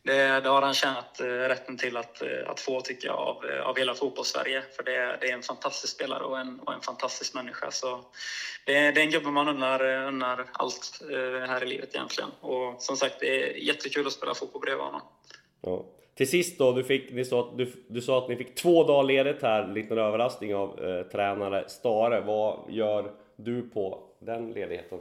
det, 0.02 0.40
det 0.40 0.48
har 0.48 0.62
han 0.62 0.74
tjänat 0.74 1.20
rätten 1.20 1.76
till 1.76 1.96
att, 1.96 2.22
att 2.46 2.60
få, 2.60 2.80
tycker 2.80 3.08
jag, 3.08 3.18
av, 3.18 3.44
av 3.64 3.78
hela 3.78 3.94
fotbollssverige. 3.94 4.62
För 4.76 4.82
det, 4.82 5.18
det 5.20 5.30
är 5.30 5.34
en 5.34 5.42
fantastisk 5.42 5.94
spelare 5.94 6.24
och 6.24 6.38
en, 6.38 6.60
och 6.60 6.74
en 6.74 6.80
fantastisk 6.80 7.34
människa. 7.34 7.70
Så 7.70 8.04
det, 8.66 8.72
det 8.72 9.00
är 9.00 9.04
en 9.04 9.10
gubbe 9.10 9.30
man 9.30 9.48
unnar, 9.48 9.84
unnar 9.84 10.46
allt 10.52 11.02
här 11.48 11.62
i 11.62 11.66
livet 11.66 11.94
egentligen. 11.94 12.30
Och 12.40 12.82
som 12.82 12.96
sagt, 12.96 13.20
det 13.20 13.42
är 13.42 13.56
jättekul 13.56 14.06
att 14.06 14.12
spela 14.12 14.34
fotboll 14.34 14.60
bredvid 14.60 14.84
honom. 14.84 15.00
Ja. 15.60 15.84
Till 16.18 16.28
sist 16.30 16.58
då, 16.58 16.72
du, 16.72 16.84
fick, 16.84 17.12
ni 17.12 17.24
sa, 17.24 17.54
du, 17.56 17.72
du 17.88 18.00
sa 18.00 18.18
att 18.18 18.28
ni 18.28 18.36
fick 18.36 18.54
två 18.54 18.84
dagar 18.84 19.02
ledigt 19.02 19.42
här, 19.42 19.74
liten 19.74 19.98
överraskning 19.98 20.54
av 20.54 20.84
eh, 20.84 21.02
tränare 21.02 21.68
Stare. 21.68 22.20
Vad 22.20 22.64
gör 22.68 23.12
du 23.36 23.62
på 23.62 24.02
den 24.18 24.52
ledigheten? 24.52 24.98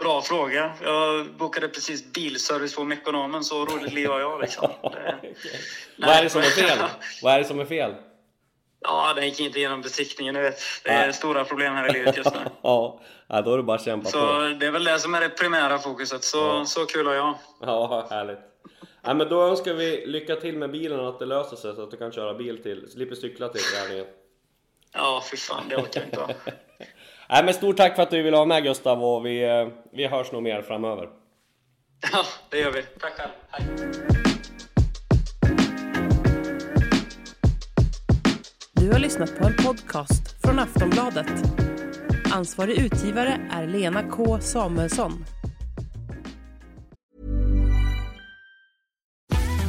Bra 0.00 0.22
fråga. 0.22 0.72
Jag 0.82 1.26
bokade 1.26 1.68
precis 1.68 2.12
bilservice 2.12 2.76
på 2.76 2.84
Mekonomen, 2.84 3.44
så 3.44 3.64
roligt 3.64 3.92
liv 3.92 4.08
har 4.08 4.20
jag 4.20 4.40
liksom. 4.40 4.68
Det... 4.82 4.88
okay. 4.88 5.34
Vad 5.98 6.10
är 6.10 6.22
det 6.22 6.30
som 6.30 6.40
är 6.40 6.44
fel? 6.44 6.78
Vad 7.22 7.34
är 7.34 7.38
det 7.38 7.44
som 7.44 7.60
är 7.60 7.64
fel? 7.64 7.94
Ja, 8.80 9.12
den 9.14 9.24
gick 9.24 9.40
inte 9.40 9.58
igenom 9.58 9.82
besiktningen, 9.82 10.34
du 10.34 10.40
vet. 10.40 10.58
Det 10.84 10.90
är 10.90 11.12
stora 11.12 11.44
problem 11.44 11.74
här 11.74 11.90
i 11.90 11.92
livet 11.92 12.16
just 12.16 12.34
nu. 12.34 12.40
ja, 12.62 13.00
då 13.28 13.52
är 13.52 13.56
det 13.56 13.62
bara 13.62 13.76
att 13.76 13.84
kämpa 13.84 14.10
så 14.10 14.18
på. 14.18 14.56
det 14.60 14.66
är 14.66 14.70
väl 14.70 14.84
det 14.84 14.98
som 14.98 15.14
är 15.14 15.20
det 15.20 15.28
primära 15.28 15.78
fokuset. 15.78 16.24
Så, 16.24 16.38
ja. 16.38 16.64
så 16.64 16.86
kul 16.86 17.06
har 17.06 17.14
jag. 17.14 17.34
Ja, 17.60 18.06
härligt. 18.10 18.38
Ja, 19.02 19.14
men 19.14 19.28
då 19.28 19.42
önskar 19.42 19.74
vi 19.74 20.06
lycka 20.06 20.36
till 20.36 20.56
med 20.56 20.70
bilen 20.70 21.00
och 21.00 21.08
att 21.08 21.18
det 21.18 21.26
löser 21.26 21.56
sig 21.56 21.74
så 21.74 21.82
att 21.82 21.90
du 21.90 21.96
kan 21.96 22.12
köra 22.12 22.34
bil 22.34 22.62
till, 22.62 22.90
slipper 22.90 23.14
cykla 23.14 23.48
till 23.48 23.62
träningen. 23.62 24.06
Ja, 24.92 25.22
fy 25.30 25.36
fan, 25.36 25.68
det 25.68 25.76
orkar 25.76 26.00
jag 26.00 26.08
inte 26.08 26.34
Nej, 27.32 27.44
men 27.44 27.54
stort 27.54 27.76
tack 27.76 27.96
för 27.96 28.02
att 28.02 28.10
du 28.10 28.22
ville 28.22 28.36
vara 28.36 28.46
med 28.46 28.62
Gustav 28.62 29.04
och 29.04 29.26
vi, 29.26 29.44
eh, 29.44 29.68
vi 29.92 30.06
hörs 30.06 30.32
nog 30.32 30.42
mer 30.42 30.62
framöver. 30.62 31.08
Ja, 32.12 32.24
det 32.50 32.58
gör 32.58 32.70
vi. 32.70 32.82
Tack 32.82 33.12
själv. 33.12 33.30
Hej. 33.50 33.66
Du 38.72 38.92
har 38.92 38.98
lyssnat 38.98 39.38
på 39.38 39.46
en 39.46 39.56
podcast 39.56 40.42
från 40.42 40.58
Aftonbladet. 40.58 41.32
Ansvarig 42.32 42.78
utgivare 42.78 43.40
är 43.52 43.66
Lena 43.66 44.02
K 44.10 44.38
Samuelsson. 44.40 45.24